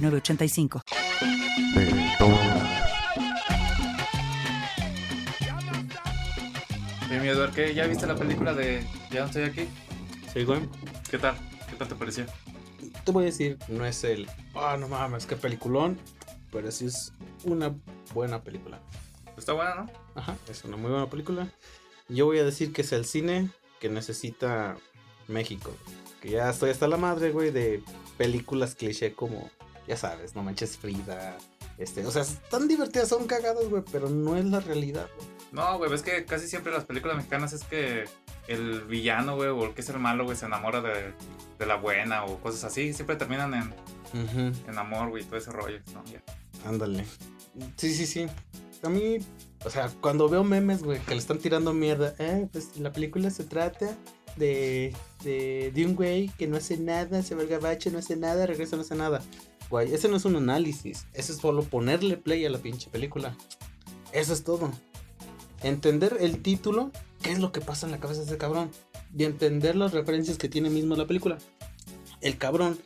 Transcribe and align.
906985. 0.00 0.82
Oye, 7.08 7.20
mi 7.20 7.28
Eduardo, 7.28 7.54
¿qué? 7.54 7.74
¿Ya 7.74 7.86
viste 7.86 8.06
la 8.06 8.16
película 8.16 8.52
de 8.54 8.86
Ya 9.10 9.20
no 9.20 9.26
estoy 9.26 9.44
aquí? 9.44 9.68
Sí, 10.32 10.44
güey. 10.44 10.60
¿Qué 11.10 11.18
tal? 11.18 11.36
¿Qué 11.70 11.76
tal 11.76 11.88
te 11.88 11.94
pareció? 11.94 12.26
Te 13.04 13.12
voy 13.12 13.24
a 13.24 13.26
decir, 13.26 13.58
no 13.68 13.86
es 13.86 14.02
el. 14.04 14.28
Ah, 14.54 14.76
no 14.78 14.88
mames, 14.88 15.26
qué 15.26 15.36
peliculón. 15.36 15.98
Pero 16.50 16.70
sí 16.70 16.86
es 16.86 17.12
una 17.44 17.74
buena 18.14 18.42
película. 18.42 18.80
Está 19.36 19.52
buena, 19.52 19.74
¿no? 19.74 19.90
Ajá, 20.14 20.36
es 20.48 20.64
una 20.64 20.76
muy 20.76 20.90
buena 20.90 21.08
película. 21.08 21.48
Yo 22.08 22.26
voy 22.26 22.38
a 22.38 22.44
decir 22.44 22.72
que 22.72 22.82
es 22.82 22.92
el 22.92 23.04
cine 23.04 23.50
que 23.80 23.88
necesita 23.88 24.76
México. 25.28 25.72
Que 26.20 26.30
ya 26.30 26.50
estoy 26.50 26.70
hasta 26.70 26.88
la 26.88 26.96
madre, 26.96 27.30
güey, 27.30 27.50
de 27.50 27.82
películas 28.16 28.74
cliché 28.74 29.12
como, 29.12 29.50
ya 29.86 29.96
sabes, 29.96 30.34
No 30.34 30.42
Manches 30.42 30.76
Frida. 30.76 31.36
Este, 31.78 32.06
o 32.06 32.10
sea, 32.10 32.22
están 32.22 32.68
divertidas, 32.68 33.08
son 33.08 33.26
cagadas, 33.26 33.68
güey, 33.68 33.82
pero 33.92 34.08
no 34.08 34.36
es 34.36 34.44
la 34.44 34.60
realidad, 34.60 35.08
güey. 35.16 35.28
No, 35.52 35.78
güey, 35.78 35.90
ves 35.90 36.02
que 36.02 36.24
casi 36.24 36.48
siempre 36.48 36.72
las 36.72 36.84
películas 36.84 37.16
mexicanas 37.16 37.52
es 37.52 37.64
que 37.64 38.04
el 38.48 38.82
villano, 38.82 39.36
güey, 39.36 39.48
o 39.48 39.64
el 39.64 39.74
que 39.74 39.80
es 39.80 39.88
el 39.88 39.98
malo, 39.98 40.24
güey, 40.24 40.36
se 40.36 40.46
enamora 40.46 40.80
de, 40.80 41.12
de 41.58 41.66
la 41.66 41.76
buena 41.76 42.24
o 42.24 42.38
cosas 42.40 42.64
así. 42.64 42.92
Siempre 42.92 43.16
terminan 43.16 43.54
en, 43.54 43.74
en 44.66 44.78
amor, 44.78 45.10
güey, 45.10 45.24
todo 45.24 45.36
ese 45.36 45.50
rollo. 45.50 45.78
¿no? 45.92 46.04
Ya. 46.04 46.22
Ándale. 46.66 47.04
Sí, 47.76 47.94
sí, 47.94 48.06
sí. 48.06 48.26
A 48.82 48.88
mí, 48.88 49.18
o 49.64 49.70
sea, 49.70 49.90
cuando 50.00 50.28
veo 50.28 50.44
memes, 50.44 50.82
güey, 50.82 51.00
que 51.00 51.12
le 51.12 51.20
están 51.20 51.38
tirando 51.38 51.72
mierda, 51.72 52.14
eh, 52.18 52.48
pues 52.52 52.76
la 52.78 52.92
película 52.92 53.30
se 53.30 53.44
trata 53.44 53.96
de, 54.36 54.94
de, 55.24 55.72
de 55.74 55.86
un 55.86 55.96
güey 55.96 56.28
que 56.38 56.46
no 56.46 56.56
hace 56.56 56.76
nada, 56.76 57.22
se 57.22 57.34
va 57.34 57.42
al 57.42 57.48
gabacho, 57.48 57.90
no 57.90 57.98
hace 57.98 58.16
nada, 58.16 58.46
regresa, 58.46 58.76
no 58.76 58.82
hace 58.82 58.94
nada. 58.94 59.22
Güey, 59.70 59.92
ese 59.92 60.08
no 60.08 60.16
es 60.16 60.24
un 60.24 60.36
análisis, 60.36 61.06
ese 61.12 61.32
es 61.32 61.38
solo 61.38 61.62
ponerle 61.62 62.16
play 62.16 62.44
a 62.46 62.50
la 62.50 62.58
pinche 62.58 62.88
película. 62.90 63.36
Eso 64.12 64.32
es 64.32 64.44
todo. 64.44 64.70
Entender 65.62 66.18
el 66.20 66.40
título, 66.42 66.92
qué 67.22 67.32
es 67.32 67.40
lo 67.40 67.50
que 67.50 67.60
pasa 67.60 67.86
en 67.86 67.92
la 67.92 67.98
cabeza 67.98 68.20
de 68.20 68.26
ese 68.26 68.38
cabrón, 68.38 68.70
y 69.16 69.24
entender 69.24 69.76
las 69.76 69.92
referencias 69.92 70.38
que 70.38 70.48
tiene 70.48 70.70
mismo 70.70 70.94
la 70.94 71.06
película. 71.06 71.38
El 72.20 72.38
cabrón 72.38 72.78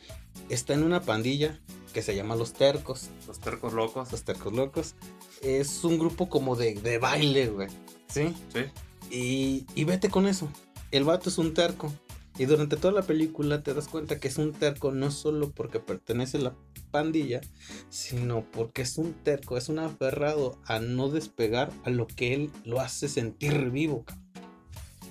está 0.49 0.73
en 0.73 0.83
una 0.83 1.01
pandilla 1.01 1.59
que 1.93 2.01
se 2.01 2.15
llama 2.15 2.35
Los 2.35 2.53
Tercos. 2.53 3.09
Los 3.27 3.39
tercos 3.39 3.73
locos. 3.73 4.11
Los 4.11 4.23
Tercos 4.23 4.53
Locos. 4.53 4.95
Es 5.41 5.83
un 5.83 5.99
grupo 5.99 6.29
como 6.29 6.55
de, 6.55 6.75
de 6.75 6.97
baile, 6.97 7.47
güey. 7.47 7.67
¿Sí? 8.07 8.33
Sí. 8.53 8.65
Y, 9.09 9.65
y 9.75 9.83
vete 9.83 10.09
con 10.09 10.27
eso. 10.27 10.47
El 10.91 11.03
vato 11.03 11.29
es 11.29 11.37
un 11.37 11.53
terco. 11.53 11.91
Y 12.37 12.45
durante 12.45 12.77
toda 12.77 12.93
la 12.93 13.01
película 13.01 13.61
te 13.61 13.73
das 13.73 13.87
cuenta 13.87 14.19
que 14.19 14.27
es 14.27 14.37
un 14.37 14.53
terco 14.53 14.91
no 14.91 15.11
solo 15.11 15.51
porque 15.51 15.79
pertenece 15.79 16.37
a 16.37 16.41
la 16.41 16.55
pandilla, 16.91 17.41
sino 17.89 18.45
porque 18.51 18.83
es 18.83 18.97
un 18.97 19.13
terco, 19.13 19.57
es 19.57 19.69
un 19.69 19.79
aferrado 19.79 20.57
a 20.65 20.79
no 20.79 21.09
despegar 21.09 21.71
a 21.83 21.89
lo 21.89 22.07
que 22.07 22.33
él 22.33 22.51
lo 22.63 22.79
hace 22.79 23.09
sentir 23.09 23.69
vivo. 23.69 24.05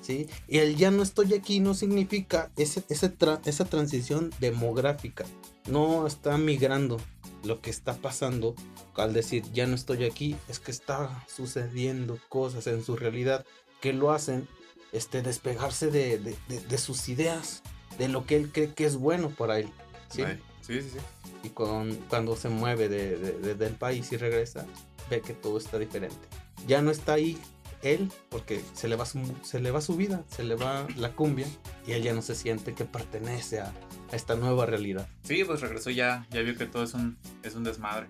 ¿Sí? 0.03 0.29
Y 0.49 0.59
el 0.59 0.77
ya 0.77 0.91
no 0.91 1.03
estoy 1.03 1.35
aquí 1.35 1.61
no 1.61 1.75
significa 1.75 2.51
ese, 2.57 2.83
ese 2.89 3.15
esa 3.45 3.65
transición 3.67 4.31
demográfica. 4.41 5.25
No 5.69 6.07
está 6.07 6.37
migrando. 6.39 6.97
Lo 7.45 7.63
que 7.63 7.71
está 7.71 7.95
pasando 7.95 8.55
al 9.01 9.13
decir 9.15 9.45
ya 9.53 9.67
no 9.67 9.75
estoy 9.75 10.05
aquí 10.05 10.37
es 10.49 10.61
que 10.61 10.71
está 10.71 11.25
sucediendo 11.27 12.19
cosas 12.29 12.67
en 12.67 12.85
su 12.85 12.97
realidad 12.97 13.47
que 13.81 13.93
lo 13.93 14.13
hacen 14.13 14.47
este, 14.93 15.23
despegarse 15.23 15.91
de, 15.91 16.19
de- 16.19 16.37
de- 16.49 16.61
de 16.61 16.79
sus 16.79 17.09
ideas, 17.09 17.63
de 17.99 18.09
lo 18.09 18.25
que 18.27 18.37
él 18.37 18.51
cree 18.53 18.73
que 18.75 18.85
es 18.87 18.97
bueno 18.97 19.31
para 19.31 19.59
él. 19.59 19.69
¿sí? 20.11 20.23
Ay, 20.23 20.41
Sí, 20.63 20.81
sí, 20.83 20.91
sí. 20.93 20.99
Y 21.43 21.49
con- 21.51 21.95
cuando 22.09 22.37
se 22.37 22.49
mueve 22.49 22.89
de- 22.89 23.17
de- 23.19 23.33
de- 23.39 23.55
del 23.55 23.75
país 23.75 24.13
y 24.13 24.17
regresa, 24.17 24.67
ve 25.09 25.21
que 25.21 25.33
todo 25.33 25.59
está 25.59 25.79
diferente. 25.79 26.29
Ya 26.67 26.81
no 26.83 26.91
está 26.91 27.15
ahí 27.15 27.39
él 27.83 28.13
porque 28.29 28.61
se 28.75 28.87
le, 28.89 28.95
va 28.97 29.07
su, 29.07 29.21
se 29.43 29.59
le 29.59 29.71
va 29.71 29.81
su 29.81 29.97
vida, 29.97 30.23
se 30.29 30.45
le 30.45 30.55
va 30.55 30.87
la 30.97 31.13
cumbia 31.13 31.47
y 31.87 31.93
él 31.93 32.03
ya 32.03 32.13
no 32.13 32.21
se 32.23 32.35
siente 32.35 32.75
que 32.75 32.85
pertenece 32.85 33.59
a, 33.61 33.73
a 34.13 34.17
esta 34.17 34.37
nueva 34.37 34.67
realidad. 34.67 35.09
Sí, 35.25 35.43
pues 35.45 35.61
regresó 35.63 35.91
ya, 35.91 36.27
ya 36.31 36.43
vio 36.43 36.55
que 36.57 36.67
todo 36.67 36.85
es 36.85 36.93
un, 36.95 37.17
es 37.43 37.55
un 37.55 37.65
desmadre. 37.65 38.07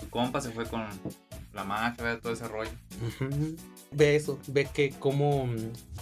Su 0.00 0.08
compa 0.08 0.40
se 0.40 0.50
fue 0.50 0.64
con 0.66 0.82
la 1.52 1.62
mafia, 1.64 2.18
todo 2.20 2.32
ese 2.32 2.48
rollo. 2.48 2.70
Ujú. 3.06 3.54
Ve 3.92 4.16
eso, 4.16 4.38
ve 4.46 4.66
que 4.72 4.90
cómo, 4.90 5.48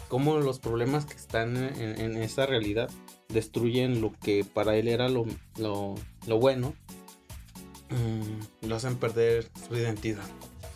cómo 0.08 0.38
los 0.38 0.58
problemas 0.58 1.06
que 1.06 1.14
están 1.14 1.56
en, 1.56 2.16
esa 2.16 2.46
realidad 2.46 2.90
destruyen 3.28 4.00
lo 4.00 4.12
que 4.20 4.44
para 4.44 4.76
él 4.76 4.88
era 4.88 5.08
lo, 5.08 5.26
lo, 5.56 5.94
lo 6.26 6.38
bueno, 6.38 6.74
mm, 7.90 8.66
lo 8.68 8.76
hacen 8.76 8.96
perder 8.96 9.48
su 9.68 9.76
identidad. 9.76 10.24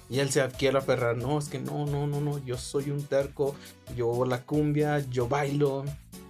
Y 0.08 0.20
él 0.20 0.30
se 0.30 0.46
quiere 0.58 0.78
aferrar, 0.78 1.16
no, 1.16 1.38
es 1.38 1.48
que 1.48 1.58
no, 1.58 1.86
no, 1.86 2.06
no, 2.06 2.20
no, 2.20 2.38
yo 2.44 2.58
soy 2.58 2.90
un 2.90 3.02
terco, 3.02 3.54
yo 3.96 4.26
la 4.26 4.42
cumbia, 4.42 4.98
yo 5.10 5.28
bailo, 5.28 5.84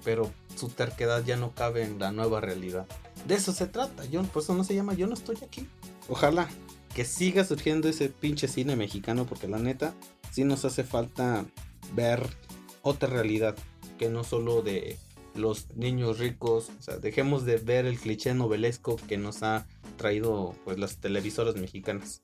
pero 0.05 0.31
su 0.55 0.69
terquedad 0.69 1.25
ya 1.25 1.37
no 1.37 1.53
cabe 1.53 1.83
en 1.83 1.99
la 1.99 2.13
nueva 2.13 2.41
realidad. 2.41 2.87
De 3.27 3.35
eso 3.35 3.53
se 3.53 3.67
trata, 3.67 4.05
yo, 4.05 4.23
por 4.25 4.43
eso 4.43 4.55
no 4.55 4.65
se 4.65 4.75
llama 4.75 4.95
Yo 4.95 5.07
no 5.07 5.15
estoy 5.15 5.37
aquí. 5.45 5.67
Ojalá 6.09 6.49
que 6.95 7.05
siga 7.05 7.45
surgiendo 7.45 7.89
ese 7.89 8.09
pinche 8.09 8.49
cine 8.49 8.77
mexicano, 8.77 9.27
porque 9.27 9.49
la 9.49 9.59
neta, 9.59 9.95
sí 10.33 10.45
nos 10.45 10.65
hace 10.65 10.83
falta 10.83 11.45
ver 11.95 12.21
otra 12.81 13.09
realidad, 13.09 13.55
que 13.99 14.09
no 14.09 14.25
solo 14.25 14.63
de 14.63 14.99
los 15.35 15.71
niños 15.77 16.19
ricos, 16.19 16.71
o 16.79 16.83
sea, 16.83 16.97
dejemos 16.97 17.45
de 17.45 17.57
ver 17.59 17.87
el 17.87 17.99
cliché 17.99 18.35
novelesco 18.35 18.97
que 18.97 19.19
nos 19.19 19.43
ha 19.43 19.67
traído 19.97 20.55
pues 20.65 20.79
las 20.79 20.97
televisoras 20.97 21.55
mexicanas. 21.57 22.21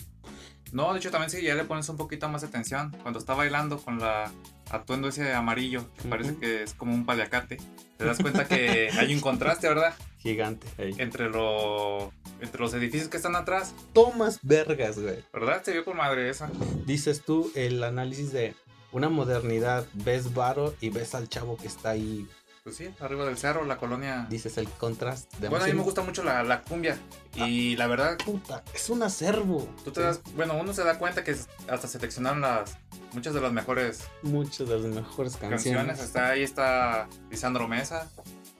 No, 0.73 0.93
de 0.93 0.99
hecho 0.99 1.11
también 1.11 1.31
si 1.31 1.43
ya 1.43 1.55
le 1.55 1.65
pones 1.65 1.89
un 1.89 1.97
poquito 1.97 2.29
más 2.29 2.43
de 2.43 2.49
atención, 2.49 2.95
cuando 3.03 3.19
está 3.19 3.35
bailando 3.35 3.79
con 3.79 3.99
la 3.99 4.31
atuendo 4.71 5.09
ese 5.09 5.33
amarillo, 5.33 5.85
que 6.01 6.09
parece 6.09 6.37
que 6.37 6.63
es 6.63 6.75
como 6.75 6.95
un 6.95 7.07
paliacate, 7.07 7.59
te 7.97 8.05
das 8.05 8.19
cuenta 8.19 8.47
que 8.47 8.91
hay 8.99 9.15
un 9.15 9.21
contraste, 9.21 9.69
¿verdad? 9.69 9.95
Gigante. 10.19 10.67
ahí. 10.79 10.95
Entre 10.99 11.31
lo 11.31 12.13
entre 12.41 12.61
los 12.61 12.73
edificios 12.75 13.09
que 13.09 13.17
están 13.17 13.35
atrás, 13.35 13.75
Tomas 13.93 14.39
vergas, 14.43 14.99
güey. 14.99 15.25
¿verdad? 15.33 15.63
Se 15.65 15.73
vio 15.73 15.85
con 15.85 15.97
madre 15.97 16.29
esa. 16.29 16.51
Dices 16.87 17.23
tú 17.23 17.51
el 17.55 17.83
análisis 17.83 18.33
de 18.33 18.55
una 18.93 19.09
modernidad, 19.09 19.87
ves 19.93 20.35
varo 20.35 20.75
y 20.81 20.91
ves 20.91 21.15
al 21.15 21.29
chavo 21.29 21.57
que 21.57 21.67
está 21.67 21.91
ahí, 21.91 22.27
Pues 22.65 22.77
sí, 22.77 22.89
arriba 23.01 23.25
del 23.25 23.39
cerro, 23.39 23.65
la 23.65 23.77
colonia. 23.79 24.27
dices 24.29 24.59
el 24.59 24.69
contraste. 24.69 25.37
de 25.41 25.49
Bueno, 25.49 25.65
a 25.65 25.69
mí 25.69 25.75
me 25.75 25.83
gusta 25.83 26.03
mucho 26.03 26.23
la, 26.23 26.43
la 26.43 26.63
cumbia. 26.63 26.99
Y 27.35 27.77
la 27.77 27.87
verdad, 27.87 28.19
Puta, 28.25 28.63
es 28.75 28.91
un 28.91 29.03
acervo. 29.03 29.69
tú 29.85 29.91
te 29.93 30.01
das, 30.03 30.21
bueno, 30.35 30.55
uno 30.59 30.73
se 30.75 30.85
da 30.85 30.99
cuenta 30.99 31.25
que 31.25 31.37
hasta 31.69 31.89
seleccionaron 31.89 32.41
las 32.41 32.77
muchas 33.13 33.33
de 33.33 33.41
las 33.41 33.53
mejores 33.53 34.03
Muchas 34.23 34.69
de 34.69 34.79
las 34.79 34.95
mejores 34.95 35.37
canciones. 35.37 35.65
canciones. 35.65 36.01
Está 36.01 36.29
ahí 36.31 36.43
está 36.43 37.09
Lisandro 37.31 37.69
Mesa, 37.69 38.11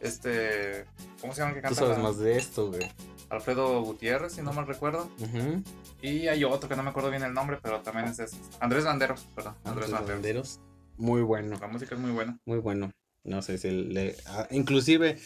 este, 0.01 0.87
¿cómo 1.21 1.35
se 1.35 1.41
llama 1.43 1.55
que 1.55 1.61
Tú 1.61 1.65
canta? 1.69 1.81
sabes 1.81 1.97
la- 1.99 2.03
más 2.05 2.19
de 2.19 2.39
esto, 2.39 2.69
güey. 2.69 2.91
Alfredo 3.31 3.83
Gutiérrez, 3.83 4.33
si 4.33 4.41
no 4.43 4.53
mal 4.55 4.67
recuerdo. 4.67 5.11
Y 6.01 6.29
hay 6.29 6.45
otro 6.45 6.67
que 6.69 6.77
no 6.77 6.83
me 6.83 6.91
acuerdo 6.91 7.11
bien 7.11 7.25
el 7.25 7.35
nombre, 7.35 7.59
pero 7.63 7.81
también 7.83 8.07
es 8.09 8.19
esos. 8.21 8.39
Andrés 8.61 8.85
Landeros, 8.85 9.27
perdón. 9.35 9.55
Andrés 9.65 9.93
Andrés. 9.93 10.09
Landeros. 10.11 10.61
Muy 10.97 11.21
bueno, 11.23 11.59
La 11.61 11.67
música 11.69 11.95
es 11.95 12.01
muy 12.01 12.11
buena. 12.11 12.39
muy 12.47 12.59
bueno. 12.59 12.91
No 13.29 13.43
sé 13.43 13.59
si 13.59 13.71
le. 13.71 14.17
ah, 14.27 14.47
inclusive, 14.51 15.19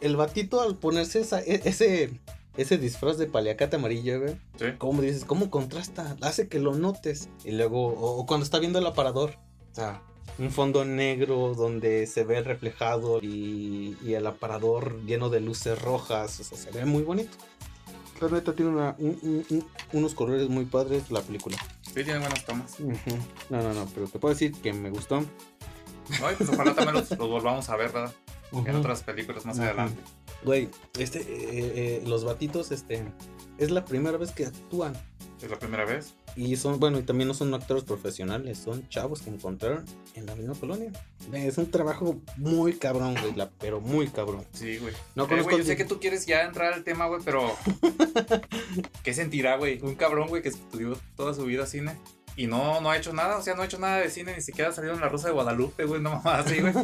el 0.00 0.16
batito 0.16 0.60
al 0.62 0.76
ponerse 0.78 1.20
esa, 1.20 1.40
e- 1.40 1.62
ese, 1.64 2.10
ese 2.56 2.78
disfraz 2.78 3.18
de 3.18 3.26
paliacate 3.26 3.76
amarillo, 3.76 4.20
güey. 4.20 4.34
Sí. 4.58 4.66
¿Cómo 4.78 5.02
dices? 5.02 5.24
¿Cómo 5.24 5.50
contrasta? 5.50 6.16
Hace 6.22 6.48
que 6.48 6.58
lo 6.60 6.74
notes. 6.74 7.28
Y 7.44 7.52
luego, 7.52 7.88
o, 7.88 8.18
o 8.18 8.26
cuando 8.26 8.44
está 8.44 8.58
viendo 8.58 8.78
el 8.78 8.86
aparador. 8.86 9.34
O 9.72 9.74
sea, 9.74 10.02
un 10.38 10.50
fondo 10.50 10.84
negro 10.84 11.54
donde 11.54 12.06
se 12.06 12.24
ve 12.24 12.42
reflejado 12.42 13.20
y, 13.22 13.96
y 14.04 14.14
el 14.14 14.26
aparador 14.26 15.02
lleno 15.04 15.28
de 15.30 15.40
luces 15.40 15.80
rojas. 15.80 16.40
O 16.40 16.44
sea, 16.44 16.56
se 16.58 16.70
ve 16.70 16.84
muy 16.84 17.02
bonito. 17.02 17.36
La 18.20 18.28
neta 18.28 18.54
tiene 18.54 18.70
una- 18.70 18.94
un- 18.98 19.18
un- 19.22 19.46
un- 19.50 19.66
unos 19.92 20.14
colores 20.14 20.48
muy 20.48 20.64
padres 20.64 21.10
la 21.10 21.20
película. 21.20 21.56
Sí, 21.82 22.02
tiene 22.04 22.18
buenas 22.18 22.44
tomas. 22.46 22.78
No, 23.50 23.62
no, 23.62 23.74
no, 23.74 23.86
pero 23.94 24.06
te 24.08 24.18
puedo 24.18 24.32
decir 24.34 24.52
que 24.62 24.72
me 24.72 24.88
gustó. 24.90 25.22
No, 26.20 26.30
y 26.32 26.34
pues 26.36 26.48
ojalá 26.50 26.74
también 26.74 26.94
los, 26.94 27.10
los 27.10 27.28
volvamos 27.28 27.68
a 27.68 27.76
ver, 27.76 27.92
¿verdad? 27.92 28.12
En 28.52 28.76
otras 28.76 29.02
películas 29.02 29.44
más 29.44 29.58
adelante. 29.58 30.00
Güey, 30.44 30.68
este, 30.98 31.20
eh, 31.20 31.26
eh, 31.28 32.02
los 32.06 32.24
batitos, 32.24 32.70
este, 32.70 33.04
es 33.58 33.70
la 33.70 33.84
primera 33.84 34.16
vez 34.18 34.30
que 34.32 34.46
actúan. 34.46 34.94
Es 35.42 35.50
la 35.50 35.58
primera 35.58 35.84
vez. 35.84 36.14
Y 36.36 36.56
son, 36.56 36.78
bueno, 36.78 36.98
y 36.98 37.02
también 37.02 37.28
no 37.28 37.34
son 37.34 37.52
actores 37.54 37.84
profesionales, 37.84 38.58
son 38.58 38.88
chavos 38.88 39.22
que 39.22 39.30
encontraron 39.30 39.84
en 40.14 40.26
la 40.26 40.34
misma 40.36 40.54
colonia. 40.54 40.92
Es 41.32 41.58
un 41.58 41.70
trabajo 41.70 42.18
muy 42.36 42.74
cabrón, 42.74 43.16
güey, 43.20 43.34
la- 43.34 43.50
pero 43.58 43.80
muy 43.80 44.08
cabrón. 44.08 44.44
Sí, 44.52 44.78
güey. 44.78 44.92
No 45.14 45.24
Eh, 45.24 45.28
conozco 45.28 45.50
güey, 45.50 45.58
yo 45.62 45.64
sé 45.64 45.76
que 45.76 45.84
tú 45.84 45.98
quieres 45.98 46.26
ya 46.26 46.42
entrar 46.42 46.72
al 46.72 46.84
tema, 46.84 47.06
güey, 47.06 47.20
pero. 47.24 47.50
¿Qué 49.02 49.14
sentirá, 49.14 49.56
güey? 49.56 49.80
Un 49.82 49.94
cabrón, 49.94 50.28
güey, 50.28 50.42
que 50.42 50.50
estudió 50.50 50.96
toda 51.16 51.34
su 51.34 51.44
vida 51.44 51.66
cine 51.66 51.96
y 52.36 52.46
no, 52.46 52.80
no 52.80 52.90
ha 52.90 52.96
hecho 52.96 53.12
nada, 53.12 53.38
o 53.38 53.42
sea, 53.42 53.54
no 53.54 53.62
ha 53.62 53.64
hecho 53.64 53.78
nada 53.78 53.96
de 53.98 54.10
cine, 54.10 54.34
ni 54.34 54.42
siquiera 54.42 54.70
ha 54.70 54.72
salido 54.72 54.94
en 54.94 55.00
La 55.00 55.08
Rosa 55.08 55.28
de 55.28 55.34
Guadalupe, 55.34 55.84
güey, 55.84 56.00
no 56.00 56.10
mamá 56.16 56.38
así, 56.38 56.60
güey. 56.60 56.74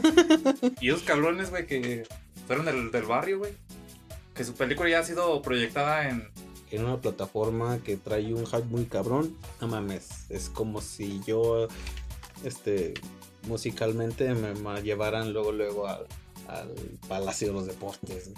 y 0.80 0.88
esos 0.88 1.02
cabrones, 1.02 1.50
güey, 1.50 1.66
que 1.66 2.04
fueron 2.46 2.64
del, 2.66 2.90
del 2.90 3.04
barrio, 3.04 3.38
güey. 3.38 3.52
Que 4.34 4.44
su 4.44 4.54
película 4.54 4.88
ya 4.88 5.00
ha 5.00 5.04
sido 5.04 5.42
proyectada 5.42 6.08
en. 6.08 6.26
en 6.70 6.84
una 6.84 6.96
plataforma 7.00 7.78
que 7.84 7.98
trae 7.98 8.32
un 8.32 8.46
hype 8.46 8.64
muy 8.64 8.86
cabrón. 8.86 9.36
No 9.60 9.68
mames, 9.68 10.24
es 10.30 10.48
como 10.48 10.80
si 10.80 11.20
yo, 11.26 11.68
este, 12.44 12.94
musicalmente 13.46 14.32
me, 14.34 14.54
me 14.54 14.82
llevaran 14.82 15.34
luego, 15.34 15.52
luego 15.52 15.86
al, 15.86 16.06
al 16.48 16.70
Palacio 17.08 17.48
de 17.48 17.52
los 17.52 17.66
Deportes. 17.66 18.30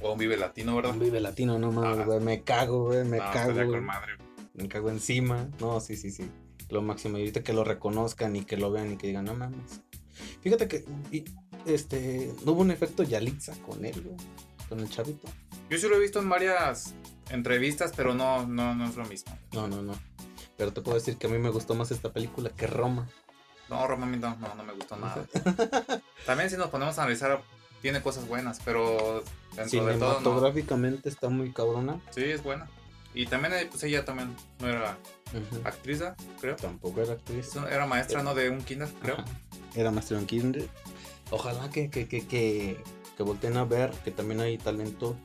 O 0.00 0.12
un 0.12 0.18
Vive 0.18 0.36
Latino, 0.36 0.76
¿verdad? 0.76 0.92
Un 0.92 1.00
Vive 1.00 1.18
Latino, 1.20 1.58
no 1.58 1.72
mames, 1.72 1.96
Ajá. 2.00 2.04
güey, 2.04 2.20
me 2.20 2.42
cago, 2.42 2.84
güey, 2.88 3.04
me 3.04 3.16
No, 3.16 3.32
cago, 3.32 3.54
con 3.70 3.84
madre, 3.84 4.12
me 4.54 4.68
cago 4.68 4.90
encima. 4.90 5.48
No, 5.60 5.80
sí, 5.80 5.96
sí, 5.96 6.10
sí, 6.10 6.30
lo 6.68 6.82
máximo. 6.82 7.18
Y 7.18 7.22
ahorita 7.22 7.42
que 7.42 7.52
lo 7.52 7.64
reconozcan 7.64 8.36
y 8.36 8.44
que 8.44 8.56
lo 8.56 8.70
vean 8.70 8.92
y 8.92 8.96
que 8.96 9.08
digan, 9.08 9.24
no 9.24 9.34
mames. 9.34 9.80
Fíjate 10.40 10.68
que, 10.68 10.84
y, 11.10 11.24
este, 11.66 12.32
no 12.44 12.52
hubo 12.52 12.62
un 12.62 12.70
efecto 12.70 13.02
Yalitza 13.02 13.54
con 13.62 13.84
él, 13.84 14.00
güey, 14.02 14.16
con 14.68 14.80
el 14.80 14.88
chavito. 14.88 15.28
Yo 15.70 15.78
sí 15.78 15.88
lo 15.88 15.96
he 15.96 16.00
visto 16.00 16.18
en 16.18 16.28
varias 16.28 16.94
entrevistas, 17.30 17.92
pero 17.96 18.14
no, 18.14 18.46
no, 18.46 18.74
no 18.74 18.88
es 18.88 18.96
lo 18.96 19.04
mismo. 19.04 19.36
No, 19.52 19.68
no, 19.68 19.82
no. 19.82 19.94
Pero 20.56 20.72
te 20.72 20.80
puedo 20.80 20.96
decir 20.96 21.16
que 21.18 21.26
a 21.26 21.30
mí 21.30 21.38
me 21.38 21.50
gustó 21.50 21.74
más 21.74 21.90
esta 21.90 22.12
película 22.12 22.50
que 22.50 22.66
Roma. 22.66 23.08
No, 23.68 23.86
Roma 23.86 24.06
a 24.06 24.08
mí 24.08 24.16
no, 24.16 24.36
no, 24.36 24.54
no 24.54 24.64
me 24.64 24.72
gustó 24.72 24.96
nada. 24.96 25.26
También 26.26 26.50
si 26.50 26.56
nos 26.56 26.70
ponemos 26.70 26.98
a 26.98 27.02
analizar, 27.02 27.42
tiene 27.82 28.02
cosas 28.02 28.26
buenas, 28.26 28.60
pero 28.64 29.22
dentro 29.54 29.86
de 29.86 29.94
todo 29.94 30.08
no. 30.08 30.18
Cinematográficamente 30.18 31.08
está 31.08 31.28
muy 31.28 31.52
cabrona. 31.52 32.00
Sí, 32.10 32.24
es 32.24 32.42
buena. 32.42 32.68
Y 33.14 33.26
también, 33.26 33.54
eh, 33.54 33.66
pues 33.70 33.82
ella 33.84 34.04
también 34.04 34.34
no 34.60 34.68
era 34.68 34.96
actriz, 35.64 36.02
¿ah? 36.02 36.14
creo. 36.40 36.56
Tampoco 36.56 37.00
era 37.02 37.14
actriz. 37.14 37.50
Era 37.70 37.86
maestra, 37.86 38.22
¿no? 38.22 38.34
De 38.34 38.50
un 38.50 38.60
kinder, 38.62 38.88
creo. 39.02 39.14
Ajá. 39.16 39.24
Era 39.74 39.90
maestro 39.90 40.18
en 40.18 40.26
kinder. 40.26 40.68
Ojalá 41.30 41.68
que, 41.70 41.90
que, 41.90 42.06
que, 42.08 42.26
que, 42.26 42.82
que 43.16 43.22
volteen 43.22 43.56
a 43.56 43.64
ver 43.64 43.90
que 44.04 44.10
también 44.10 44.40
hay 44.40 44.56
talento 44.58 45.16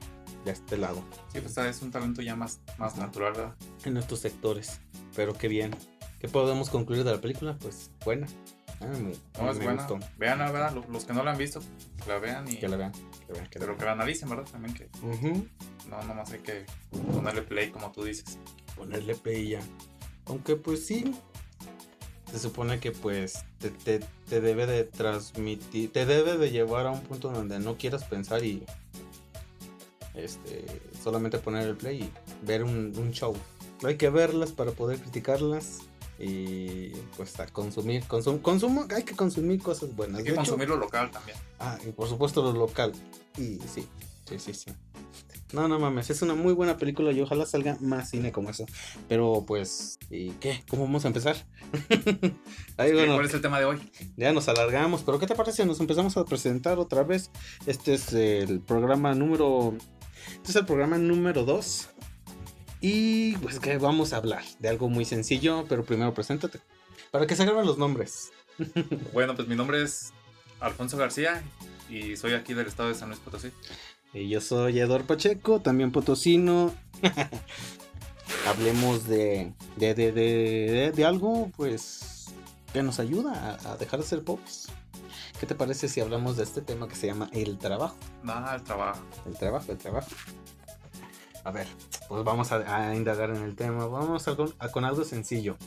de 0.45 0.51
este 0.51 0.75
lado, 0.75 1.01
Sí, 1.31 1.39
pues 1.39 1.57
es 1.57 1.81
un 1.81 1.89
talento 1.91 2.21
ya 2.21 2.35
más, 2.35 2.59
más 2.77 2.97
natural, 2.97 3.31
¿verdad? 3.31 3.55
en 3.85 3.95
estos 3.95 4.19
sectores. 4.19 4.81
Pero 5.15 5.33
qué 5.33 5.47
bien. 5.47 5.73
¿Qué 6.19 6.27
podemos 6.27 6.69
concluir 6.69 7.05
de 7.05 7.11
la 7.11 7.21
película? 7.21 7.57
Pues 7.59 7.91
buena. 8.03 8.27
Ah, 8.81 8.87
me, 8.87 9.13
No, 9.41 9.51
es 9.51 9.57
me 9.57 9.63
buena. 9.63 9.87
gustó. 9.87 9.99
Vean, 10.17 10.39
¿verdad? 10.39 10.73
Los, 10.73 10.89
los 10.89 11.05
que 11.05 11.13
no 11.13 11.23
la 11.23 11.31
han 11.31 11.37
visto, 11.37 11.61
que 12.03 12.09
la 12.09 12.17
vean 12.19 12.45
y 12.49 12.57
Que 12.57 12.67
la 12.67 12.75
vean. 12.75 12.91
Que 13.33 13.59
la 13.59 13.65
pero 13.65 13.77
que 13.77 13.85
la 13.85 13.91
analicen, 13.93 14.29
¿verdad? 14.29 14.45
También 14.51 14.73
que 14.73 14.89
Ujú. 15.01 15.47
no, 15.89 16.03
nomás 16.03 16.31
hay 16.31 16.39
que 16.39 16.65
ponerle 17.13 17.41
play, 17.43 17.69
como 17.71 17.91
tú 17.91 18.03
dices. 18.03 18.37
Ponerle 18.75 19.15
play 19.15 19.49
ya. 19.49 19.61
Aunque 20.25 20.55
pues 20.55 20.85
sí. 20.85 21.13
Se 22.31 22.39
supone 22.39 22.79
que 22.79 22.91
pues 22.91 23.45
te, 23.59 23.69
te, 23.69 23.99
te 24.27 24.41
debe 24.41 24.65
de 24.65 24.85
transmitir, 24.85 25.91
te 25.91 26.07
debe 26.07 26.37
de 26.37 26.49
llevar 26.49 26.87
a 26.87 26.91
un 26.91 27.01
punto 27.01 27.29
donde 27.29 27.59
no 27.59 27.77
quieras 27.77 28.05
pensar 28.05 28.43
y 28.43 28.65
este 30.15 30.65
solamente 31.03 31.37
poner 31.39 31.67
el 31.67 31.75
play 31.75 32.03
y 32.03 32.45
ver 32.45 32.63
un, 32.63 32.93
un 32.97 33.11
show. 33.11 33.35
Hay 33.83 33.97
que 33.97 34.09
verlas 34.09 34.51
para 34.51 34.71
poder 34.71 34.99
criticarlas 34.99 35.79
y 36.19 36.89
pues 37.17 37.39
a 37.39 37.47
consumir, 37.47 38.03
consum, 38.05 38.39
consumo, 38.39 38.85
hay 38.95 39.03
que 39.03 39.15
consumir 39.15 39.61
cosas 39.61 39.95
buenas. 39.95 40.17
Hay 40.19 40.23
De 40.23 40.29
que 40.29 40.31
hecho- 40.33 40.41
consumir 40.41 40.69
lo 40.69 40.77
local 40.77 41.09
también. 41.11 41.37
Ah, 41.59 41.77
y 41.87 41.91
por 41.91 42.07
supuesto 42.07 42.41
lo 42.43 42.53
local. 42.53 42.91
Y 43.37 43.59
sí, 43.73 43.87
sí, 44.27 44.39
sí, 44.39 44.53
sí. 44.53 44.71
No, 45.53 45.67
no 45.67 45.77
mames, 45.77 46.09
es 46.09 46.21
una 46.23 46.33
muy 46.33 46.51
buena 46.53 46.77
película 46.77 47.11
y 47.11 47.21
ojalá 47.21 47.45
salga 47.45 47.77
más 47.79 48.09
cine 48.09 48.31
como 48.31 48.49
eso. 48.49 48.65
Pero 49.07 49.43
pues, 49.45 49.99
¿y 50.09 50.31
qué? 50.31 50.63
¿Cómo 50.67 50.83
vamos 50.85 51.05
a 51.05 51.09
empezar? 51.09 51.35
Ahí 52.77 52.89
¿Qué- 52.89 52.93
bueno, 52.95 53.13
¿Cuál 53.15 53.25
es 53.27 53.33
el 53.35 53.41
tema 53.41 53.59
de 53.59 53.65
hoy? 53.65 53.91
ya 54.17 54.33
nos 54.33 54.47
alargamos, 54.47 55.03
pero 55.03 55.19
¿qué 55.19 55.27
te 55.27 55.35
parece 55.35 55.61
si 55.61 55.67
nos 55.67 55.79
empezamos 55.79 56.17
a 56.17 56.25
presentar 56.25 56.79
otra 56.79 57.03
vez? 57.03 57.29
Este 57.67 57.93
es 57.93 58.13
el 58.13 58.61
programa 58.61 59.13
número... 59.13 59.75
Este 60.37 60.51
es 60.51 60.55
el 60.55 60.65
programa 60.65 60.97
número 60.97 61.43
2. 61.43 61.89
Y 62.85 63.37
pues 63.37 63.59
que 63.61 63.77
vamos 63.77 64.11
a 64.11 64.17
hablar 64.17 64.43
de 64.59 64.67
algo 64.67 64.89
muy 64.89 65.05
sencillo, 65.05 65.63
pero 65.69 65.85
primero 65.85 66.13
preséntate. 66.13 66.59
Para 67.11 67.25
que 67.25 67.33
se 67.37 67.45
graben 67.45 67.65
los 67.65 67.77
nombres. 67.77 68.31
Bueno, 69.13 69.35
pues 69.35 69.47
mi 69.47 69.55
nombre 69.55 69.81
es 69.81 70.11
Alfonso 70.59 70.97
García 70.97 71.41
y 71.89 72.17
soy 72.17 72.33
aquí 72.33 72.53
del 72.53 72.67
estado 72.67 72.89
de 72.89 72.95
San 72.95 73.07
Luis 73.07 73.21
Potosí. 73.21 73.51
Y 74.13 74.27
yo 74.27 74.41
soy 74.41 74.79
Eduardo 74.81 75.07
Pacheco, 75.07 75.61
también 75.61 75.93
potosino. 75.93 76.73
Hablemos 78.47 79.07
de, 79.07 79.53
de, 79.77 79.93
de, 79.95 80.11
de, 80.11 80.91
de- 80.93 81.05
algo, 81.05 81.49
pues, 81.55 82.25
que 82.73 82.83
nos 82.83 82.99
ayuda 82.99 83.57
a, 83.63 83.71
a 83.71 83.77
dejar 83.77 84.01
de 84.01 84.05
ser 84.05 84.23
pobres. 84.23 84.67
¿Qué 85.39 85.45
te 85.47 85.55
parece 85.55 85.87
si 85.87 86.01
hablamos 86.01 86.35
de 86.37 86.43
este 86.43 86.61
tema 86.61 86.87
que 86.89 86.95
se 86.95 87.07
llama 87.07 87.29
el 87.31 87.57
trabajo? 87.57 87.95
Nada, 88.23 88.55
el 88.55 88.63
trabajo. 88.63 89.01
El 89.25 89.37
trabajo, 89.37 89.71
el 89.71 89.77
trabajo. 89.77 90.09
A 91.43 91.51
ver, 91.51 91.67
pues 92.07 92.23
vamos 92.23 92.51
a, 92.51 92.87
a 92.89 92.95
indagar 92.95 93.29
en 93.31 93.43
el 93.43 93.55
tema. 93.55 93.85
Vamos 93.87 94.27
a 94.27 94.35
con, 94.35 94.53
a 94.59 94.69
con 94.69 94.85
algo 94.85 95.03
sencillo. 95.03 95.57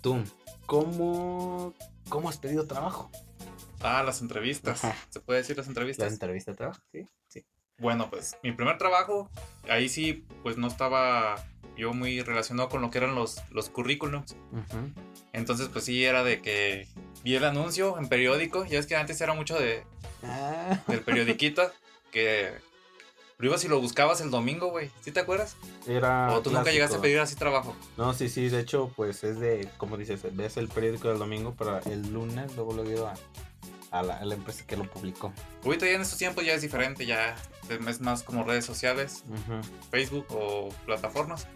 Tú, 0.00 0.22
¿cómo, 0.66 1.74
¿cómo 2.08 2.28
has 2.28 2.38
pedido 2.38 2.66
trabajo? 2.66 3.10
Ah, 3.80 4.02
las 4.02 4.20
entrevistas. 4.20 4.84
Ajá. 4.84 4.96
¿Se 5.10 5.20
puede 5.20 5.40
decir 5.40 5.56
las 5.56 5.66
La 5.66 5.70
entrevistas? 5.70 6.12
entrevista 6.12 6.50
de 6.52 6.56
trabajo, 6.56 6.80
sí. 6.92 7.06
Sí. 7.28 7.44
Bueno, 7.78 8.10
pues 8.10 8.36
mi 8.42 8.52
primer 8.52 8.78
trabajo, 8.78 9.28
ahí 9.68 9.88
sí, 9.88 10.24
pues 10.42 10.56
no 10.56 10.66
estaba 10.68 11.36
yo 11.76 11.92
muy 11.94 12.20
relacionado 12.20 12.68
con 12.68 12.80
lo 12.82 12.90
que 12.90 12.98
eran 12.98 13.14
los, 13.14 13.40
los 13.50 13.70
currículums. 13.70 14.36
Entonces, 15.32 15.68
pues 15.68 15.84
sí, 15.84 16.04
era 16.04 16.22
de 16.22 16.40
que 16.42 16.86
vi 17.24 17.34
el 17.34 17.44
anuncio 17.44 17.98
en 17.98 18.08
periódico. 18.08 18.64
Ya 18.66 18.78
es 18.78 18.86
que 18.86 18.94
antes 18.96 19.20
era 19.20 19.34
mucho 19.34 19.58
de, 19.58 19.84
Ah, 20.22 20.78
del 20.86 21.00
periodiquito, 21.00 21.62
que 22.12 22.52
lo 23.42 23.48
ibas 23.48 23.64
y 23.64 23.68
lo 23.68 23.80
buscabas 23.80 24.20
el 24.20 24.30
domingo, 24.30 24.68
güey. 24.68 24.88
¿Sí 25.00 25.10
te 25.10 25.18
acuerdas? 25.18 25.56
era 25.88 26.32
o 26.32 26.40
tú 26.42 26.52
nunca 26.52 26.70
llegaste 26.70 26.96
a 26.96 27.00
pedir 27.00 27.18
así 27.18 27.34
trabajo. 27.34 27.74
No, 27.96 28.14
sí, 28.14 28.28
sí, 28.28 28.48
de 28.48 28.60
hecho, 28.60 28.92
pues 28.94 29.24
es 29.24 29.40
de, 29.40 29.68
como 29.78 29.96
dices, 29.96 30.20
ves 30.30 30.56
el 30.58 30.68
periódico 30.68 31.08
del 31.08 31.18
domingo 31.18 31.52
para 31.52 31.80
el 31.80 32.12
lunes, 32.12 32.54
luego 32.54 32.72
lo 32.72 32.84
dio 32.84 33.08
a, 33.08 33.14
a, 33.90 34.04
la, 34.04 34.18
a 34.18 34.24
la 34.24 34.36
empresa 34.36 34.64
que 34.64 34.76
lo 34.76 34.88
publicó. 34.88 35.32
Ahorita 35.64 35.86
ya 35.86 35.94
en 35.94 36.02
estos 36.02 36.18
tiempos 36.18 36.46
ya 36.46 36.54
es 36.54 36.62
diferente, 36.62 37.04
ya 37.04 37.34
es 37.68 38.00
más 38.00 38.22
como 38.22 38.44
redes 38.44 38.64
sociales, 38.64 39.24
Facebook 39.90 40.26
o 40.30 40.68
plataformas. 40.86 41.48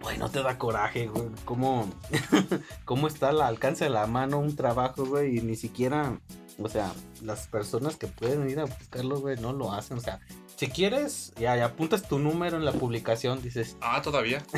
Güey, 0.00 0.18
no 0.18 0.30
te 0.30 0.44
da 0.44 0.58
coraje, 0.58 1.08
güey. 1.08 1.26
¿Cómo, 1.44 1.92
¿Cómo 2.84 3.08
está 3.08 3.30
al 3.30 3.40
alcance 3.40 3.82
de 3.82 3.90
la 3.90 4.06
mano 4.06 4.38
un 4.38 4.54
trabajo, 4.54 5.06
güey? 5.06 5.38
Y 5.38 5.40
ni 5.42 5.56
siquiera, 5.56 6.20
o 6.58 6.68
sea, 6.68 6.92
las 7.22 7.46
personas 7.48 7.96
que 7.96 8.06
pueden 8.06 8.48
ir 8.50 8.60
a 8.60 8.64
buscarlo, 8.64 9.20
güey, 9.20 9.36
no 9.38 9.52
lo 9.52 9.72
hacen. 9.72 9.98
O 9.98 10.00
sea, 10.00 10.20
si 10.56 10.68
quieres, 10.68 11.32
ya, 11.38 11.56
ya 11.56 11.66
apuntas 11.66 12.02
tu 12.08 12.18
número 12.18 12.56
en 12.56 12.64
la 12.64 12.72
publicación, 12.72 13.42
dices, 13.42 13.76
Ah, 13.80 14.02
todavía. 14.02 14.42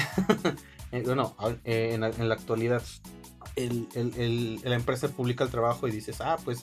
Eh, 0.92 1.02
bueno, 1.04 1.34
eh, 1.64 1.90
en, 1.94 2.02
la, 2.02 2.08
en 2.10 2.28
la 2.28 2.36
actualidad, 2.36 2.80
el, 3.56 3.88
el- 3.96 4.14
el- 4.16 4.60
la 4.62 4.76
empresa 4.76 5.08
publica 5.08 5.42
el 5.42 5.50
trabajo 5.50 5.88
y 5.88 5.90
dices, 5.90 6.20
ah, 6.20 6.36
pues, 6.44 6.62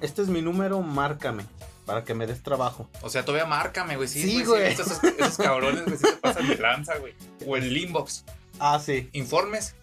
este 0.00 0.22
es 0.22 0.28
mi 0.28 0.40
número, 0.40 0.80
márcame 0.80 1.44
para 1.84 2.02
que 2.02 2.14
me 2.14 2.26
des 2.26 2.42
trabajo. 2.42 2.88
O 3.02 3.10
sea, 3.10 3.26
todavía 3.26 3.44
márcame, 3.46 3.96
güey. 3.96 4.08
Sí, 4.08 4.22
Sí, 4.22 4.44
güey. 4.44 4.68
visto 4.68 4.82
esos, 4.82 5.04
esos 5.04 5.36
cabrones, 5.36 5.84
güey, 5.84 5.98
sí 5.98 6.04
se 6.06 6.12
pasan 6.16 6.48
de 6.48 6.56
lanza, 6.56 6.96
güey. 6.98 7.12
O 7.46 7.54
el 7.58 7.76
inbox. 7.76 8.24
Ah, 8.58 8.80
sí. 8.82 9.10
Informes, 9.12 9.74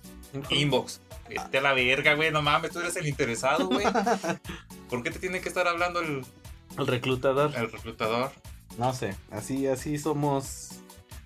inbox. 0.50 1.00
Vete 1.30 1.60
a 1.60 1.62
la 1.62 1.74
verga, 1.74 2.16
güey. 2.16 2.32
No 2.32 2.42
mames, 2.42 2.72
tú 2.72 2.80
eres 2.80 2.96
el 2.96 3.06
interesado, 3.08 3.68
güey. 3.68 3.86
¿Por 4.94 5.04
qué 5.04 5.10
te 5.12 5.20
tiene 5.20 5.42
que 5.42 5.50
estar 5.50 5.68
hablando 5.68 6.02
el, 6.02 6.24
El 6.78 6.88
reclutador. 6.88 7.52
el 7.56 7.72
reclutador? 7.72 8.32
No 8.78 8.94
sé, 8.94 9.16
así, 9.32 9.66
así 9.68 9.98
somos, 9.98 10.70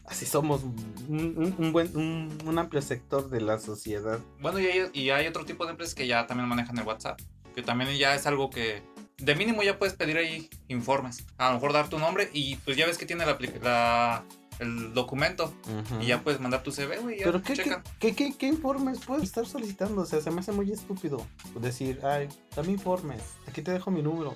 así 0.05 0.25
somos 0.25 0.63
un, 0.63 1.33
un- 1.37 1.55
un 1.57 1.71
buen, 1.73 1.95
un, 1.97 2.37
un 2.45 2.59
amplio 2.59 2.81
sector 2.81 3.29
de 3.29 3.41
la 3.41 3.59
sociedad. 3.59 4.19
Bueno, 4.39 4.59
y 4.59 4.67
hay, 4.67 4.89
y 4.93 5.09
hay 5.09 5.27
otro 5.27 5.43
tipo 5.45 5.65
de 5.65 5.71
empresas 5.71 5.95
que 5.95 6.07
ya 6.07 6.25
también 6.27 6.47
manejan 6.47 6.77
el 6.77 6.85
WhatsApp. 6.85 7.19
Que 7.55 7.61
también 7.61 7.95
ya 7.97 8.15
es 8.15 8.25
algo 8.25 8.49
que. 8.49 8.83
De 9.17 9.35
mínimo 9.35 9.63
ya 9.63 9.77
puedes 9.79 9.95
pedir 9.95 10.15
ahí 10.17 10.49
informes. 10.69 11.25
A 11.37 11.49
lo 11.49 11.55
mejor 11.55 11.73
dar 11.73 11.89
tu 11.89 11.97
nombre 11.99 12.29
y 12.33 12.55
pues 12.57 12.77
ya 12.77 12.85
ves 12.85 12.97
que 12.97 13.05
tiene 13.05 13.25
la- 13.25 14.23
el 14.59 14.93
documento. 14.93 15.53
Y 16.01 16.07
ya 16.07 16.21
puedes 16.21 16.39
mandar 16.39 16.63
tu 16.63 16.71
CV, 16.71 16.97
güey. 16.99 17.19
Pero 17.23 17.41
¿qué, 17.41 17.53
qué, 17.53 17.63
checan. 17.63 17.83
qué, 17.99 18.15
qué- 18.15 18.35
qué 18.37 18.47
informes 18.47 18.99
puedes 19.05 19.23
estar 19.23 19.45
solicitando? 19.45 20.01
O 20.01 20.05
sea, 20.05 20.21
se 20.21 20.31
me 20.31 20.41
hace 20.41 20.51
muy 20.51 20.71
estúpido 20.71 21.25
decir, 21.59 21.99
ay, 22.03 22.29
dame 22.55 22.71
informes, 22.71 23.21
aquí 23.47 23.61
te 23.61 23.71
dejo 23.71 23.91
mi 23.91 24.01
número. 24.01 24.35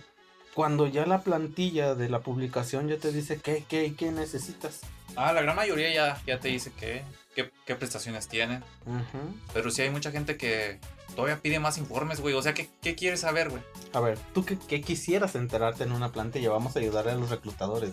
cuando 0.53 0.85
ya 0.87 1.05
la 1.05 1.21
plantilla 1.21 1.95
de 1.95 2.09
la 2.09 2.19
publicación 2.19 2.87
ya 2.89 2.97
te 2.97 3.11
dice 3.13 3.39
qué, 3.41 3.63
qué, 3.69 3.93
qué 3.95 4.11
necesitas. 4.11 4.81
Ah, 5.15 5.31
la 5.33 5.41
gran 5.41 5.55
mayoría 5.55 5.93
ya, 5.93 6.21
ya 6.27 6.39
te 6.39 6.49
dice 6.49 6.71
que, 6.73 7.03
qué, 7.35 7.51
qué 7.65 7.75
prestaciones 7.75 8.27
tienen. 8.27 8.63
Pero 9.53 9.71
sí 9.71 9.81
hay 9.81 9.89
mucha 9.89 10.11
gente 10.11 10.37
que 10.37 10.79
todavía 11.15 11.41
pide 11.41 11.59
más 11.59 11.77
informes, 11.77 12.19
güey. 12.21 12.33
O 12.35 12.41
sea, 12.41 12.53
¿qué, 12.53 12.69
qué 12.81 12.95
quieres 12.95 13.21
saber, 13.21 13.49
güey? 13.49 13.61
A 13.93 13.99
ver, 14.01 14.17
¿tú 14.33 14.43
qué, 14.45 14.57
qué 14.57 14.81
quisieras 14.81 15.35
enterarte 15.35 15.83
en 15.83 15.91
una 15.93 16.11
plantilla? 16.11 16.49
Vamos 16.49 16.75
a 16.75 16.79
ayudar 16.79 17.07
a 17.09 17.15
los 17.15 17.29
reclutadores. 17.29 17.91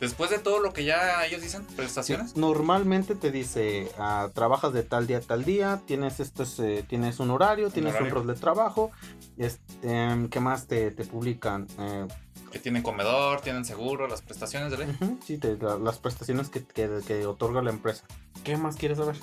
Después 0.00 0.30
de 0.30 0.38
todo 0.38 0.60
lo 0.60 0.72
que 0.72 0.84
ya 0.84 1.24
ellos 1.26 1.42
dicen, 1.42 1.64
prestaciones. 1.76 2.36
Normalmente 2.36 3.14
te 3.16 3.32
dice, 3.32 3.90
ah, 3.98 4.28
trabajas 4.32 4.72
de 4.72 4.84
tal 4.84 5.06
día 5.08 5.18
a 5.18 5.20
tal 5.22 5.44
día, 5.44 5.80
tienes 5.86 6.20
estos, 6.20 6.58
eh, 6.60 6.84
tienes 6.88 7.18
un 7.18 7.30
horario, 7.30 7.70
tienes 7.70 8.00
un 8.00 8.08
rol 8.10 8.26
de 8.28 8.34
trabajo, 8.34 8.92
este, 9.38 9.90
em, 9.90 10.28
¿qué 10.28 10.38
más 10.40 10.66
te, 10.68 10.92
te 10.92 11.04
publican? 11.04 11.66
Eh, 11.80 12.06
Que 12.52 12.58
tienen 12.60 12.82
comedor, 12.82 13.40
tienen 13.40 13.64
seguro, 13.64 14.06
las 14.06 14.22
prestaciones 14.22 14.70
de 14.70 14.78
ley. 14.78 14.96
sí, 15.26 15.36
te- 15.36 15.56
la- 15.58 15.76
las 15.78 15.98
prestaciones 15.98 16.48
que, 16.48 16.64
que- 16.64 17.00
que 17.06 17.26
otorga 17.26 17.60
la 17.60 17.70
empresa. 17.70 18.04
¿Qué 18.44 18.56
más 18.56 18.76
quieres 18.76 18.98
saber? 18.98 19.16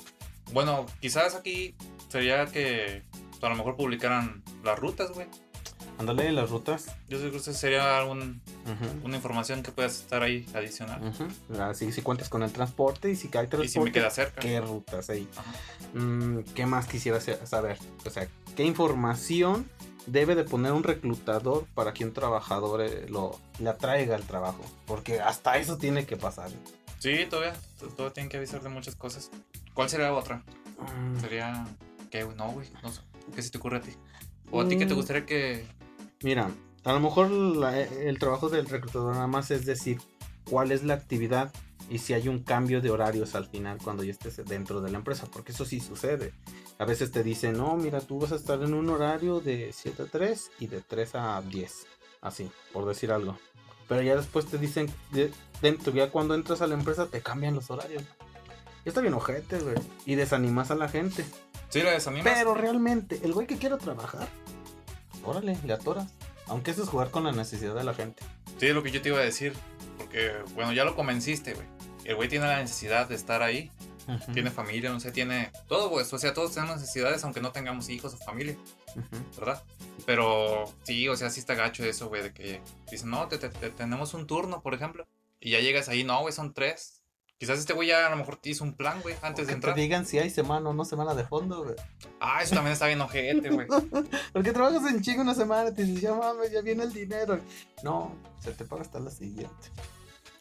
Bueno, 0.52 0.86
quizás 1.00 1.34
aquí 1.34 1.74
sería 2.08 2.46
que 2.46 3.02
a 3.42 3.48
lo 3.48 3.56
mejor 3.56 3.76
publicaran 3.76 4.42
las 4.62 4.78
rutas, 4.78 5.10
güey. 5.12 5.26
Ándale, 5.98 6.30
las 6.32 6.50
rutas. 6.50 6.86
Yo 7.08 7.18
creo 7.18 7.32
que 7.32 7.38
sería 7.40 7.98
algún, 7.98 8.42
una 9.02 9.16
información 9.16 9.62
que 9.62 9.72
puedas 9.72 9.96
estar 10.00 10.22
ahí 10.22 10.46
adicional. 10.54 11.00
Así 11.60 11.90
si 11.92 12.02
cuentas 12.02 12.28
con 12.28 12.42
el 12.42 12.52
transporte 12.52 13.10
y 13.10 13.16
si 13.16 13.26
hay 13.28 13.46
transporte, 13.48 13.64
Y 13.64 13.68
si 13.68 13.80
me 13.80 13.92
queda 13.92 14.10
cerca. 14.10 14.40
¿qué 14.40 14.60
rutas? 14.60 15.08
Ajá. 15.10 15.52
Mm, 15.94 16.40
¿Qué 16.54 16.66
más 16.66 16.86
quisiera 16.86 17.20
sa- 17.20 17.46
saber? 17.46 17.78
O 18.04 18.10
sea, 18.10 18.28
¿qué 18.56 18.64
información 18.64 19.68
debe 20.06 20.34
de 20.34 20.44
poner 20.44 20.72
un 20.72 20.82
reclutador 20.82 21.66
para 21.74 21.94
que 21.94 22.04
un 22.04 22.12
trabajador 22.12 22.82
eh, 22.82 23.06
lo, 23.08 23.40
le 23.58 23.70
atraiga 23.70 24.16
al 24.16 24.24
trabajo? 24.24 24.64
Porque 24.86 25.20
hasta 25.20 25.56
eso 25.56 25.78
tiene 25.78 26.04
que 26.04 26.16
pasar. 26.18 26.50
Sí, 26.98 27.26
todavía. 27.30 27.54
Todavía 27.78 28.12
tienen 28.12 28.28
que 28.30 28.36
avisar 28.36 28.62
de 28.62 28.68
muchas 28.68 28.96
cosas. 28.96 29.30
¿Cuál 29.72 29.88
sería 29.88 30.12
otra? 30.12 30.42
Mm, 30.78 31.20
Sería. 31.20 31.64
¿Qué? 32.10 32.24
No, 32.36 32.50
güey. 32.52 32.68
No 32.82 32.92
sé. 32.92 33.00
¿Qué 33.34 33.42
se 33.42 33.50
te 33.50 33.58
ocurre 33.58 33.78
a 33.78 33.80
ti? 33.80 33.90
¿O 34.50 34.60
a 34.60 34.68
ti 34.68 34.78
qué 34.78 34.86
te 34.86 34.94
Mm. 34.94 34.96
gustaría 34.96 35.26
que.? 35.26 35.66
Mira, 36.22 36.50
a 36.84 36.92
lo 36.92 37.00
mejor 37.00 37.30
la- 37.30 37.78
el 37.80 38.18
trabajo 38.18 38.48
del 38.48 38.66
reclutador 38.68 39.14
nada 39.14 39.26
más 39.26 39.50
es 39.50 39.66
decir 39.66 39.98
cuál 40.48 40.72
es 40.72 40.82
la 40.84 40.94
actividad 40.94 41.52
y 41.90 41.98
si 41.98 42.14
hay 42.14 42.28
un 42.28 42.40
cambio 42.42 42.80
de 42.80 42.90
horarios 42.90 43.34
al 43.34 43.46
final 43.46 43.78
cuando 43.82 44.02
ya 44.02 44.10
estés 44.12 44.36
dentro 44.44 44.80
de 44.80 44.90
la 44.90 44.98
empresa, 44.98 45.26
porque 45.32 45.52
eso 45.52 45.64
sí 45.64 45.80
sucede. 45.80 46.32
A 46.78 46.84
veces 46.84 47.10
te 47.12 47.22
dicen, 47.22 47.56
no, 47.56 47.76
mira, 47.76 48.00
tú 48.00 48.18
vas 48.18 48.32
a 48.32 48.36
estar 48.36 48.60
en 48.62 48.74
un 48.74 48.88
horario 48.88 49.40
de 49.40 49.72
7 49.72 50.02
a 50.02 50.06
3 50.06 50.50
y 50.58 50.66
de 50.66 50.80
3 50.80 51.14
a 51.14 51.40
10, 51.42 51.86
así, 52.22 52.50
por 52.72 52.86
decir 52.86 53.12
algo. 53.12 53.38
Pero 53.88 54.02
ya 54.02 54.16
después 54.16 54.46
te 54.46 54.58
dicen, 54.58 54.88
de- 55.12 55.30
dentro, 55.62 55.92
ya 55.92 56.10
cuando 56.10 56.34
entras 56.34 56.60
a 56.60 56.66
la 56.66 56.74
empresa 56.74 57.06
te 57.06 57.20
cambian 57.20 57.54
los 57.54 57.70
horarios. 57.70 58.02
Y 58.84 58.88
está 58.88 59.00
bien 59.00 59.14
ojete, 59.14 59.58
güey. 59.60 59.76
Y 60.06 60.16
desanimas 60.16 60.70
a 60.70 60.74
la 60.74 60.88
gente. 60.88 61.24
Sí, 61.68 61.82
la 61.82 61.90
desanimas. 61.92 62.32
Pero 62.34 62.54
realmente, 62.54 63.20
el 63.22 63.32
güey 63.32 63.46
que 63.46 63.56
quiere 63.58 63.76
trabajar, 63.76 64.28
órale, 65.26 65.58
le 65.64 65.72
atoras. 65.72 66.12
Aunque 66.46 66.70
eso 66.70 66.82
es 66.84 66.88
jugar 66.88 67.10
con 67.10 67.24
la 67.24 67.32
necesidad 67.32 67.74
de 67.74 67.84
la 67.84 67.92
gente. 67.94 68.22
Sí, 68.58 68.66
es 68.66 68.74
lo 68.74 68.82
que 68.82 68.90
yo 68.92 69.02
te 69.02 69.08
iba 69.08 69.18
a 69.18 69.22
decir. 69.22 69.52
Porque, 69.98 70.32
bueno, 70.54 70.72
ya 70.72 70.84
lo 70.84 70.94
convenciste, 70.94 71.54
güey. 71.54 71.66
El 72.04 72.14
güey 72.14 72.28
tiene 72.28 72.46
la 72.46 72.58
necesidad 72.60 73.08
de 73.08 73.14
estar 73.16 73.42
ahí. 73.42 73.70
Tiene 74.32 74.52
familia, 74.52 74.90
no 74.90 75.00
sé, 75.00 75.10
tiene 75.10 75.50
todo, 75.66 75.90
pues. 75.90 76.12
O 76.12 76.18
sea, 76.18 76.32
todos 76.32 76.52
tenemos 76.54 76.76
necesidades, 76.80 77.24
aunque 77.24 77.40
no 77.40 77.50
tengamos 77.50 77.88
hijos 77.88 78.14
o 78.14 78.18
familia. 78.18 78.56
¿verdad? 79.36 79.62
Pero 80.06 80.64
sí, 80.84 81.08
o 81.08 81.16
sea, 81.16 81.30
sí 81.30 81.40
está 81.40 81.54
gacho 81.54 81.84
eso, 81.84 82.08
güey, 82.08 82.22
de 82.22 82.32
que 82.32 82.62
dicen, 82.90 83.10
no, 83.10 83.26
te, 83.26 83.38
te- 83.38 83.48
te- 83.48 83.70
tenemos 83.70 84.14
un 84.14 84.26
turno, 84.28 84.62
por 84.62 84.74
ejemplo. 84.74 85.06
Y 85.40 85.50
ya 85.50 85.60
llegas 85.60 85.88
ahí, 85.88 86.04
no, 86.04 86.20
güey, 86.20 86.32
son 86.32 86.54
tres. 86.54 86.95
Quizás 87.38 87.58
este 87.58 87.74
güey 87.74 87.88
ya 87.88 88.06
a 88.06 88.10
lo 88.10 88.16
mejor 88.16 88.36
te 88.36 88.48
hizo 88.48 88.64
un 88.64 88.72
plan, 88.74 89.02
güey, 89.02 89.14
antes 89.20 89.44
que 89.44 89.48
de 89.48 89.52
entrar. 89.56 89.74
te 89.74 89.82
digan 89.82 90.06
si 90.06 90.18
hay 90.18 90.30
semana 90.30 90.70
o 90.70 90.72
no 90.72 90.86
semana 90.86 91.14
de 91.14 91.24
fondo, 91.24 91.64
güey. 91.64 91.76
Ah, 92.18 92.42
eso 92.42 92.54
también 92.54 92.72
está 92.72 92.86
bien 92.86 93.00
ojete, 93.00 93.50
güey. 93.50 93.66
Porque 94.32 94.52
trabajas 94.52 94.90
en 94.90 95.02
chingo 95.02 95.20
una 95.20 95.34
semana 95.34 95.68
y 95.68 95.74
te 95.74 95.84
dices, 95.84 96.00
ya 96.00 96.14
mames, 96.14 96.50
ya 96.50 96.62
viene 96.62 96.84
el 96.84 96.94
dinero. 96.94 97.38
No, 97.82 98.16
se 98.40 98.52
te 98.52 98.64
paga 98.64 98.82
hasta 98.82 99.00
la 99.00 99.10
siguiente. 99.10 99.70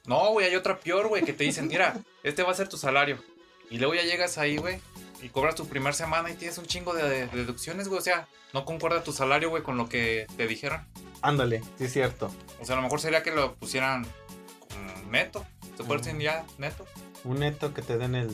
No, 0.05 0.31
güey, 0.31 0.47
hay 0.47 0.55
otra 0.55 0.79
peor, 0.79 1.09
güey, 1.09 1.23
que 1.23 1.33
te 1.33 1.43
dicen, 1.43 1.67
mira, 1.67 1.99
este 2.23 2.43
va 2.43 2.51
a 2.51 2.55
ser 2.55 2.69
tu 2.69 2.77
salario. 2.77 3.17
Y 3.69 3.77
luego 3.77 3.93
ya 3.95 4.03
llegas 4.03 4.37
ahí, 4.37 4.55
güey, 4.55 4.79
y 5.21 5.27
cobras 5.27 5.55
tu 5.55 5.67
primer 5.67 5.95
semana 5.95 6.29
y 6.29 6.35
tienes 6.35 6.57
un 6.57 6.65
chingo 6.65 6.93
de, 6.93 7.27
de 7.27 7.27
deducciones, 7.27 7.89
güey. 7.89 7.99
O 7.99 8.03
sea, 8.03 8.27
no 8.53 8.63
concuerda 8.63 9.03
tu 9.03 9.11
salario, 9.11 9.49
güey, 9.49 9.63
con 9.63 9.75
lo 9.75 9.89
que 9.89 10.27
te 10.37 10.47
dijeron. 10.47 10.87
Ándale, 11.21 11.61
sí 11.77 11.85
es 11.85 11.91
cierto. 11.91 12.31
O 12.61 12.65
sea, 12.65 12.75
a 12.75 12.77
lo 12.77 12.83
mejor 12.83 13.01
sería 13.01 13.21
que 13.21 13.31
lo 13.31 13.55
pusieran 13.55 14.05
neto. 15.09 15.45
¿Se 15.77 15.83
puede 15.83 16.01
decir 16.01 16.19
ya 16.19 16.45
neto? 16.57 16.85
Un 17.23 17.39
neto 17.39 17.73
que 17.73 17.81
te 17.81 17.97
den 17.97 18.15
el. 18.15 18.29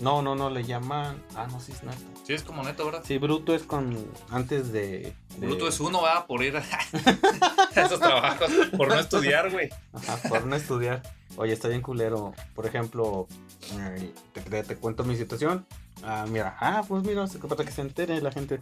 No, 0.00 0.20
no, 0.20 0.34
no, 0.34 0.50
le 0.50 0.62
llaman. 0.64 1.22
Ah, 1.34 1.46
no, 1.50 1.58
sí 1.58 1.72
es 1.72 1.82
neto. 1.82 1.96
Sí, 2.26 2.34
es 2.34 2.42
como 2.42 2.62
neto, 2.62 2.84
¿verdad? 2.84 3.02
Sí, 3.06 3.16
bruto 3.18 3.54
es 3.54 3.62
con. 3.62 3.96
Antes 4.30 4.70
de. 4.72 5.14
de- 5.38 5.46
Bruto 5.46 5.68
es 5.68 5.80
uno, 5.80 6.02
va, 6.02 6.26
por 6.26 6.42
ir 6.42 6.56
a 6.56 6.60
esos 7.76 7.98
trabajos, 8.00 8.50
por 8.76 8.88
no 8.88 8.98
estudiar, 9.00 9.50
güey. 9.50 9.70
Ajá, 9.94 10.18
por 10.28 10.44
no 10.46 10.54
estudiar. 10.56 11.02
Oye, 11.36 11.52
está 11.52 11.68
bien 11.68 11.80
culero. 11.82 12.34
Por 12.54 12.66
ejemplo, 12.66 13.26
eh, 13.78 14.12
te, 14.34 14.40
te- 14.42 14.62
te 14.64 14.76
cuento 14.76 15.02
mi 15.04 15.16
situación. 15.16 15.66
Ah, 16.02 16.26
mira, 16.28 16.56
ah, 16.60 16.84
pues 16.86 17.02
mira, 17.04 17.26
para 17.48 17.64
que 17.64 17.72
se 17.72 17.80
entere 17.80 18.20
la 18.20 18.30
gente. 18.30 18.60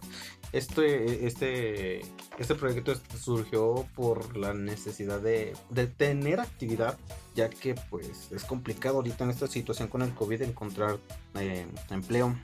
Este, 0.51 1.27
este, 1.27 2.01
este 2.37 2.55
proyecto 2.55 2.93
surgió 3.17 3.85
por 3.93 4.37
la 4.37 4.53
necesidad 4.53 5.19
de, 5.19 5.53
de 5.69 5.87
tener 5.87 6.39
actividad, 6.39 6.97
ya 7.35 7.49
que 7.49 7.75
pues 7.89 8.31
es 8.31 8.43
complicado 8.45 8.97
ahorita 8.97 9.25
en 9.25 9.31
esta 9.31 9.47
situación 9.47 9.89
con 9.89 10.01
el 10.01 10.13
COVID 10.13 10.43
encontrar 10.43 10.97
eh, 11.35 11.67
empleo. 11.89 12.35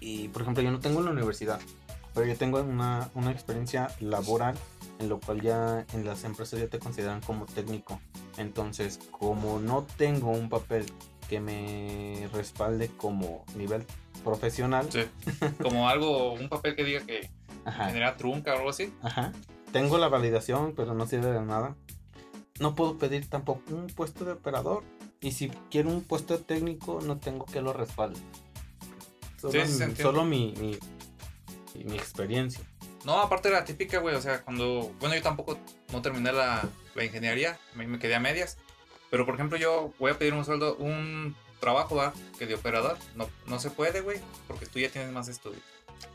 Y 0.00 0.28
por 0.28 0.42
ejemplo, 0.42 0.62
yo 0.62 0.70
no 0.70 0.80
tengo 0.80 1.00
en 1.00 1.06
la 1.06 1.10
universidad, 1.10 1.60
pero 2.14 2.26
yo 2.26 2.36
tengo 2.36 2.60
una, 2.60 3.10
una 3.14 3.32
experiencia 3.32 3.88
laboral 4.00 4.54
en 5.00 5.08
lo 5.08 5.20
cual 5.20 5.40
ya 5.40 5.84
en 5.92 6.04
las 6.04 6.24
empresas 6.24 6.60
ya 6.60 6.68
te 6.68 6.78
consideran 6.78 7.20
como 7.20 7.46
técnico. 7.46 8.00
Entonces, 8.36 9.00
como 9.10 9.58
no 9.58 9.86
tengo 9.96 10.30
un 10.30 10.48
papel 10.48 10.86
que 11.28 11.40
me 11.40 12.28
respalde 12.32 12.88
como 12.96 13.44
nivel 13.56 13.84
profesional, 14.22 14.88
Sí. 14.90 15.04
Como 15.62 15.88
algo, 15.88 16.32
un 16.32 16.48
papel 16.48 16.74
que 16.76 16.84
diga 16.84 17.00
que 17.04 17.28
ajá, 17.64 17.86
genera 17.88 18.16
trunca 18.16 18.54
o 18.54 18.56
algo 18.58 18.70
así. 18.70 18.92
ajá, 19.02 19.32
tengo 19.72 19.98
la 19.98 20.08
validación, 20.08 20.74
pero 20.76 20.94
no 20.94 21.06
sirve 21.06 21.30
de 21.32 21.40
nada. 21.42 21.76
No 22.60 22.74
puedo 22.74 22.96
pedir 22.98 23.28
tampoco 23.28 23.62
un 23.74 23.88
puesto 23.88 24.24
de 24.24 24.32
operador. 24.32 24.84
Y 25.20 25.32
si 25.32 25.48
quiero 25.70 25.88
un 25.90 26.02
puesto 26.04 26.38
técnico, 26.38 27.00
no 27.02 27.18
tengo 27.18 27.46
que 27.46 27.60
lo 27.60 27.72
respalde. 27.72 28.20
Solo, 29.40 29.52
Sí, 29.52 29.60
sí, 29.60 29.66
se 29.72 29.78
mi- 29.78 29.84
entiende. 29.90 30.02
solo 30.02 30.24
mi, 30.24 30.54
mi, 30.58 30.78
mi- 31.74 31.84
mi 31.84 31.96
experiencia. 31.96 32.62
No, 33.04 33.18
aparte 33.20 33.48
de 33.48 33.54
la 33.54 33.64
típica, 33.64 33.98
güey, 33.98 34.14
o 34.14 34.20
sea, 34.22 34.42
cuando, 34.42 34.92
bueno, 35.00 35.14
yo 35.14 35.22
tampoco 35.22 35.58
no 35.92 36.00
terminé 36.00 36.32
la, 36.32 36.66
la 36.94 37.04
ingeniería, 37.04 37.58
me, 37.74 37.86
me 37.86 37.98
quedé 37.98 38.14
a 38.14 38.20
medias, 38.20 38.56
pero 39.14 39.24
por 39.26 39.36
ejemplo 39.36 39.56
yo 39.56 39.92
voy 40.00 40.10
a 40.10 40.18
pedir 40.18 40.34
un 40.34 40.44
sueldo, 40.44 40.74
un 40.74 41.36
trabajo, 41.60 41.94
¿va? 41.94 42.12
Que 42.36 42.46
de 42.46 42.56
operador, 42.56 42.98
no, 43.14 43.28
no 43.46 43.60
se 43.60 43.70
puede, 43.70 44.00
güey, 44.00 44.18
porque 44.48 44.66
tú 44.66 44.80
ya 44.80 44.90
tienes 44.90 45.12
más 45.12 45.28
estudios 45.28 45.62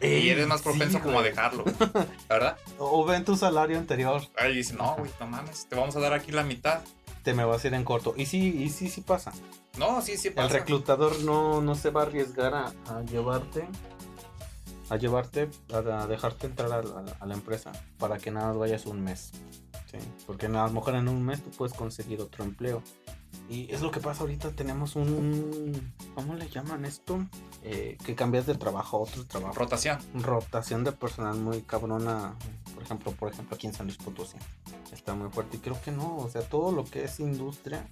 y 0.02 0.28
eres 0.28 0.48
más 0.48 0.60
Sí, 0.60 0.66
propenso 0.66 1.00
como 1.00 1.18
a 1.20 1.24
dejarlo, 1.24 1.64
¿la 1.94 2.06
¿verdad? 2.28 2.58
O 2.78 3.06
ven 3.06 3.24
tu 3.24 3.38
salario 3.38 3.78
anterior, 3.78 4.22
Ahí 4.36 4.54
dice, 4.58 4.74
no, 4.74 4.98
güey, 4.98 5.10
no 5.18 5.28
mames, 5.28 5.66
te 5.70 5.78
vamos 5.78 5.96
a 5.96 6.02
dar 6.02 6.12
aquí 6.14 6.34
la 6.34 6.44
mitad. 6.44 6.82
te 7.24 7.34
me 7.34 7.46
vas 7.46 7.64
a 7.64 7.68
ir 7.70 7.74
en 7.74 7.86
corto. 7.86 8.14
Y 8.18 8.26
sí, 8.26 8.64
y 8.64 8.70
sí, 8.70 8.90
sí 8.90 9.00
pasa. 9.00 9.32
No, 9.78 10.02
sí, 10.02 10.18
sí 10.18 10.28
El 10.28 10.34
pasa. 10.34 10.50
reclutador 10.50 11.20
no, 11.22 11.62
no 11.62 11.76
se 11.76 11.90
va 11.92 12.02
a 12.02 12.06
arriesgar 12.06 12.54
a, 12.54 12.66
a 12.90 13.02
llevarte, 13.04 13.66
a 14.90 14.98
llevarte, 14.98 15.50
a, 15.74 15.78
a 15.78 16.08
dejarte 16.08 16.48
entrar 16.48 16.72
a, 16.74 16.84
la- 16.84 17.16
a 17.18 17.26
la 17.26 17.34
empresa 17.34 17.72
para 17.98 18.18
que 18.18 18.30
nada 18.32 18.52
vayas 18.52 18.86
un 18.88 19.02
mes. 19.02 19.32
¿Sí? 19.92 19.98
Porque 20.26 20.48
a 20.48 20.50
lo 20.50 20.70
mejor 20.72 20.96
en 20.96 21.08
un 21.08 21.24
mes 21.24 21.44
tú 21.44 21.50
puedes 21.52 21.76
conseguir 21.76 22.22
otro 22.22 22.44
empleo. 22.44 22.82
Y 23.50 23.72
es 23.74 23.82
lo 23.82 23.90
que 23.92 24.00
pasa 24.00 24.22
ahorita, 24.22 24.52
tenemos 24.52 24.96
un, 24.96 25.94
¿cómo 26.14 26.36
le 26.36 26.48
llaman 26.50 26.86
esto? 26.86 27.26
Eh, 27.64 27.98
que 28.06 28.16
cambias 28.16 28.46
de 28.46 28.56
trabajo 28.56 28.98
a 28.98 29.00
otro 29.02 29.26
trabajo. 29.26 29.54
Rotación. 29.56 30.00
rotación 30.14 30.84
de 30.84 30.92
personal 30.92 31.36
muy 31.36 31.62
cabrona, 31.62 32.36
por 32.74 32.84
ejemplo, 32.84 33.12
por 33.12 33.32
ejemplo 33.32 33.56
aquí 33.56 33.68
en 33.68 33.74
San 33.74 33.88
Luis 33.88 33.98
Potosí. 33.98 34.38
Está 34.92 35.16
muy 35.16 35.30
fuerte 35.30 35.58
y 35.58 35.60
creo 35.60 35.80
que 35.82 35.92
no, 35.92 36.18
o 36.18 36.30
sea, 36.30 36.42
todo 36.42 36.72
lo 36.72 36.86
que 36.86 37.04
es 37.04 37.20
industria, 37.20 37.88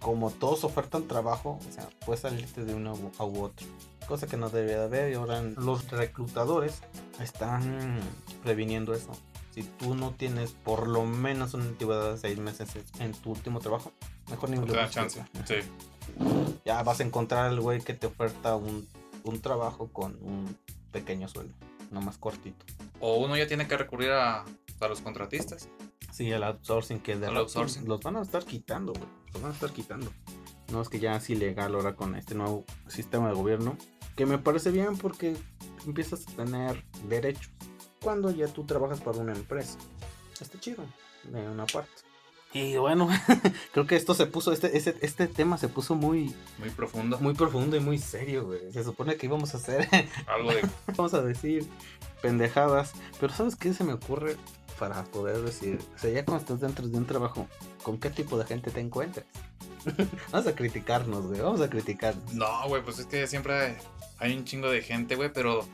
como 0.00 0.30
todos 0.30 0.62
ofertan 0.64 1.06
trabajo, 1.08 1.58
o 1.68 1.72
sea, 1.72 1.88
puedes 2.04 2.20
salirte 2.20 2.64
de 2.64 2.74
uno 2.74 2.94
u, 2.94 3.10
a 3.18 3.24
u 3.24 3.42
otro. 3.42 3.66
Cosa 4.06 4.26
que 4.26 4.36
no 4.36 4.48
debería 4.48 4.78
de 4.78 4.84
haber 4.84 5.12
y 5.12 5.14
ahora 5.14 5.42
los 5.42 5.88
reclutadores 5.90 6.82
están 7.20 8.00
previniendo 8.42 8.94
eso. 8.94 9.12
Si 9.60 9.66
tú 9.78 9.94
no 9.94 10.12
tienes 10.12 10.52
por 10.52 10.88
lo 10.88 11.04
menos 11.04 11.52
una 11.52 11.64
antigüedad 11.64 12.12
de 12.12 12.18
seis 12.18 12.38
meses 12.38 12.70
en 12.98 13.12
tu 13.12 13.32
último 13.32 13.60
trabajo, 13.60 13.92
mejor 14.30 14.48
ni 14.48 14.56
No 14.56 14.62
lo 14.62 14.68
te 14.72 14.78
da 14.78 14.86
busques. 14.86 15.14
chance. 15.14 15.24
Sí. 15.46 15.68
Ya 16.64 16.82
vas 16.82 17.00
a 17.00 17.02
encontrar 17.02 17.46
al 17.46 17.60
güey 17.60 17.80
que 17.82 17.92
te 17.92 18.06
oferta 18.06 18.56
un, 18.56 18.88
un 19.24 19.40
trabajo 19.40 19.88
con 19.92 20.12
un 20.22 20.56
pequeño 20.92 21.28
sueldo, 21.28 21.54
no 21.90 22.00
más 22.00 22.16
cortito. 22.16 22.64
O 23.00 23.16
uno 23.18 23.36
ya 23.36 23.46
tiene 23.46 23.68
que 23.68 23.76
recurrir 23.76 24.12
a, 24.12 24.44
a 24.80 24.88
los 24.88 25.02
contratistas. 25.02 25.68
Sí, 26.10 26.30
el 26.30 26.42
outsourcing 26.42 27.00
que 27.00 27.16
de 27.16 27.26
El 27.28 27.36
outsourcing. 27.36 27.86
los 27.86 28.00
van 28.00 28.16
a 28.16 28.22
estar 28.22 28.44
quitando, 28.44 28.92
güey. 28.94 29.08
Los 29.34 29.42
van 29.42 29.50
a 29.52 29.54
estar 29.54 29.70
quitando. 29.72 30.10
No 30.72 30.80
es 30.80 30.88
que 30.88 31.00
ya 31.00 31.16
es 31.16 31.28
ilegal 31.28 31.74
ahora 31.74 31.94
con 31.96 32.14
este 32.14 32.34
nuevo 32.34 32.64
sistema 32.88 33.28
de 33.28 33.34
gobierno. 33.34 33.76
Que 34.16 34.24
me 34.26 34.38
parece 34.38 34.70
bien 34.70 34.96
porque 34.96 35.36
empiezas 35.86 36.26
a 36.28 36.32
tener 36.32 36.82
derechos. 37.08 37.50
Cuando 38.02 38.30
ya 38.30 38.46
tú 38.48 38.64
trabajas 38.64 39.00
para 39.00 39.18
una 39.18 39.32
empresa. 39.32 39.78
Está 40.40 40.58
chido. 40.58 40.84
De 41.24 41.40
una 41.48 41.66
parte. 41.66 41.90
Y 42.52 42.76
bueno, 42.78 43.08
creo 43.72 43.86
que 43.86 43.94
esto 43.94 44.12
se 44.14 44.26
puso, 44.26 44.52
este, 44.52 44.76
este, 44.76 44.96
este 45.02 45.28
tema 45.28 45.56
se 45.56 45.68
puso 45.68 45.94
muy, 45.94 46.34
Muy 46.58 46.70
profundo. 46.70 47.18
muy 47.20 47.34
profundo 47.34 47.76
y 47.76 47.80
muy 47.80 47.98
serio, 47.98 48.46
güey. 48.46 48.72
Se 48.72 48.82
supone 48.82 49.16
que 49.16 49.26
íbamos 49.26 49.54
a 49.54 49.58
hacer 49.58 49.88
Algo 50.26 50.50
de. 50.52 50.62
vamos 50.96 51.14
a 51.14 51.22
decir 51.22 51.68
pendejadas. 52.22 52.92
Pero 53.20 53.32
¿sabes 53.32 53.54
qué 53.54 53.72
se 53.72 53.84
me 53.84 53.92
ocurre 53.92 54.36
para 54.78 55.04
poder 55.04 55.42
decir? 55.42 55.78
O 55.94 55.98
sea, 55.98 56.10
ya 56.10 56.24
cuando 56.24 56.42
estás 56.42 56.60
dentro 56.60 56.88
de 56.88 56.96
un 56.96 57.06
trabajo, 57.06 57.46
¿con 57.82 57.98
qué 57.98 58.10
tipo 58.10 58.36
de 58.38 58.44
gente 58.46 58.70
te 58.70 58.80
encuentras? 58.80 59.26
vamos 60.32 60.46
a 60.46 60.54
criticarnos, 60.54 61.26
güey. 61.26 61.40
Vamos 61.40 61.60
a 61.60 61.70
criticarnos. 61.70 62.32
No, 62.34 62.66
güey, 62.68 62.82
pues 62.82 62.98
es 62.98 63.06
que 63.06 63.26
siempre 63.26 63.76
hay 64.18 64.36
un 64.36 64.44
chingo 64.44 64.68
de 64.70 64.82
gente, 64.82 65.14
güey, 65.14 65.32
pero 65.32 65.64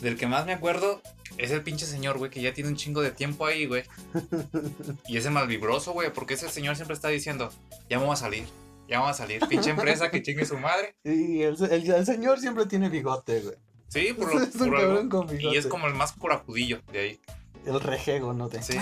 del 0.00 0.16
que 0.16 0.26
más 0.26 0.46
me 0.46 0.52
acuerdo 0.52 1.00
es 1.38 1.50
el 1.50 1.62
pinche 1.62 1.86
señor, 1.86 2.18
güey, 2.18 2.30
que 2.30 2.40
ya 2.40 2.52
tiene 2.54 2.70
un 2.70 2.76
chingo 2.76 3.02
de 3.02 3.10
tiempo 3.10 3.46
ahí, 3.46 3.66
güey. 3.66 3.84
Y 5.08 5.16
ese 5.16 5.30
malvibroso, 5.30 5.92
güey, 5.92 6.12
porque 6.12 6.34
ese 6.34 6.48
señor 6.48 6.76
siempre 6.76 6.94
está 6.94 7.08
diciendo, 7.08 7.52
ya 7.88 7.98
vamos 7.98 8.20
a 8.20 8.24
salir, 8.24 8.44
ya 8.88 9.00
vamos 9.00 9.14
a 9.16 9.18
salir. 9.22 9.40
Pinche 9.48 9.70
empresa 9.70 10.10
que 10.10 10.22
chingue 10.22 10.44
su 10.44 10.56
madre. 10.58 10.94
Y 11.04 11.42
el, 11.42 11.56
el- 11.70 11.90
el 11.90 12.06
señor 12.06 12.40
siempre 12.40 12.66
tiene 12.66 12.88
bigote, 12.88 13.40
güey. 13.40 13.56
Sí, 13.88 14.12
por 14.12 14.32
lo 14.34 14.40
Es 14.42 14.56
por 14.56 14.76
algo. 14.76 15.08
con 15.08 15.26
bigote. 15.26 15.54
Y 15.54 15.58
es 15.58 15.66
como 15.66 15.86
el 15.88 15.94
más 15.94 16.12
corajudillo 16.12 16.80
de 16.92 16.98
ahí. 17.00 17.20
El 17.66 17.80
rejego, 17.80 18.32
¿no? 18.32 18.48
De, 18.48 18.62
Sí. 18.62 18.78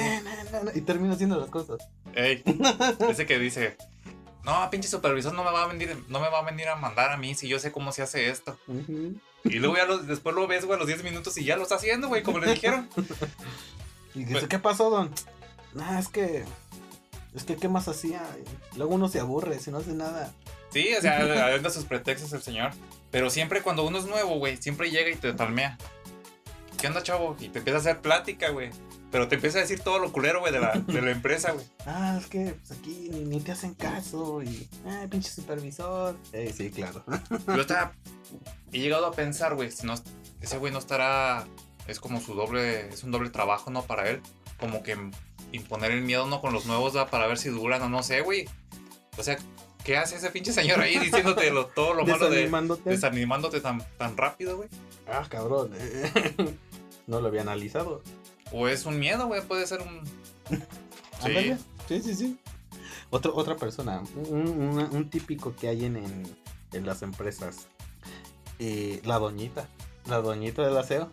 Y 0.75 0.83
termina 0.83 1.15
haciendo 1.15 1.38
las 1.41 1.50
cosas. 1.50 1.79
Ey, 2.15 2.43
ese 3.11 3.27
que 3.27 3.38
dice, 3.38 3.77
no, 4.45 4.69
pinche 4.71 4.88
supervisor 4.88 5.33
no 5.35 5.43
me 5.45 5.50
va 5.50 5.65
a 5.65 5.67
venir, 5.67 5.97
no 6.09 6.21
me 6.21 6.29
va 6.29 6.38
a 6.41 6.43
venir 6.45 6.69
a 6.69 6.77
mandar 6.77 7.11
a 7.11 7.17
mí 7.17 7.35
si 7.35 7.49
yo 7.49 7.59
sé 7.59 7.73
cómo 7.73 7.91
se 7.91 8.03
hace 8.03 8.29
esto. 8.29 8.57
Y 9.45 9.59
luego 9.61 9.76
ya 9.76 9.85
lo- 9.87 9.99
después 9.99 10.35
lo 10.35 10.47
ves, 10.47 10.64
güey, 10.64 10.76
a 10.76 10.78
los 10.78 10.87
10 10.88 11.02
minutos 11.04 11.37
y 11.38 11.45
ya 11.45 11.57
lo 11.57 11.62
está 11.62 11.76
haciendo, 11.76 12.09
güey, 12.09 12.23
como 12.23 12.38
le 12.38 12.52
dijeron. 12.52 12.88
Y 14.14 14.25
dice, 14.25 14.49
¿qué 14.49 14.59
pasó, 14.59 14.90
don? 14.90 15.14
Nah, 15.75 15.99
es 15.99 16.09
que... 16.09 16.45
Es 17.37 17.45
que, 17.45 17.57
¿qué 17.57 17.68
más 17.68 17.87
hacía? 17.87 18.23
Luego 18.76 18.95
uno 18.95 19.09
se 19.09 19.21
aburre 19.21 19.61
si 19.61 19.71
no 19.71 19.78
hace 19.78 19.92
nada. 19.92 20.33
Sí, 20.73 20.88
o 20.97 21.00
sea, 21.00 21.54
anda 21.54 21.71
sus 21.71 21.85
pretextos 21.85 22.33
el 22.33 22.42
señor. 22.42 22.73
Pero 23.12 23.30
siempre 23.30 23.62
cuando 23.62 23.87
uno 23.87 23.99
es 23.99 24.07
nuevo, 24.07 24.38
güey, 24.38 24.57
siempre 24.57 24.90
llega 24.90 25.11
y 25.11 25.14
te 25.14 25.33
palmea. 25.35 25.78
¿Qué 26.80 26.87
onda, 26.88 27.02
chavo? 27.02 27.37
Y 27.38 27.49
te 27.50 27.59
empieza 27.59 27.76
a 27.76 27.80
hacer 27.80 28.00
plática, 28.00 28.49
güey. 28.50 28.71
Pero 29.11 29.27
te 29.27 29.37
empieza 29.37 29.59
a 29.59 29.62
decir 29.62 29.81
todo 29.81 29.99
lo 29.99 30.12
culero, 30.12 30.41
güey, 30.41 30.53
de 30.53 30.61
la, 30.61 30.73
de 30.73 31.00
la 31.00 31.11
empresa, 31.11 31.53
güey. 31.53 31.65
Ah, 31.87 32.19
es 32.21 32.27
que 32.27 32.55
pues 32.67 32.79
aquí 32.79 33.09
ni, 33.11 33.21
ni 33.25 33.41
te 33.41 33.53
hacen 33.53 33.75
caso 33.75 34.43
y... 34.43 34.69
Ah, 34.87 35.07
pinche 35.11 35.31
supervisor. 35.31 36.15
Eh, 36.33 36.53
sí, 36.55 36.71
claro. 36.71 37.03
Yo 37.47 37.61
estaba... 37.62 37.93
He 38.73 38.81
llegado 38.81 39.07
a 39.07 39.12
pensar, 39.12 39.55
güey, 39.55 39.71
si 39.71 39.87
no... 39.87 39.95
Ese 40.43 40.59
güey 40.59 40.73
no 40.73 40.79
estará... 40.79 41.47
Es 41.87 42.00
como 42.00 42.21
su 42.21 42.35
doble... 42.35 42.88
Es 42.91 43.03
un 43.05 43.11
doble 43.11 43.31
trabajo, 43.31 43.71
¿no? 43.71 43.83
Para 43.85 44.11
él. 44.11 44.21
Como 44.61 44.83
que 44.83 44.97
imponer 45.53 45.93
el 45.93 46.03
miedo, 46.03 46.27
¿no? 46.27 46.43
Con 46.43 46.53
los 46.53 46.67
nuevos, 46.67 46.95
¿va? 46.95 47.07
Para 47.09 47.27
ver 47.27 47.38
si 47.38 47.49
duran 47.49 47.81
o 47.81 47.88
no 47.88 48.03
sé, 48.03 48.21
güey. 48.21 48.45
O 49.17 49.23
sea, 49.23 49.38
¿qué 49.85 49.97
hace 49.97 50.17
ese 50.17 50.29
pinche 50.31 50.53
señor 50.53 50.81
ahí 50.81 50.99
diciéndote 50.99 51.50
lo- 51.50 51.69
todo 51.69 51.95
lo 51.95 52.05
malo 52.05 52.29
de... 52.29 52.37
Desanimándote. 52.37 52.91
Desanimándote 52.91 53.61
tan, 53.62 53.83
tan 53.97 54.17
rápido, 54.19 54.59
güey. 54.59 54.69
Ah, 55.11 55.25
cabrón. 55.31 55.71
no 57.07 57.21
lo 57.23 57.29
había 57.29 57.41
analizado. 57.41 58.03
O 58.52 58.69
es 58.69 58.87
un 58.87 58.99
miedo, 58.99 59.26
güey. 59.26 59.43
Puede 59.43 59.67
ser 59.67 59.81
un... 59.83 60.02
Sí, 61.88 62.00
sí, 62.02 62.14
sí. 62.14 62.38
Otro, 63.11 63.35
otra 63.35 63.57
persona, 63.57 64.02
un, 64.28 64.49
una- 64.49 64.88
un 64.90 65.09
típico 65.11 65.57
que 65.57 65.69
hay 65.69 65.87
en, 65.87 65.97
en, 65.97 66.37
en 66.73 66.87
las 66.87 67.02
empresas. 67.02 67.67
Eh, 68.59 69.00
la 69.05 69.19
doñita. 69.19 69.67
La 70.07 70.21
doñita 70.21 70.62
del 70.64 70.76
aseo. 70.76 71.11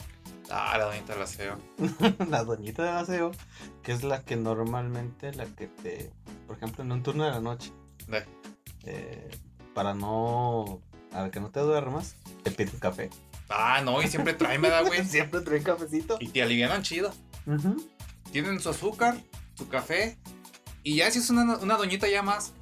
Ah, 0.50 0.78
la 0.78 0.86
doñita 0.86 1.14
del 1.14 1.22
aseo. 1.24 1.58
la 2.30 2.44
doñita 2.44 2.84
del 2.84 2.96
aseo, 2.96 3.32
que 3.82 3.94
es 3.94 4.04
la 4.04 4.22
que 4.22 4.36
normalmente, 4.36 5.34
la 5.34 5.46
que 5.46 5.68
te, 5.68 6.12
por 6.48 6.58
ejemplo, 6.58 6.84
en 6.84 6.92
un 6.92 7.02
turno 7.04 7.24
de 7.24 7.32
la 7.32 7.40
noche, 7.40 7.72
De- 8.08 8.26
eh, 8.84 9.32
para 9.74 9.94
no, 9.96 10.82
a 11.14 11.30
que 11.32 11.40
no 11.40 11.50
te 11.50 11.62
duermas, 11.62 12.16
te 12.44 12.52
pide 12.52 12.72
un 12.72 12.80
café. 12.80 13.10
Ah, 13.50 13.82
no, 13.84 14.02
y 14.02 14.08
siempre 14.08 14.34
trae, 14.34 14.58
me 14.60 14.70
da, 14.70 14.82
güey. 14.82 15.06
Siempre 15.06 15.40
trae 15.42 15.62
cafecito. 15.62 16.18
Y 16.20 16.28
te 16.30 16.42
alivianan 16.42 16.82
chido. 16.84 17.14
Tienen 18.32 18.60
su 18.60 18.70
azúcar, 18.70 19.22
su 19.56 19.68
café. 19.68 20.18
Y 20.84 20.98
ya 20.98 21.10
si 21.12 21.20
es 21.20 21.30
una, 21.30 21.58
una 21.58 21.78
doñita 21.78 22.08
ya 22.08 22.22
más, 22.22 22.54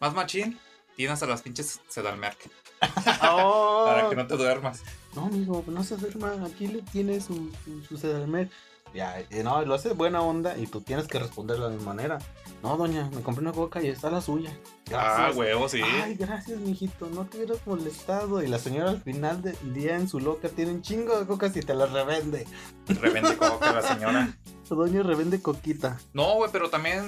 más 0.00 0.14
machín, 0.14 0.58
tienen 0.96 1.14
hasta 1.14 1.26
las 1.26 1.42
pinches 1.42 1.80
sedalmerc. 1.88 2.38
Oh. 3.22 3.84
Para 3.86 4.08
que 4.08 4.16
no 4.16 4.26
te 4.26 4.36
duermas. 4.36 4.82
No, 5.14 5.26
amigo, 5.26 5.64
no 5.66 5.84
se 5.84 5.96
duerma. 5.96 6.34
Aquí 6.46 6.66
le 6.66 6.82
tiene 6.82 7.20
su, 7.20 7.50
su, 7.64 7.82
su 7.84 7.96
Sedalmer. 7.96 8.50
Ya, 8.94 9.16
no, 9.42 9.62
lo 9.64 9.74
hace 9.74 9.92
buena 9.94 10.20
onda 10.20 10.56
y 10.58 10.66
tú 10.66 10.80
tienes 10.82 11.06
que 11.08 11.18
responder 11.18 11.56
de 11.56 11.62
la 11.64 11.68
misma 11.70 11.94
manera. 11.94 12.18
No, 12.62 12.76
doña, 12.76 13.08
me 13.14 13.22
compré 13.22 13.42
una 13.42 13.52
coca 13.52 13.82
y 13.82 13.88
está 13.88 14.10
la 14.10 14.20
suya. 14.20 14.56
Ah, 14.94 15.30
huevo, 15.34 15.68
sí. 15.68 15.80
Ay, 15.82 16.14
gracias, 16.14 16.58
mijito, 16.60 17.06
no 17.08 17.24
te 17.24 17.38
hubieras 17.38 17.66
molestado. 17.66 18.42
Y 18.42 18.48
la 18.48 18.58
señora 18.58 18.90
al 18.90 19.00
final 19.00 19.40
del 19.42 19.56
día 19.74 19.96
en 19.96 20.08
su 20.08 20.20
loca 20.20 20.48
tiene 20.50 20.72
un 20.72 20.82
chingo 20.82 21.18
de 21.18 21.26
cocas 21.26 21.56
y 21.56 21.60
te 21.60 21.74
las 21.74 21.90
revende. 21.90 22.46
Revende 22.86 23.36
coca 23.38 23.72
la 23.72 23.82
señora. 23.82 24.36
La 24.70 24.76
doña 24.76 25.02
revende 25.02 25.40
coquita. 25.42 25.98
No, 26.12 26.34
güey, 26.34 26.50
pero 26.52 26.68
también 26.70 27.04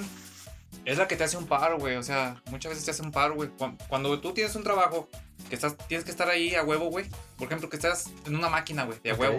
es 0.85 0.97
la 0.97 1.07
que 1.07 1.15
te 1.15 1.23
hace 1.23 1.37
un 1.37 1.45
paro, 1.45 1.77
güey. 1.79 1.95
O 1.97 2.03
sea, 2.03 2.41
muchas 2.51 2.71
veces 2.71 2.85
te 2.85 2.91
hace 2.91 3.01
un 3.03 3.11
paro, 3.11 3.35
güey. 3.35 3.49
Cuan- 3.57 3.77
Cuando 3.87 4.19
tú 4.19 4.33
tienes 4.33 4.55
un 4.55 4.63
trabajo 4.63 5.07
que 5.49 5.55
estás, 5.55 5.77
tienes 5.87 6.03
que 6.03 6.11
estar 6.11 6.27
ahí 6.29 6.55
a 6.55 6.63
huevo, 6.63 6.89
güey. 6.89 7.05
Por 7.37 7.47
ejemplo, 7.47 7.69
que 7.69 7.75
estás 7.77 8.09
en 8.25 8.35
una 8.35 8.49
máquina, 8.49 8.85
güey, 8.85 8.99
de 9.03 9.11
a 9.11 9.15
huevo. 9.15 9.37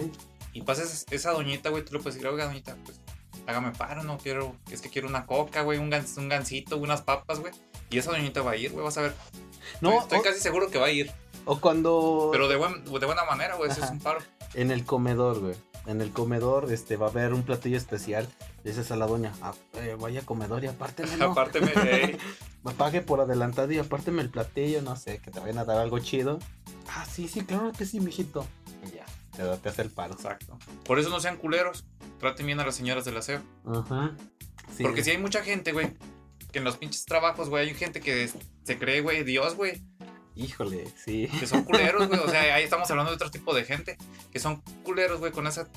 Y 0.56 0.62
pasas 0.62 1.04
esa 1.10 1.32
doñita, 1.32 1.68
güey, 1.68 1.84
tú 1.84 1.92
le 1.92 1.98
puedes 2.00 2.14
decir, 2.14 2.26
oiga, 2.28 2.46
doñita, 2.46 2.76
pues 2.84 2.98
hágame 3.46 3.72
paro, 3.72 4.02
no 4.04 4.16
quiero, 4.16 4.56
es 4.70 4.80
que 4.80 4.88
quiero 4.88 5.06
una 5.06 5.26
coca, 5.26 5.60
güey, 5.62 5.78
un, 5.78 5.90
gans- 5.90 6.16
un 6.16 6.28
gansito, 6.30 6.78
unas 6.78 7.02
papas, 7.02 7.40
güey. 7.40 7.52
Y 7.90 7.98
esa 7.98 8.10
doñita 8.10 8.40
va 8.40 8.52
a 8.52 8.56
ir, 8.56 8.72
güey, 8.72 8.82
vas 8.82 8.96
a 8.96 9.02
ver. 9.02 9.14
No, 9.82 10.00
estoy 10.00 10.18
o, 10.18 10.22
casi 10.22 10.40
seguro 10.40 10.70
que 10.70 10.78
va 10.78 10.86
a 10.86 10.90
ir. 10.90 11.12
o 11.44 11.60
cuando. 11.60 12.30
Pero 12.32 12.48
de, 12.48 12.56
buen- 12.56 12.84
de 12.84 13.06
buena 13.06 13.24
manera, 13.24 13.54
güey, 13.56 13.70
eso 13.70 13.84
es 13.84 13.90
un 13.90 14.00
paro. 14.00 14.20
En 14.54 14.70
el 14.70 14.84
comedor, 14.84 15.40
güey. 15.40 15.54
En 15.86 16.00
el 16.00 16.10
comedor 16.10 16.72
este, 16.72 16.96
va 16.96 17.06
a 17.06 17.10
haber 17.10 17.34
un 17.34 17.42
platillo 17.42 17.76
especial. 17.76 18.26
Dices 18.64 18.90
a 18.90 18.96
la 18.96 19.06
doña, 19.06 19.32
"Ah, 19.42 19.52
eh, 19.74 19.96
vaya 20.00 20.22
comedor 20.22 20.64
y 20.64 20.68
apártemelo. 20.68 21.30
Aparte, 21.32 21.60
me, 21.60 21.70
ey, 21.72 22.18
Me 22.64 22.72
pague 22.72 23.02
por 23.02 23.20
adelantado 23.20 23.70
y 23.70 23.78
apárteme 23.78 24.22
el 24.22 24.30
platillo, 24.30 24.80
no 24.82 24.96
sé, 24.96 25.18
que 25.18 25.30
te 25.30 25.38
vayan 25.38 25.58
a 25.58 25.64
dar 25.64 25.78
algo 25.78 25.98
chido. 26.00 26.40
Ah, 26.88 27.04
sí, 27.08 27.28
sí, 27.28 27.42
claro 27.44 27.70
que 27.72 27.84
sí, 27.86 28.00
mijito. 28.00 28.44
Y 28.84 28.96
ya, 28.96 29.04
te, 29.36 29.42
da- 29.42 29.56
te 29.58 29.68
hace 29.68 29.82
el 29.82 29.90
paro. 29.90 30.14
exacto. 30.14 30.58
Por 30.84 30.98
eso 30.98 31.08
no 31.10 31.20
sean 31.20 31.36
culeros. 31.36 31.84
Traten 32.18 32.46
bien 32.46 32.58
a 32.60 32.64
las 32.66 32.74
señoras 32.76 33.04
del 33.04 33.16
aseo. 33.16 33.42
Ajá. 33.66 34.16
Sí. 34.76 34.82
Porque 34.82 35.04
si 35.04 35.10
hay 35.10 35.18
mucha 35.18 35.42
gente, 35.44 35.72
güey, 35.72 35.92
que 36.52 36.58
en 36.58 36.64
los 36.64 36.76
pinches 36.78 37.04
trabajos, 37.04 37.48
güey, 37.48 37.68
hay 37.68 37.74
gente 37.74 38.00
que 38.00 38.30
se 38.64 38.78
cree, 38.78 39.00
güey, 39.02 39.22
Dios, 39.24 39.54
güey. 39.54 39.82
Híjole, 40.34 40.86
sí. 41.02 41.28
que 41.40 41.46
son 41.46 41.64
culeros, 41.64 42.08
güey. 42.08 42.20
O 42.20 42.28
sea, 42.28 42.40
ahí 42.54 42.64
estamos 42.64 42.90
hablando 42.90 43.10
de 43.10 43.16
otro 43.16 43.30
tipo 43.30 43.54
de 43.54 43.64
gente. 43.64 43.96
Que 44.32 44.38
son 44.40 44.60
culeros, 44.82 45.20
güey, 45.20 45.32
con 45.32 45.46
esa. 45.46 45.68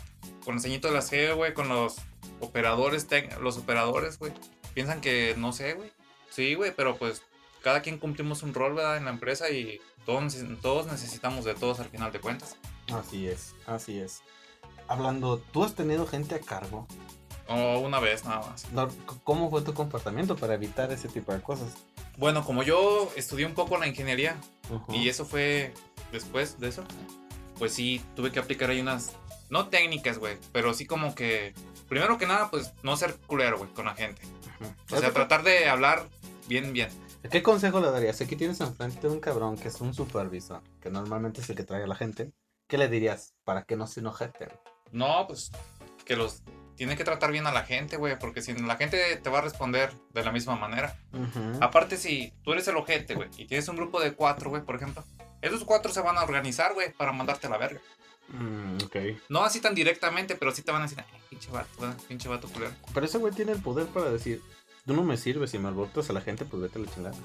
Con 0.43 0.55
el 0.55 0.61
ceñito 0.61 0.87
de 0.87 0.93
la 0.95 1.01
CEO, 1.01 1.35
güey, 1.35 1.53
con 1.53 1.69
los 1.69 1.97
operadores, 2.39 3.07
los 3.41 3.57
operadores, 3.57 4.17
güey. 4.17 4.31
Piensan 4.73 5.01
que 5.01 5.35
no 5.37 5.51
sé, 5.53 5.73
güey. 5.73 5.91
Sí, 6.29 6.55
güey, 6.55 6.73
pero 6.75 6.95
pues 6.95 7.21
cada 7.61 7.81
quien 7.81 7.97
cumplimos 7.97 8.43
un 8.43 8.53
rol, 8.53 8.73
¿verdad? 8.75 8.97
En 8.97 9.05
la 9.05 9.11
empresa 9.11 9.49
y 9.49 9.79
todos 10.05 10.87
necesitamos 10.87 11.45
de 11.45 11.53
todos 11.55 11.79
al 11.79 11.89
final 11.89 12.11
de 12.11 12.19
cuentas. 12.19 12.55
Así 12.93 13.28
es, 13.28 13.56
así 13.65 13.99
es. 13.99 14.21
Hablando, 14.88 15.38
¿tú 15.38 15.63
has 15.63 15.75
tenido 15.75 16.08
gente 16.08 16.36
a 16.36 16.39
cargo? 16.39 16.88
O 17.47 17.80
una 17.80 17.99
vez 17.99 18.25
nada 18.25 18.41
más. 18.47 18.67
¿Cómo 19.23 19.49
fue 19.49 19.62
tu 19.62 19.73
comportamiento 19.73 20.36
para 20.36 20.54
evitar 20.54 20.91
ese 20.91 21.08
tipo 21.08 21.34
de 21.34 21.41
cosas? 21.41 21.73
Bueno, 22.17 22.43
como 22.43 22.63
yo 22.63 23.12
estudié 23.15 23.45
un 23.45 23.54
poco 23.54 23.78
la 23.78 23.88
ingeniería 23.88 24.38
y 24.89 25.10
eso 25.10 25.25
fue 25.25 25.73
después 26.12 26.60
de 26.60 26.69
eso, 26.69 26.84
pues 27.58 27.73
sí, 27.73 28.02
tuve 28.15 28.32
que 28.32 28.39
aplicar 28.39 28.69
ahí 28.69 28.82
unas, 28.82 29.13
no 29.49 29.69
técnicas, 29.69 30.17
güey, 30.17 30.38
pero 30.52 30.73
sí 30.73 30.86
como 30.86 31.15
que, 31.15 31.54
primero 31.88 32.17
que 32.17 32.28
nada, 32.28 32.49
pues 32.52 32.73
no 32.84 32.97
ser 32.97 33.15
culero, 33.28 33.58
güey, 33.58 33.71
con 33.71 33.86
la 33.86 33.95
gente. 33.95 34.21
O 34.91 34.99
sea, 34.99 35.12
tratar 35.12 35.43
de 35.43 35.69
hablar 35.69 36.08
bien, 36.47 36.73
bien. 36.73 36.89
¿Qué 37.32 37.43
consejo 37.43 37.80
le 37.80 37.91
darías? 37.91 38.21
Aquí 38.21 38.36
tienes 38.36 38.62
enfrente 38.62 39.08
un 39.08 39.19
cabrón 39.19 39.58
que 39.58 39.67
es 39.67 39.82
un 39.82 39.93
supervisor, 39.93 40.62
que 40.82 40.89
normalmente 40.89 41.41
es 41.41 41.49
el 41.49 41.56
que 41.56 41.63
trae 41.63 41.84
a 41.84 41.88
la 41.88 41.95
gente. 41.95 42.32
¿Qué 42.69 42.77
le 42.77 42.88
dirías 42.88 43.34
para 43.43 43.63
que 43.63 43.75
no 43.75 43.88
se 43.88 43.99
enojete? 43.99 44.45
güey? 44.45 44.58
No, 44.91 45.25
pues 45.27 45.51
que 46.05 46.15
los 46.15 46.43
tiene 46.75 46.95
que 46.95 47.03
tratar 47.03 47.32
bien 47.32 47.47
a 47.47 47.51
la 47.51 47.63
gente, 47.63 47.97
güey, 47.97 48.17
porque 48.17 48.41
si 48.43 48.53
no, 48.53 48.65
la 48.67 48.77
gente 48.77 49.17
te 49.17 49.29
va 49.29 49.39
a 49.39 49.41
responder 49.41 49.91
de 50.13 50.23
la 50.23 50.32
misma 50.32 50.55
manera. 50.55 50.95
Aparte, 51.62 51.97
si 51.97 52.32
tú 52.43 52.53
eres 52.53 52.67
el 52.67 52.77
ojete, 52.77 53.15
güey, 53.15 53.29
y 53.38 53.45
tienes 53.47 53.67
un 53.67 53.75
grupo 53.75 53.99
de 53.99 54.13
cuatro, 54.13 54.51
güey, 54.51 54.62
por 54.63 54.75
ejemplo, 54.75 55.03
esos 55.41 55.65
cuatro 55.65 55.91
se 55.91 56.01
van 56.01 56.17
a 56.17 56.23
organizar, 56.23 56.73
güey, 56.75 56.93
para 56.93 57.12
mandarte 57.12 57.47
a 57.47 57.49
la 57.49 57.58
verga. 57.58 57.82
Mm, 58.29 58.77
ok. 58.86 58.95
No 59.29 59.43
así 59.43 59.60
tan 59.60 59.73
directamente, 59.73 60.36
pero 60.36 60.51
sí 60.51 60.62
te 60.62 60.71
van 60.71 60.84
a 60.84 60.86
decir, 60.86 60.99
"Ay, 61.12 61.19
pinche 61.27 61.49
vato, 61.49 61.95
pinche 62.08 62.29
vato 62.29 62.47
culero. 62.47 62.71
Pero 62.93 63.05
ese 63.05 63.17
güey 63.17 63.34
tiene 63.34 63.51
el 63.53 63.62
poder 63.62 63.88
para 63.88 64.12
decir, 64.12 64.43
tú 64.86 64.93
no 64.93 65.03
me 65.03 65.17
sirves, 65.17 65.49
si 65.49 65.58
me 65.58 65.67
alborotas 65.67 66.10
a 66.12 66.13
la 66.13 66.21
gente, 66.21 66.45
pues 66.45 66.62
vete 66.62 66.77
a 66.77 66.82
la 66.84 66.91
chingada. 66.91 67.15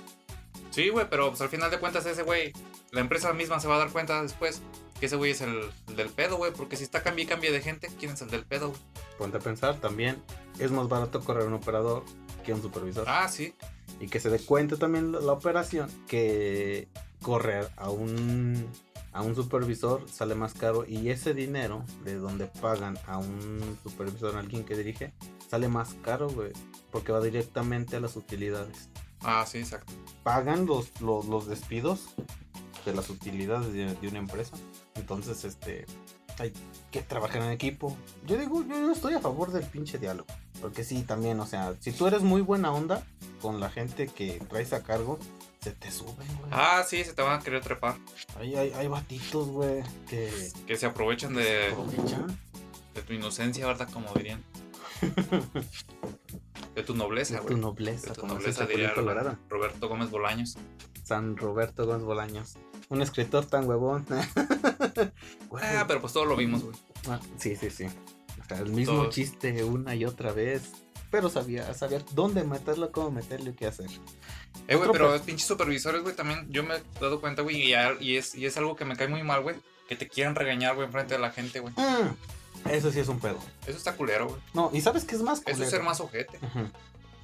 Sí, 0.71 0.89
güey, 0.89 1.07
pero 1.09 1.29
pues 1.29 1.41
al 1.41 1.49
final 1.49 1.71
de 1.71 1.79
cuentas 1.79 2.05
ese 2.07 2.23
güey, 2.23 2.53
la 2.91 3.01
empresa 3.01 3.33
misma 3.33 3.61
se 3.61 3.69
va 3.69 3.77
a 3.77 3.79
dar 3.79 3.91
cuenta 3.91 4.21
después 4.23 4.61
que 4.99 5.07
ese 5.07 5.17
güey 5.17 5.33
es 5.33 5.41
el, 5.41 5.71
el 5.89 5.97
del 5.97 6.09
pedo, 6.11 6.37
güey, 6.37 6.53
porque 6.53 6.77
si 6.77 6.85
está 6.85 7.03
cambia 7.03 7.25
y 7.25 7.27
cambia 7.27 7.53
de 7.53 7.61
gente, 7.61 7.89
¿quién 7.99 8.13
es 8.13 8.23
el 8.23 8.31
del 8.31 8.45
pedo? 8.45 8.71
güey? 8.71 8.81
Ponte 9.19 9.37
a 9.37 9.41
pensar, 9.41 9.81
también 9.81 10.23
es 10.59 10.71
más 10.71 10.89
barato 10.89 11.21
correr 11.21 11.47
un 11.47 11.55
operador 11.55 12.05
que 12.45 12.53
un 12.53 12.63
supervisor. 12.63 13.05
Ah, 13.09 13.29
sí. 13.29 13.55
Y 14.01 14.09
que 14.09 14.21
se 14.21 14.31
dé 14.31 14.41
cuenta 14.41 14.77
también 14.77 15.13
la, 15.13 15.21
la 15.21 15.33
operación 15.33 15.91
que 16.07 16.89
correr 17.23 17.71
a 17.77 17.91
un 17.91 18.69
a 19.15 19.23
un 19.23 19.35
supervisor 19.35 20.05
sale 20.11 20.35
más 20.35 20.55
caro 20.55 20.85
y 20.87 21.09
ese 21.09 21.35
dinero 21.35 21.85
de 22.05 22.17
donde 22.17 22.47
pagan 22.47 22.99
a 23.07 23.19
un 23.19 23.79
supervisor, 23.85 24.35
a 24.35 24.41
alguien 24.41 24.65
que 24.65 24.77
dirige, 24.77 25.13
sale 25.49 25.69
más 25.69 25.95
caro, 26.03 26.29
güey, 26.29 26.51
porque 26.91 27.13
va 27.13 27.21
directamente 27.21 27.97
a 27.97 28.01
las 28.01 28.17
utilidades. 28.17 28.91
Ah, 29.25 29.45
sí, 29.47 29.59
exacto. 29.59 29.93
Pagan 30.23 30.67
los, 30.67 31.01
los, 31.01 31.27
los 31.27 31.47
despidos 31.47 32.01
de 32.85 32.95
las 32.95 33.09
utilidades 33.11 33.73
de, 33.73 33.95
de 33.95 34.09
una 34.09 34.19
empresa. 34.19 34.57
Entonces, 34.95 35.45
este, 35.45 35.87
hay 36.39 36.53
que 36.91 37.03
trabajar 37.03 37.43
en 37.43 37.51
equipo. 37.51 37.97
Yo 38.27 38.37
digo, 38.37 38.63
yo, 38.63 38.75
yo 38.79 38.93
estoy 38.93 39.15
a 39.15 39.21
favor 39.21 39.51
del 39.53 39.65
pinche 39.65 39.99
diálogo. 39.99 40.27
Porque 40.61 40.85
sí, 40.85 41.03
también, 41.03 41.41
o 41.41 41.47
sea, 41.47 41.75
si 41.81 41.93
tú 41.93 42.07
eres 42.07 42.23
muy 42.23 42.41
buena 42.41 42.73
onda 42.73 43.03
con 43.41 43.61
la 43.61 43.71
gente 43.71 44.07
que 44.07 44.43
traes 44.49 44.73
a 44.73 44.83
cargo, 44.83 45.19
se 45.61 45.73
te 45.73 45.91
suben, 45.91 46.15
güey. 46.39 46.51
Ah, 46.51 46.83
sí, 46.87 47.03
se 47.05 47.13
te 47.15 47.23
van 47.23 47.41
a 47.41 47.43
querer 47.43 47.63
trepar. 47.63 47.97
Hay, 48.39 48.55
hay, 48.55 48.73
hay 48.73 48.89
batitos, 48.89 49.49
güey, 49.49 49.83
que 50.09 50.31
Que 50.67 50.77
se 50.77 50.87
aprovechan 50.87 51.35
de, 51.35 51.69
aprovechan. 51.69 52.39
de 52.95 53.03
tu 53.03 53.13
inocencia, 53.15 53.67
¿verdad? 53.67 53.89
Como 53.93 54.13
dirían. 54.15 54.43
De 56.75 56.83
tu 56.83 56.95
nobleza, 56.95 57.35
De 57.35 57.41
tu 57.41 57.47
güey. 57.49 57.57
nobleza, 57.61 58.09
De 58.09 58.15
tu 58.15 58.21
como 58.23 58.35
nobleza, 58.35 58.63
dice 58.63 58.73
diría 58.73 58.95
Colorado. 58.95 59.39
Roberto 59.49 59.89
Gómez 59.89 60.11
Bolaños. 60.11 60.57
San 61.05 61.37
Roberto 61.37 61.87
Gómez 61.87 62.03
Bolaños. 62.03 62.55
Un 62.89 63.03
escritor 63.03 63.47
tan 63.47 63.69
huevón. 63.69 64.05
Güey. 65.49 65.65
Ah, 65.65 65.85
pero 65.87 66.01
pues 66.01 66.13
todo 66.13 66.25
lo 66.25 66.37
vimos, 66.37 66.63
güey. 66.65 66.77
Ah, 67.09 67.21
sí, 67.37 67.57
sí, 67.57 67.71
sí. 67.71 67.87
O 68.43 68.45
sea, 68.49 68.59
el 68.59 68.71
mismo 68.73 68.95
Todo. 68.95 69.11
chiste 69.11 69.63
una 69.65 69.95
y 69.95 70.05
otra 70.05 70.33
vez. 70.33 70.73
Pero 71.11 71.29
sabía, 71.31 71.73
sabía 71.75 72.03
dónde 72.13 72.43
meterlo, 72.45 72.91
cómo 72.91 73.11
meterlo 73.13 73.51
y 73.51 73.55
qué 73.55 73.67
hacer. 73.67 73.89
Eh, 74.67 74.75
güey, 74.75 74.91
pero 74.91 75.11
los 75.13 75.21
pinches 75.23 75.47
supervisores, 75.47 76.03
güey, 76.03 76.17
también 76.17 76.47
yo 76.51 76.65
me 76.65 76.77
he 76.77 76.83
dado 77.01 77.21
cuenta, 77.21 77.43
güey, 77.43 77.73
y 78.01 78.17
es, 78.17 78.35
y 78.35 78.47
es 78.47 78.57
algo 78.57 78.75
que 78.75 78.85
me 78.85 78.97
cae 78.97 79.07
muy 79.07 79.23
mal, 79.23 79.43
güey, 79.43 79.57
que 79.89 79.95
te 79.95 80.09
quieran 80.09 80.35
regañar, 80.35 80.75
güey, 80.75 80.87
enfrente 80.87 81.15
de 81.15 81.21
la 81.21 81.31
gente, 81.31 81.61
güey. 81.61 81.73
Mm, 81.75 82.17
eso 82.71 82.91
sí 82.91 83.01
es 83.01 83.09
un 83.09 83.19
pedo. 83.21 83.39
Eso 83.67 83.77
está 83.77 83.97
culero, 83.97 84.29
güey. 84.29 84.41
No, 84.55 84.71
¿y 84.73 84.81
sabes 84.81 85.05
qué 85.05 85.15
es 85.15 85.23
más 85.23 85.39
Eso 85.39 85.45
culero? 85.45 85.65
es 85.65 85.71
ser 85.71 85.83
más 85.83 86.01
ojete. 86.01 86.39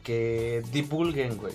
Que 0.02 0.62
divulguen, 0.72 1.36
güey. 1.36 1.54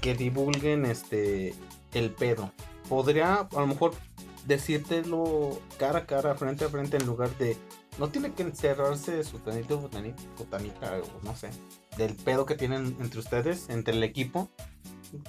Que 0.00 0.14
divulguen 0.14 0.84
este 0.86 1.54
el 1.92 2.10
pedo. 2.10 2.52
Podría 2.88 3.48
a 3.54 3.60
lo 3.60 3.66
mejor 3.66 3.94
decírtelo 4.46 5.60
cara 5.78 6.00
a 6.00 6.06
cara, 6.06 6.34
frente 6.34 6.64
a 6.64 6.68
frente, 6.68 6.96
en 6.96 7.06
lugar 7.06 7.36
de. 7.38 7.56
No 7.98 8.08
tiene 8.08 8.32
que 8.32 8.42
encerrarse 8.42 9.22
su 9.22 9.38
tanito 9.38 9.78
botanita, 9.78 10.20
botanita, 10.36 10.98
o 10.98 11.24
no 11.24 11.36
sé. 11.36 11.50
Del 11.96 12.14
pedo 12.16 12.44
que 12.44 12.56
tienen 12.56 12.96
entre 13.00 13.20
ustedes, 13.20 13.68
entre 13.68 13.94
el 13.94 14.02
equipo. 14.02 14.50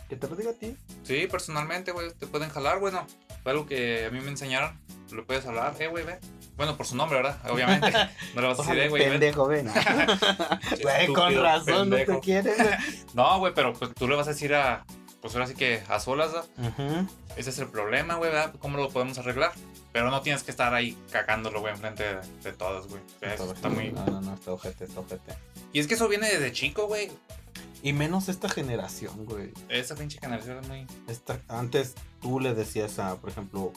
Que 0.10 0.16
te 0.16 0.28
lo 0.28 0.36
diga 0.36 0.50
a 0.50 0.54
ti. 0.54 0.76
Sí, 1.04 1.28
personalmente, 1.30 1.92
güey, 1.92 2.12
te 2.14 2.26
pueden 2.26 2.50
jalar, 2.50 2.80
bueno, 2.80 3.06
fue 3.44 3.52
algo 3.52 3.68
que 3.68 4.06
a 4.06 4.10
mí 4.10 4.20
me 4.20 4.30
enseñaron, 4.32 4.80
lo 5.12 5.26
puedes 5.26 5.46
hablar, 5.46 5.76
eh, 5.80 5.88
güey, 5.88 6.04
ve. 6.06 6.20
Bueno, 6.58 6.78
por 6.78 6.86
su 6.86 6.96
nombre, 6.96 7.18
¿verdad? 7.22 7.38
Obviamente. 7.50 7.92
No 8.34 8.42
le 8.42 8.48
vas 8.48 8.60
a 8.60 8.64
decir, 8.64 8.80
eh, 8.80 8.90
güey, 8.90 9.04
ven. 9.04 9.12
pendejo, 9.14 9.48
ven. 9.48 9.68
Güey, 10.82 11.08
con 11.14 11.36
razón 11.42 11.90
no 11.90 11.98
te 11.98 12.20
quieren. 12.20 12.56
No, 13.14 13.40
güey, 13.40 13.54
pero 13.54 13.74
pues 13.74 13.94
tú 13.94 14.08
le 14.08 14.16
vas 14.16 14.28
a 14.28 14.32
decir 14.32 14.54
a, 14.56 14.86
pues 15.22 15.34
ahora 15.36 15.48
sí 15.48 15.54
que 15.56 15.82
a 15.90 16.00
solas, 16.00 16.32
¿verdad? 16.32 16.48
Ujú. 16.58 17.08
Ese 17.36 17.50
es 17.50 17.60
el 17.60 17.68
problema, 17.68 18.16
güey, 18.16 18.32
¿verdad? 18.32 18.54
¿Cómo 18.60 18.78
lo 18.78 18.90
podemos 18.90 19.18
arreglar? 19.18 19.52
Pero 19.92 20.10
no 20.12 20.22
tienes 20.22 20.44
que 20.44 20.52
estar 20.52 20.74
ahí 20.74 20.98
cagándolo, 21.12 21.62
güey, 21.62 21.74
enfrente 21.74 22.04
de, 22.04 22.22
de 22.44 22.54
todos, 22.54 22.88
güey. 22.88 23.02
Eso 23.22 23.52
está 23.54 23.70
muy... 23.70 23.92
No, 23.92 24.06
no, 24.06 24.22
no, 24.22 24.34
está 24.34 24.52
ojete, 24.52 24.86
está 24.86 25.00
ojete. 25.00 25.34
Y 25.74 25.80
es 25.80 25.88
que 25.88 25.96
eso 25.96 26.08
viene 26.08 26.30
desde 26.30 26.52
chico, 26.52 26.88
güey. 26.88 27.12
Y 27.84 27.94
menos 27.94 28.30
esta 28.30 28.50
generación, 28.50 29.26
güey. 29.26 29.52
Esa 29.70 29.96
pinche 29.96 30.20
generación 30.20 30.58
es 30.60 30.68
muy... 30.68 30.88
Esta, 31.08 31.40
antes 31.48 31.94
tú 32.22 32.40
le 32.40 32.54
decías 32.56 32.98
a, 33.00 33.16
por 33.18 33.30
ejemplo, 33.30 33.72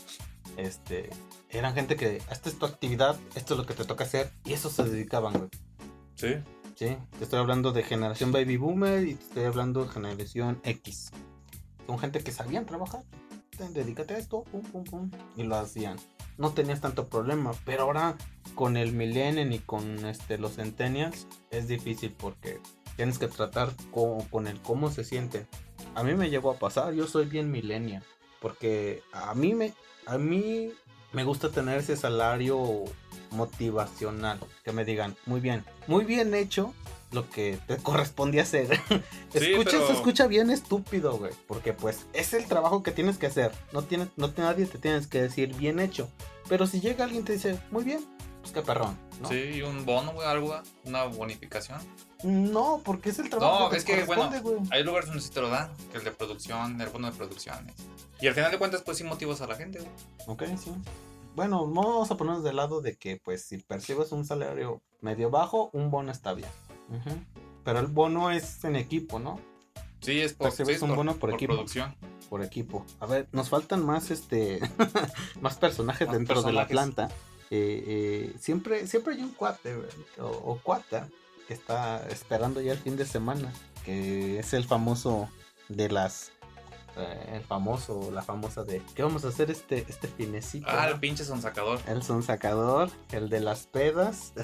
este, 0.57 1.11
eran 1.51 1.75
gente 1.75 1.97
que, 1.97 2.17
esta 2.31 2.49
es 2.49 2.59
tu 2.59 2.65
actividad, 2.67 3.19
esto 3.35 3.55
es 3.55 3.59
lo 3.61 3.67
que 3.67 3.75
te 3.75 3.85
toca 3.85 4.05
hacer, 4.05 4.31
y 4.45 4.55
eso 4.55 4.71
se 4.71 4.85
dedicaban, 4.85 5.35
güey. 5.35 5.51
Sí. 6.15 6.35
Sí, 6.75 6.97
te 7.19 7.25
estoy 7.25 7.41
hablando 7.41 7.73
de 7.73 7.83
generación 7.83 8.31
baby 8.31 8.57
boomer 8.57 9.07
y 9.09 9.15
te 9.15 9.25
estoy 9.25 9.45
hablando 9.45 9.85
de 9.85 9.91
generación 9.91 10.61
X. 10.63 11.11
Son 11.87 11.99
gente 11.99 12.21
que 12.21 12.31
sabían 12.33 12.67
trabajar. 12.67 13.03
Te- 13.57 13.69
Dedícate 13.71 14.15
a 14.15 14.19
esto, 14.19 14.45
pum, 14.45 14.63
pum, 14.63 14.85
pum, 14.85 15.11
y 15.37 15.43
lo 15.43 15.57
hacían. 15.57 15.97
No 16.37 16.53
tenías 16.53 16.81
tanto 16.81 17.09
problema, 17.09 17.51
pero 17.65 17.83
ahora 17.83 18.17
con 18.55 18.77
el 18.77 18.93
millennial 18.93 19.53
y 19.53 19.59
con 19.59 20.07
este, 20.07 20.39
los 20.39 20.55
centennials 20.55 21.27
es 21.51 21.67
difícil 21.67 22.13
porque 22.13 22.61
tienes 22.99 23.21
que 23.21 23.29
tratar 23.29 23.71
con, 23.93 24.23
con 24.23 24.49
el 24.49 24.61
cómo 24.61 24.91
se 24.91 25.05
sienten. 25.05 25.47
A 25.95 26.03
mí 26.03 26.15
me 26.15 26.31
llegó 26.31 26.51
a 26.51 26.59
pasar, 26.59 26.93
yo 26.95 27.07
soy 27.07 27.27
bien 27.27 27.49
millennial, 27.49 28.03
porque 28.41 29.05
a 29.13 29.37
mí 29.37 29.55
me, 29.55 29.73
a 30.05 30.19
mí 30.19 30.73
me 31.13 31.23
gusta 31.23 31.49
tener 31.51 31.79
ese 31.79 31.97
salario 31.97 32.85
motivacional, 33.31 34.41
que 34.65 34.73
me 34.73 34.85
digan, 34.85 35.17
muy 35.27 35.39
bien, 35.39 35.65
muy 35.87 36.05
bien 36.05 36.35
hecho 36.35 36.75
lo 37.13 37.31
que 37.31 37.57
te 37.69 37.77
corresponde 37.77 38.41
hacer. 38.41 38.69
escucha, 39.33 39.71
pero- 39.71 39.87
se 39.87 39.93
escucha 39.93 40.27
bien 40.27 40.51
estúpido, 40.51 41.17
güey, 41.17 41.33
porque 41.47 41.73
pues 41.73 42.07
es 42.15 42.35
el 42.35 42.47
trabajo 42.47 42.83
que 42.83 42.91
tienes 42.91 43.17
que 43.17 43.27
hacer. 43.29 43.53
No 43.73 43.83
tiene, 43.83 44.09
no 44.17 44.33
nadie 44.37 44.67
te 44.67 44.79
tienes 44.79 45.07
que 45.07 45.23
decir 45.23 45.55
bien 45.55 45.79
hecho. 45.79 46.09
Pero 46.49 46.67
si 46.67 46.81
llega 46.81 47.05
alguien 47.05 47.23
y 47.23 47.27
te 47.27 47.35
dice, 47.35 47.61
muy 47.71 47.85
bien, 47.85 48.05
pues 48.41 48.53
qué 48.53 48.63
perrón, 48.63 48.99
¿no? 49.23 49.29
Sí, 49.29 49.37
y 49.37 49.63
un 49.63 49.87
bono, 49.87 50.13
güey, 50.15 50.27
algo, 50.27 50.61
una 50.85 51.05
bonificación. 51.05 51.79
No, 52.25 52.81
porque 52.85 53.11
es 53.11 53.19
el 53.19 53.31
trabajo 53.31 53.65
No, 53.65 53.71
que 53.71 53.77
es 53.77 53.85
te 53.85 53.95
que, 53.95 54.05
bueno, 54.05 54.31
güey. 54.43 54.57
Hay 54.71 54.83
lugares 54.83 55.09
donde 55.09 55.23
sí 55.23 55.31
te 55.31 55.41
lo 55.41 55.49
dan, 55.49 55.71
que 55.93 55.99
el 55.99 56.05
de 56.05 56.11
producción, 56.11 56.81
el 56.81 56.89
bono 56.89 57.11
de 57.11 57.17
producciones. 57.17 57.75
Y 58.21 58.27
al 58.27 58.35
final 58.35 58.51
de 58.51 58.59
cuentas, 58.59 58.83
pues 58.83 58.99
sí 58.99 59.05
motivas 59.05 59.41
a 59.41 59.47
la 59.47 59.55
gente, 59.55 59.79
güey. 59.79 59.93
Ok, 60.27 60.43
sí. 60.59 60.73
Bueno, 61.37 61.69
no 61.69 61.83
vamos 61.83 62.11
a 62.11 62.17
ponernos 62.17 62.43
del 62.43 62.57
lado 62.57 62.81
de 62.81 62.97
que, 62.97 63.17
pues, 63.19 63.45
si 63.45 63.59
percibes 63.59 64.11
un 64.11 64.25
salario 64.25 64.83
medio 65.01 65.31
bajo, 65.31 65.71
un 65.73 65.91
bono 65.91 66.11
está 66.11 66.35
bien. 66.35 66.51
Pero 67.65 67.79
el 67.79 67.87
bono 67.87 68.33
es 68.33 68.65
en 68.65 68.75
equipo, 68.75 69.21
¿no? 69.21 69.39
Sí, 70.01 70.21
es 70.21 70.33
por, 70.33 70.49
Percibes 70.49 70.79
sí, 70.79 70.85
es 70.85 70.91
un 70.91 70.97
bono 70.97 71.17
por 71.17 71.31
equipo. 71.31 71.55
producción. 71.55 71.95
Por 72.29 72.43
equipo. 72.43 72.85
A 72.99 73.07
ver, 73.07 73.29
nos 73.31 73.49
faltan 73.49 73.85
más, 73.85 74.11
este, 74.11 74.59
más 75.41 75.57
personajes 75.57 76.09
Más 76.09 76.17
dentro 76.17 76.43
de 76.43 76.53
la 76.53 76.67
planta. 76.67 77.09
Eh, 77.51 77.85
eh, 77.87 78.35
siempre, 78.39 78.87
siempre 78.87 79.15
hay 79.15 79.23
un 79.23 79.31
cuate, 79.31 79.75
o, 80.19 80.27
o 80.27 80.61
cuata, 80.63 81.09
que 81.49 81.55
está 81.55 82.07
esperando 82.11 82.61
ya 82.61 82.73
el 82.73 82.79
fin 82.79 82.97
de 82.99 83.07
semana, 83.07 83.51
que 83.85 84.39
es 84.39 84.53
el 84.53 84.65
famoso 84.65 85.31
de 85.71 85.89
las, 85.89 86.31
eh, 86.95 87.37
el 87.37 87.43
famoso, 87.43 88.11
la 88.13 88.21
famosa 88.21 88.65
de, 88.65 88.83
¿qué 88.95 89.03
vamos 89.03 89.25
a 89.25 89.29
hacer 89.29 89.51
este, 89.51 89.87
este 89.89 90.09
finecito? 90.09 90.67
Ah, 90.69 90.87
el 90.91 91.01
pinche 91.01 91.25
sonsacador. 91.25 91.81
El 91.87 92.03
sonsacador, 92.03 92.91
el 93.13 93.31
de 93.31 93.41
las 93.41 93.67
pedas, 93.67 94.35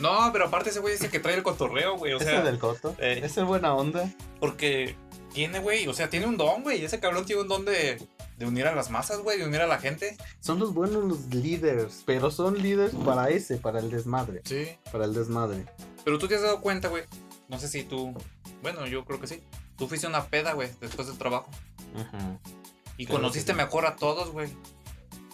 No, 0.00 0.30
pero 0.32 0.46
aparte 0.46 0.70
ese 0.70 0.80
güey 0.80 0.94
dice 0.94 1.08
que 1.08 1.20
trae 1.20 1.36
el 1.36 1.44
cotorreo, 1.44 1.96
güey. 1.96 2.14
O 2.14 2.18
sea, 2.18 2.42
del 2.42 2.58
coto, 2.58 2.92
eh. 2.98 3.20
ese 3.22 3.44
buena 3.44 3.72
onda. 3.74 4.12
porque 4.40 4.96
tiene, 5.38 5.60
güey, 5.60 5.86
o 5.86 5.94
sea, 5.94 6.10
tiene 6.10 6.26
un 6.26 6.36
don, 6.36 6.64
güey. 6.64 6.84
Ese 6.84 6.98
cabrón 6.98 7.24
tiene 7.24 7.42
un 7.42 7.46
don 7.48 7.64
de, 7.64 8.04
de 8.38 8.44
unir 8.46 8.66
a 8.66 8.74
las 8.74 8.90
masas, 8.90 9.20
güey, 9.20 9.38
de 9.38 9.46
unir 9.46 9.60
a 9.60 9.68
la 9.68 9.78
gente. 9.78 10.16
Son 10.40 10.58
los 10.58 10.74
buenos 10.74 11.04
los 11.04 11.26
líderes, 11.32 12.02
pero 12.04 12.32
son 12.32 12.60
líderes 12.60 12.92
para 13.04 13.28
ese, 13.30 13.56
para 13.56 13.78
el 13.78 13.88
desmadre, 13.88 14.40
Sí. 14.44 14.66
para 14.90 15.04
el 15.04 15.14
desmadre. 15.14 15.64
Pero 16.04 16.18
tú 16.18 16.26
te 16.26 16.34
has 16.34 16.42
dado 16.42 16.60
cuenta, 16.60 16.88
güey. 16.88 17.04
No 17.48 17.56
sé 17.60 17.68
si 17.68 17.84
tú. 17.84 18.12
Bueno, 18.62 18.84
yo 18.88 19.04
creo 19.04 19.20
que 19.20 19.28
sí. 19.28 19.40
Tú 19.76 19.86
fuiste 19.86 20.08
una 20.08 20.24
peda, 20.26 20.54
güey, 20.54 20.70
después 20.80 21.06
del 21.06 21.18
trabajo. 21.18 21.48
Ajá. 21.94 22.40
Y 22.96 23.06
Claro 23.06 23.20
conociste 23.20 23.52
sí. 23.52 23.56
mejor 23.56 23.86
a 23.86 23.94
todos, 23.94 24.32
güey. 24.32 24.48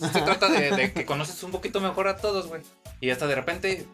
Se 0.01 0.21
trata 0.21 0.51
de, 0.51 0.71
de 0.71 0.93
que 0.93 1.07
conoces 1.07 1.43
un 1.45 1.51
poquito 1.51 1.81
mejor 1.81 2.09
a 2.09 2.17
todos, 2.19 2.49
güey. 2.49 2.61
Y 3.01 3.09
hasta 3.09 3.27
de 3.27 3.37
repente 3.37 3.87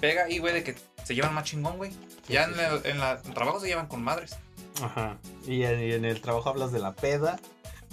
pega 0.00 0.26
ahí, 0.26 0.38
güey, 0.38 0.54
de 0.54 0.62
que 0.62 0.76
se 1.02 1.16
llevan 1.16 1.34
más 1.34 1.42
chingón, 1.42 1.76
güey. 1.76 1.90
Sí, 2.26 2.34
ya 2.34 2.46
sí, 2.46 2.52
en, 2.54 2.60
el, 2.60 2.86
en 2.86 2.98
la- 3.00 3.20
en 3.24 3.34
trabajo 3.34 3.58
se 3.58 3.66
llevan 3.66 3.88
con 3.88 4.00
madres. 4.04 4.36
Ajá. 4.82 5.18
Y 5.46 5.64
en, 5.64 5.80
y 5.80 5.92
en 5.92 6.04
el 6.04 6.20
trabajo 6.20 6.48
hablas 6.48 6.72
de 6.72 6.78
la 6.78 6.94
peda, 6.94 7.38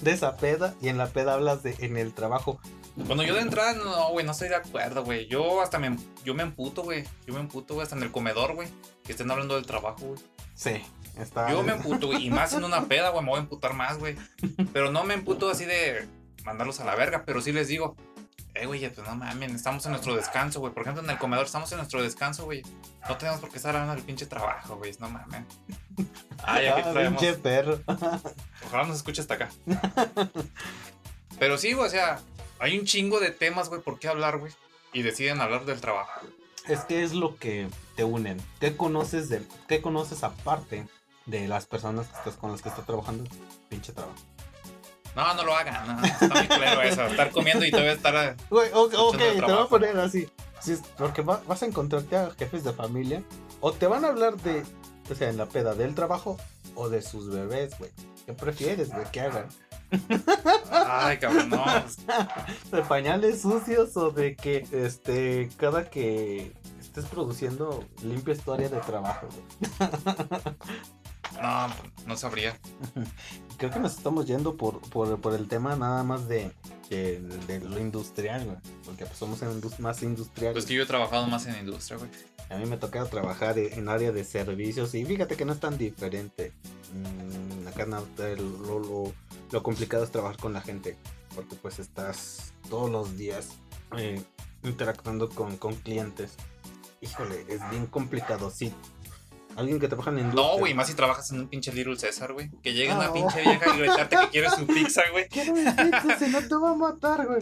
de 0.02 0.12
esa 0.12 0.38
peda, 0.38 0.76
y 0.82 0.90
en 0.90 0.98
la 0.98 1.08
peda 1.08 1.34
hablas 1.34 1.64
de 1.64 1.76
en 1.80 1.98
el 1.98 2.14
trabajo. 2.14 2.60
Cuando 3.06 3.24
yo 3.24 3.36
de 3.36 3.42
entrada, 3.42 3.74
no, 3.74 4.10
güey, 4.10 4.26
no 4.26 4.32
estoy 4.32 4.50
de 4.50 4.56
acuerdo, 4.56 5.04
güey. 5.04 5.28
Yo 5.28 5.62
hasta 5.62 5.78
me, 5.78 5.96
yo 6.24 6.34
me 6.34 6.44
emputo, 6.44 6.82
güey. 6.84 7.04
Yo 7.28 7.34
me 7.34 7.40
emputo, 7.40 7.76
güey, 7.76 7.84
hasta 7.84 7.96
en 7.96 8.04
el 8.04 8.12
comedor, 8.12 8.56
güey. 8.56 8.70
Que 9.04 9.12
estén 9.12 9.30
hablando 9.30 9.56
del 9.56 9.68
trabajo, 9.68 10.08
güey. 10.08 10.20
Sí, 10.56 10.82
está. 11.20 11.52
Yo 11.52 11.62
me 11.62 11.74
emputo, 11.74 12.08
güey. 12.08 12.26
Y 12.26 12.30
más 12.32 12.54
en 12.54 12.64
una 12.64 12.86
peda, 12.86 13.10
güey, 13.10 13.24
me 13.24 13.30
voy 13.30 13.40
a 13.40 13.44
emputar 13.44 13.74
más, 13.74 14.00
güey. 14.00 14.16
Pero 14.74 14.92
no 14.92 15.04
me 15.04 15.14
emputo 15.14 15.50
así 15.50 15.66
de 15.66 16.08
mandarlos 16.44 16.80
a 16.80 16.86
la 16.86 16.96
verga, 16.96 17.24
pero 17.26 17.42
sí 17.42 17.52
les 17.52 17.68
digo, 17.68 17.96
Eh, 18.60 18.66
güey, 18.66 18.90
pues 18.90 19.08
no 19.08 19.16
mames, 19.16 19.54
estamos 19.54 19.86
en 19.86 19.92
nuestro 19.92 20.16
descanso, 20.16 20.60
güey. 20.60 20.74
Por 20.74 20.82
ejemplo, 20.82 21.04
en 21.04 21.10
el 21.10 21.18
comedor 21.18 21.46
estamos 21.46 21.72
en 21.72 21.78
nuestro 21.78 22.02
descanso, 22.02 22.46
güey. 22.46 22.64
No 23.08 23.16
tenemos 23.18 23.40
por 23.40 23.50
qué 23.52 23.58
estar 23.58 23.76
hablando 23.76 23.96
del 23.96 24.04
pinche 24.04 24.26
trabajo, 24.26 24.78
güey. 24.78 24.94
No 25.00 25.10
mames. 25.10 25.44
Ay, 26.44 26.66
aquí 26.68 26.82
Ah, 26.86 26.92
traemos. 26.92 27.22
pinche 27.22 27.38
perro. 27.38 27.80
Ojalá 28.66 28.86
nos 28.88 28.98
escuche 28.98 29.22
hasta 29.22 29.36
acá. 29.36 29.50
Pero 31.40 31.58
sí, 31.58 31.74
güey, 31.74 31.88
o 31.88 31.90
sea, 31.92 32.20
hay 32.60 32.78
un 32.80 32.86
chingo 32.86 33.20
de 33.20 33.32
temas, 33.32 33.70
güey, 33.70 33.82
por 33.82 34.00
qué 34.00 34.08
hablar, 34.08 34.40
güey. 34.40 34.52
Y 34.94 35.04
deciden 35.04 35.42
hablar 35.42 35.66
del 35.66 35.80
trabajo. 35.80 36.22
Es 36.68 36.80
que 36.82 37.04
es 37.04 37.14
lo 37.14 37.38
que 37.38 37.70
te 37.96 38.04
unen. 38.04 38.42
¿Qué 38.60 38.76
conoces 38.76 39.30
de, 39.30 39.42
qué 39.68 39.82
conoces 39.82 40.24
aparte 40.24 40.88
de 41.26 41.48
las 41.48 41.66
personas 41.68 42.08
que 42.08 42.18
estás 42.18 42.36
con 42.36 42.52
las 42.52 42.62
que 42.62 42.70
estás 42.70 42.86
trabajando? 42.86 43.30
Pinche 43.70 43.94
trabajo. 43.94 44.18
No, 45.18 45.34
no 45.34 45.44
lo 45.44 45.56
hagan, 45.56 45.98
no, 46.00 46.06
está 46.06 46.28
muy 46.28 46.48
claro 46.48 46.82
eso. 46.84 47.06
Estar 47.08 47.32
comiendo 47.32 47.66
y 47.66 47.72
todavía 47.72 47.94
estar. 47.94 48.36
Güey, 48.52 48.70
ok, 48.72 48.94
Escuchando 48.94 49.08
ok, 49.10 49.22
el 49.22 49.36
te 49.46 49.52
voy 49.52 49.64
a 49.64 49.66
poner 49.68 50.00
así. 50.00 50.30
Porque 50.96 51.22
va- 51.24 51.42
vas 51.48 51.64
a 51.64 51.66
encontrarte 51.66 52.16
a 52.16 52.30
jefes 52.38 52.64
de 52.64 52.72
familia 52.72 53.24
o 53.60 53.72
te 53.74 53.88
van 53.88 54.06
a 54.06 54.10
hablar 54.10 54.38
de, 54.38 54.64
o 55.10 55.16
sea, 55.16 55.30
en 55.30 55.38
la 55.38 55.48
peda 55.48 55.74
del 55.74 55.96
trabajo 55.96 56.38
o 56.76 56.88
de 56.90 57.02
sus 57.02 57.30
bebés, 57.32 57.78
güey. 57.80 57.90
¿Qué 58.28 58.34
prefieres, 58.34 58.90
güey? 58.92 59.10
que 59.12 59.22
hagan? 59.22 59.48
Ay, 60.72 61.18
cabrón, 61.18 61.50
no. 61.50 61.66
¿De 62.72 62.82
pañales 62.84 63.42
sucios 63.42 63.98
o 63.98 64.12
de 64.12 64.36
que, 64.36 64.68
este, 64.72 65.50
cada 65.58 65.90
que 65.90 66.52
estés 66.80 67.06
produciendo 67.06 67.84
limpies 68.04 68.42
tu 68.42 68.54
área 68.54 68.70
de 68.70 68.80
trabajo, 68.82 69.28
güey? 69.32 69.90
no, 71.42 71.68
no 72.06 72.18
sabría. 72.18 72.58
Creo 73.58 73.72
que 73.72 73.80
nos 73.80 73.98
estamos 73.98 74.26
yendo 74.28 74.56
por, 74.56 74.80
por, 74.90 75.20
por 75.20 75.34
el 75.34 75.48
tema 75.48 75.76
nada 75.76 76.04
más 76.04 76.28
de, 76.28 76.52
de, 76.90 77.20
de 77.20 77.60
lo 77.60 77.80
industrial, 77.80 78.46
güey. 78.46 78.58
Porque 78.86 79.06
pues, 79.06 79.18
somos 79.18 79.42
en 79.42 79.50
indus- 79.60 79.80
más 79.80 80.04
industriales. 80.04 80.54
Pues 80.54 80.66
que 80.66 80.76
yo 80.76 80.84
he 80.84 80.86
trabajado 80.86 81.28
más 81.28 81.46
en 81.48 81.56
industria, 81.58 81.98
güey. 81.98 82.10
A 82.50 82.56
mí 82.58 82.66
me 82.66 82.78
toca 82.78 83.04
trabajar 83.06 83.58
e- 83.58 83.74
en 83.74 83.90
área 83.90 84.12
de 84.12 84.24
servicios 84.24 84.94
y 84.96 85.04
fíjate 85.06 85.36
que 85.36 85.44
no 85.46 85.54
es 85.54 85.60
tan 85.60 85.78
diferente. 85.78 86.54
Mm, 86.94 87.68
acá 87.68 87.86
no, 87.86 88.06
lo, 88.18 88.80
lo- 88.80 89.14
lo 89.52 89.64
complicado 89.64 90.04
es 90.04 90.12
trabajar 90.12 90.38
con 90.38 90.54
la 90.54 90.62
gente, 90.62 90.96
porque 91.36 91.56
pues 91.56 91.80
estás 91.80 92.54
todos 92.70 92.90
los 92.90 93.18
días 93.18 93.50
eh, 93.98 94.22
interactuando 94.64 95.30
con, 95.30 95.58
con 95.58 95.76
clientes. 95.76 96.34
Híjole, 97.02 97.46
es 97.48 97.60
bien 97.70 97.86
complicado, 97.88 98.50
sí. 98.52 98.74
Alguien 99.58 99.80
que 99.80 99.88
trabaja 99.88 100.12
en 100.12 100.16
la 100.18 100.22
industria. 100.22 100.52
No, 100.54 100.60
güey, 100.60 100.74
más 100.76 100.88
si 100.88 100.94
trabajas 100.94 101.32
en 101.32 101.40
un 101.40 101.48
pinche 101.50 101.74
Little 101.74 101.98
César, 101.98 102.32
güey. 102.34 102.50
Que 102.64 102.74
llegue 102.74 102.94
una 102.94 103.08
Ah, 103.08 103.14
pinche 103.14 103.42
vieja 103.42 103.76
y 103.76 103.80
gritarte 103.80 104.16
que 104.16 104.30
quiere 104.30 104.50
su 104.52 104.68
pizza, 104.68 105.02
güey. 105.12 105.28
Quiero 105.30 105.54
mi 105.54 105.64
pizza, 105.66 106.20
si 106.20 106.28
no 106.30 106.48
te 106.48 106.56
va 106.56 106.72
a 106.72 106.76
matar, 106.76 107.26
güey. 107.26 107.42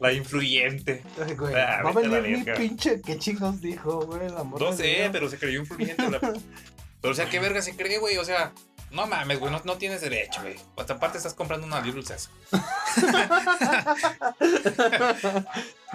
La 0.00 0.12
influyente. 0.12 1.02
Ay, 1.24 1.34
güey, 1.36 1.54
Ah, 1.54 1.82
va 1.84 1.90
a 1.90 1.92
venir 1.92 2.38
mi 2.38 2.44
pinche. 2.52 3.00
¿Qué 3.00 3.16
chingos 3.18 3.60
dijo, 3.60 4.00
güey? 4.06 4.28
La 4.28 4.42
No 4.44 4.72
sé, 4.72 5.08
pero 5.12 5.28
se 5.30 5.38
creyó 5.38 5.60
influyente. 5.60 6.10
la- 6.10 6.18
Pero, 6.20 7.12
o 7.12 7.14
sea, 7.14 7.30
¿qué 7.30 7.38
verga 7.38 7.62
se 7.62 7.76
cree, 7.76 7.98
güey? 7.98 8.16
O 8.18 8.24
sea, 8.24 8.52
no 8.90 9.06
mames, 9.06 9.38
güey, 9.38 9.52
no, 9.52 9.62
no 9.64 9.76
tienes 9.78 10.00
derecho, 10.00 10.42
güey. 10.42 10.56
Hasta 10.76 10.94
aparte 10.94 11.18
estás 11.18 11.34
comprando 11.34 11.64
una 11.66 11.80
Little 11.80 12.02
César. 12.04 12.32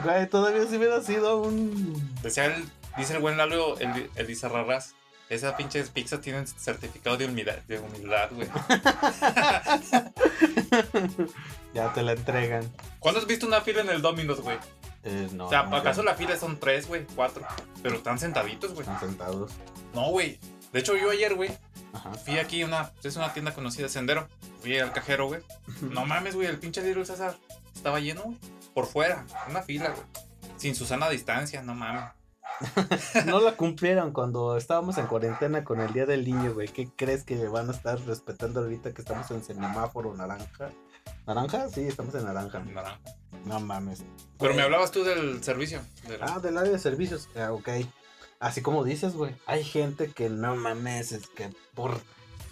Güey, 0.04 0.28
todavía 0.30 0.66
si 0.68 0.78
hubiera 0.78 1.02
sido 1.02 1.42
un. 1.42 2.16
Decía 2.22 2.46
el, 2.46 2.66
dice 2.98 3.14
el 3.14 3.20
buen 3.20 3.38
Lalo, 3.38 3.78
el, 3.80 4.10
el 4.16 4.28
esas 5.30 5.56
pinches 5.56 5.90
pizzas 5.90 6.22
tienen 6.22 6.46
certificado 6.48 7.18
de 7.18 7.26
humildad, 7.26 7.58
de 7.68 7.80
humildad, 7.80 8.30
güey. 8.32 8.48
Ya 11.74 11.92
te 11.94 12.04
la 12.04 12.14
entregan. 12.14 12.72
¿Cuándo 13.00 13.20
has 13.20 13.28
visto 13.28 13.46
una 13.46 13.60
fila 13.60 13.82
en 13.82 13.90
el 13.90 14.02
Domino's, 14.02 14.40
güey? 14.40 14.58
Eh, 15.04 15.28
no, 15.34 15.48
o 15.48 15.50
sea. 15.50 15.60
¿acaso 15.60 16.04
la 16.04 16.16
fila 16.16 16.38
son 16.38 16.58
tres, 16.58 16.88
güey? 16.88 17.06
Cuatro. 17.16 17.46
Pero 17.84 17.96
están 17.96 18.18
sentaditos, 18.18 18.72
güey. 18.74 18.82
Están 18.82 19.00
sentados. 19.02 19.52
No, 19.94 20.10
güey. 20.10 20.40
De 20.72 20.80
hecho, 20.80 20.96
yo 20.96 21.10
ayer, 21.12 21.36
güey, 21.36 21.52
fui 22.24 22.38
aquí 22.40 22.62
a 22.62 22.66
una, 22.66 22.92
es 23.04 23.16
una 23.16 23.34
tienda 23.34 23.54
conocida, 23.54 23.90
Sendero. 23.90 24.28
Fui 24.62 24.78
al 24.78 24.94
cajero, 24.94 25.28
güey. 25.28 25.42
No 25.82 26.06
mames, 26.06 26.36
güey, 26.36 26.48
el 26.48 26.60
pinche 26.60 26.82
Little 26.82 27.06
César 27.06 27.36
estaba 27.74 28.00
lleno, 28.00 28.24
güey. 28.24 28.38
Por 28.74 28.86
fuera, 28.88 29.26
una 29.50 29.62
fila, 29.62 29.90
güey. 29.90 30.06
Sin 30.58 30.76
Susana 30.76 31.08
a 31.08 31.10
distancia, 31.10 31.62
no 31.62 31.76
mames. 31.76 32.06
No 33.26 33.40
la 33.42 33.58
cumplieron 33.58 34.12
cuando 34.12 34.56
estábamos 34.58 34.98
en 34.98 35.08
cuarentena 35.08 35.64
con 35.64 35.82
el 35.82 35.92
Día 35.94 36.06
del 36.06 36.24
Niño, 36.26 36.54
güey. 36.54 36.68
¿Qué 36.68 36.90
crees 36.96 37.24
que 37.24 37.48
van 37.48 37.70
a 37.70 37.74
estar 37.74 38.00
respetando 38.02 38.62
ahorita 38.62 38.94
que 38.94 39.02
estamos 39.02 39.30
en 39.32 39.44
semáforo 39.44 40.14
naranja? 40.16 40.70
¿Naranja? 41.28 41.70
Sí, 41.70 41.82
estamos 41.82 42.16
en 42.16 42.26
naranja. 42.26 42.60
Naranja. 42.60 43.00
No 43.46 43.60
mames. 43.60 44.04
Pero 44.40 44.54
me 44.54 44.62
hablabas 44.62 44.92
tú 44.92 45.04
del 45.04 45.44
servicio. 45.44 45.82
del- 46.08 46.22
Ah, 46.24 46.40
del 46.40 46.58
área 46.58 46.72
de 46.72 46.80
servicios. 46.80 47.30
Ah, 47.36 47.52
ok. 47.52 47.70
Así 48.40 48.62
como 48.62 48.84
dices, 48.84 49.16
güey. 49.16 49.36
Hay 49.46 49.64
gente 49.64 50.12
que 50.12 50.30
no 50.30 50.56
mames, 50.56 51.12
es 51.12 51.28
que 51.28 51.50
por... 51.74 52.00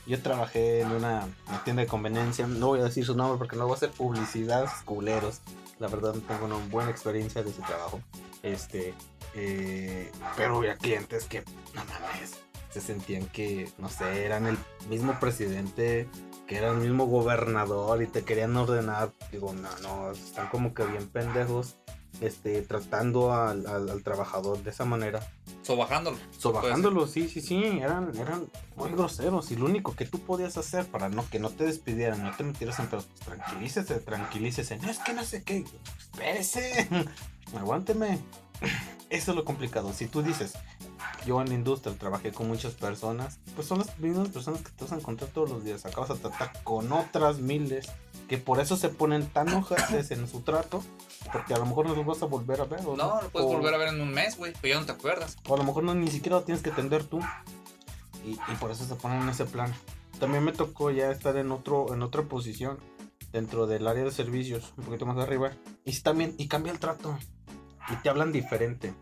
Yo 0.06 0.22
trabajé 0.22 0.82
en 0.82 0.92
una, 0.92 1.28
una 1.48 1.64
tienda 1.64 1.82
de 1.84 1.88
conveniencia. 1.88 2.46
No 2.46 2.68
voy 2.68 2.82
a 2.82 2.84
decir 2.84 3.06
su 3.06 3.16
nombre 3.16 3.38
porque 3.38 3.56
no 3.56 3.64
voy 3.66 3.74
a 3.74 3.78
hacer 3.78 3.92
publicidad, 3.92 4.68
culeros. 4.86 5.40
La 5.80 5.88
verdad, 5.88 6.14
tengo 6.28 6.46
una 6.46 6.58
buena 6.70 6.92
experiencia 6.92 7.42
de 7.42 7.52
ese 7.52 7.62
trabajo. 7.62 8.02
Este... 8.44 8.94
eh, 9.36 10.12
pero 10.38 10.58
había 10.58 10.78
clientes 10.78 11.26
que, 11.26 11.44
no 11.74 11.84
mames, 11.86 12.34
se 12.72 12.82
sentían 12.82 13.26
que, 13.28 13.70
no 13.78 13.90
sé, 13.90 14.26
eran 14.26 14.48
el 14.48 14.58
mismo 14.90 15.20
presidente, 15.20 16.08
que 16.48 16.58
era 16.58 16.70
el 16.72 16.78
mismo 16.78 17.06
gobernador 17.06 18.02
y 18.02 18.08
te 18.08 18.24
querían 18.24 18.56
ordenar. 18.58 19.12
Digo, 19.32 19.54
no, 19.54 19.70
no, 19.82 20.12
están 20.12 20.48
como 20.50 20.74
que 20.74 20.84
bien 20.86 21.08
pendejos 21.08 21.78
este, 22.22 22.62
tratando 22.62 23.34
al, 23.34 23.66
al- 23.68 23.90
al 23.90 24.04
trabajador 24.04 24.62
de 24.64 24.70
esa 24.72 24.86
manera. 24.86 25.20
Sobajándolo. 25.62 26.18
Sobajándolo, 26.38 27.08
sí, 27.08 27.28
sí, 27.30 27.42
sí, 27.42 27.64
eran, 27.80 28.12
eran 28.18 28.48
muy 28.76 28.90
groseros. 28.92 29.50
Y 29.52 29.56
lo 29.56 29.66
único 29.66 29.96
que 29.96 30.06
tú 30.06 30.20
podías 30.20 30.58
hacer 30.58 30.86
para 30.86 31.10
no 31.10 31.28
que 31.30 31.40
no 31.40 31.50
te 31.50 31.64
despidieran, 31.66 32.22
no 32.24 32.36
te 32.36 32.44
metieras 32.44 32.80
en 32.80 32.88
pedos, 32.88 33.06
pues 33.06 33.20
tranquilícese, 33.22 33.96
tranquilícese. 34.00 34.78
No 34.78 34.90
es 34.90 35.00
que 35.00 35.14
no 35.14 35.24
sé 35.24 35.44
qué, 35.44 35.64
espérese, 36.00 36.88
aguánteme. 37.58 38.20
Eso 39.14 39.32
es 39.32 39.38
lo 39.38 39.46
complicado. 39.46 39.94
Si 39.94 40.08
tú 40.08 40.24
dices, 40.24 40.54
yo 41.26 41.40
en 41.40 41.48
la 41.50 41.54
industria 41.54 41.96
trabajé 41.98 42.32
con 42.32 42.48
muchas 42.48 42.74
personas, 42.74 43.38
pues 43.56 43.68
son 43.68 43.78
las 43.80 44.00
mismas 44.00 44.30
personas 44.30 44.62
que 44.62 44.72
te 44.72 44.84
vas 44.86 44.92
a 44.94 44.96
encontrar 44.96 45.30
todos 45.30 45.52
los 45.52 45.64
días. 45.64 45.86
Acabas 45.86 46.10
a 46.10 46.16
tratar 46.16 46.52
con 46.64 46.92
otras 46.92 47.38
miles 47.38 47.86
que 48.28 48.40
por 48.40 48.60
eso 48.60 48.76
se 48.76 48.90
ponen 48.90 49.28
tan 49.28 49.50
ojetes 49.54 50.10
en 50.10 50.28
su 50.28 50.42
trato, 50.42 50.84
porque 51.32 51.54
a 51.54 51.60
lo 51.60 51.66
mejor 51.68 51.86
no 51.86 51.96
los 51.96 52.06
vas 52.08 52.24
a 52.24 52.26
volver 52.26 52.62
a 52.62 52.66
ver. 52.66 52.80
¿o 52.88 52.96
No, 52.98 53.22
lo 53.22 53.30
puedes 53.30 53.48
O- 53.50 53.52
volver 53.54 53.76
a 53.76 53.78
ver 53.78 53.90
en 53.90 54.02
un 54.02 54.12
mes, 54.12 54.36
güey. 54.36 54.54
Pero 54.62 54.74
ya 54.76 54.80
no 54.80 54.86
te 54.88 54.94
acuerdas. 54.94 55.38
o 55.48 55.54
a 55.54 55.58
lo 55.58 55.64
mejor 55.64 55.84
no, 55.84 55.94
ni 55.94 56.10
siquiera 56.10 56.38
lo 56.38 56.44
tienes 56.44 56.64
que 56.64 56.72
atender 56.72 57.04
tú. 57.04 57.20
Y, 58.26 58.32
y 58.32 58.56
por 58.60 58.72
eso 58.72 58.84
se 58.86 58.96
ponen 58.96 59.22
en 59.22 59.30
ese 59.30 59.46
plan. 59.46 59.72
También 60.20 60.44
me 60.44 60.54
tocó 60.54 60.90
ya 60.90 61.12
estar 61.12 61.38
en 61.38 61.52
otro, 61.52 61.94
en 61.94 62.02
otra 62.02 62.24
posición 62.24 62.80
dentro 63.32 63.68
del 63.68 63.88
área 63.88 64.04
de 64.06 64.12
servicios, 64.12 64.74
un 64.78 64.86
poquito 64.86 65.06
más 65.06 65.18
arriba. 65.18 65.52
Y 65.86 65.96
también, 66.02 66.34
y 66.38 66.48
cambia 66.48 66.72
el 66.72 66.80
trato. 66.80 67.18
Y 67.90 67.96
te 67.98 68.10
hablan 68.10 68.32
diferente. 68.32 68.94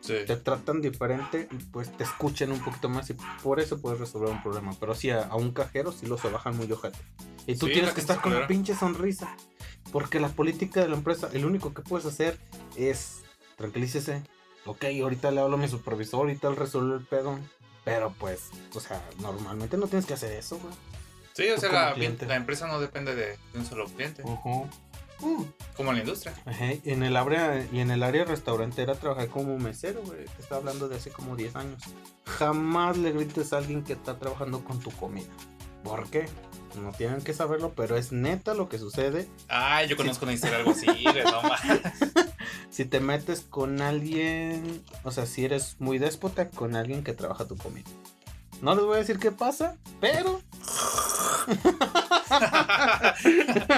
Sí. 0.00 0.14
Te 0.26 0.36
tratan 0.36 0.80
diferente 0.80 1.48
y 1.50 1.56
pues 1.56 1.96
te 1.96 2.02
escuchan 2.02 2.50
un 2.50 2.58
poquito 2.58 2.88
más 2.88 3.08
y 3.10 3.14
por 3.42 3.60
eso 3.60 3.80
puedes 3.80 4.00
resolver 4.00 4.30
un 4.30 4.42
problema. 4.42 4.74
Pero 4.80 4.94
sí, 4.94 5.10
a, 5.10 5.22
a 5.24 5.36
un 5.36 5.52
cajero 5.52 5.92
sí 5.92 6.06
lo 6.06 6.18
se 6.18 6.28
bajan 6.28 6.56
muy 6.56 6.70
ojete. 6.72 6.98
Y 7.46 7.54
tú 7.56 7.66
Sí, 7.66 7.72
tienes 7.74 7.92
que 7.94 8.00
estar 8.00 8.20
con 8.20 8.34
la 8.34 8.46
pinche 8.46 8.74
sonrisa. 8.74 9.36
Porque 9.92 10.18
la 10.20 10.28
política 10.28 10.80
de 10.80 10.88
la 10.88 10.96
empresa, 10.96 11.28
el 11.32 11.44
único 11.44 11.72
que 11.74 11.82
puedes 11.82 12.06
hacer 12.06 12.38
es 12.76 13.22
tranquilícese. 13.56 14.22
Ok, 14.64 14.84
ahorita 15.02 15.30
le 15.30 15.40
hablo 15.40 15.56
a 15.56 15.58
mi 15.58 15.68
supervisor, 15.68 16.20
ahorita 16.20 16.48
él 16.48 16.56
resuelve 16.56 16.96
el 16.96 17.04
pedo. 17.06 17.38
Pero 17.84 18.14
pues, 18.18 18.50
o 18.74 18.80
sea, 18.80 19.02
normalmente 19.20 19.76
no 19.76 19.86
tienes 19.88 20.06
que 20.06 20.14
hacer 20.14 20.32
eso, 20.32 20.58
güey. 20.58 20.72
Sí, 21.34 21.48
o 21.50 21.58
sea, 21.58 21.70
la, 21.72 21.96
la 21.96 22.36
empresa 22.36 22.66
no 22.66 22.78
depende 22.80 23.14
de, 23.14 23.38
de 23.52 23.58
un 23.58 23.66
solo 23.66 23.86
cliente. 23.86 24.22
Ujú. 24.22 24.68
Mm. 25.22 25.42
Como 25.76 25.90
en 25.90 25.96
la 25.96 26.02
industria. 26.02 26.34
Ajá, 26.44 26.72
y 26.72 26.80
En 26.84 27.02
el 27.02 27.16
área 27.16 27.66
y 27.72 27.80
en 27.80 27.90
el 27.90 28.02
área 28.02 28.24
restaurantera 28.24 28.94
trabajé 28.94 29.28
como 29.28 29.58
mesero, 29.58 30.02
güey. 30.02 30.24
Te 30.26 30.42
estaba 30.42 30.60
hablando 30.60 30.88
de 30.88 30.96
hace 30.96 31.10
como 31.10 31.36
10 31.36 31.56
años. 31.56 31.82
Jamás 32.26 32.98
le 32.98 33.12
grites 33.12 33.52
a 33.52 33.58
alguien 33.58 33.82
que 33.82 33.94
está 33.94 34.18
trabajando 34.18 34.64
con 34.64 34.80
tu 34.80 34.90
comida. 34.90 35.28
¿Por 35.82 36.08
qué? 36.10 36.26
No 36.80 36.92
tienen 36.92 37.22
que 37.22 37.34
saberlo, 37.34 37.72
pero 37.74 37.96
es 37.96 38.12
neta 38.12 38.54
lo 38.54 38.68
que 38.68 38.78
sucede 38.78 39.28
Ay, 39.48 39.88
yo 39.88 39.96
conozco 39.96 40.24
una 40.24 40.32
historia 40.32 40.56
algo 40.58 40.70
así, 40.70 40.86
güey, 40.86 41.22
no 41.24 41.42
si 42.70 42.86
te 42.86 42.98
metes 43.00 43.42
con 43.42 43.82
alguien, 43.82 44.82
o 45.02 45.10
sea, 45.10 45.26
si 45.26 45.44
eres 45.44 45.76
muy 45.80 45.98
déspota 45.98 46.48
con 46.48 46.74
alguien 46.74 47.04
que 47.04 47.12
trabaja 47.12 47.46
tu 47.46 47.58
comida. 47.58 47.90
No 48.62 48.74
les 48.74 48.84
voy 48.84 48.94
a 48.94 48.98
decir 49.00 49.18
qué 49.18 49.32
pasa, 49.32 49.76
pero 50.00 50.40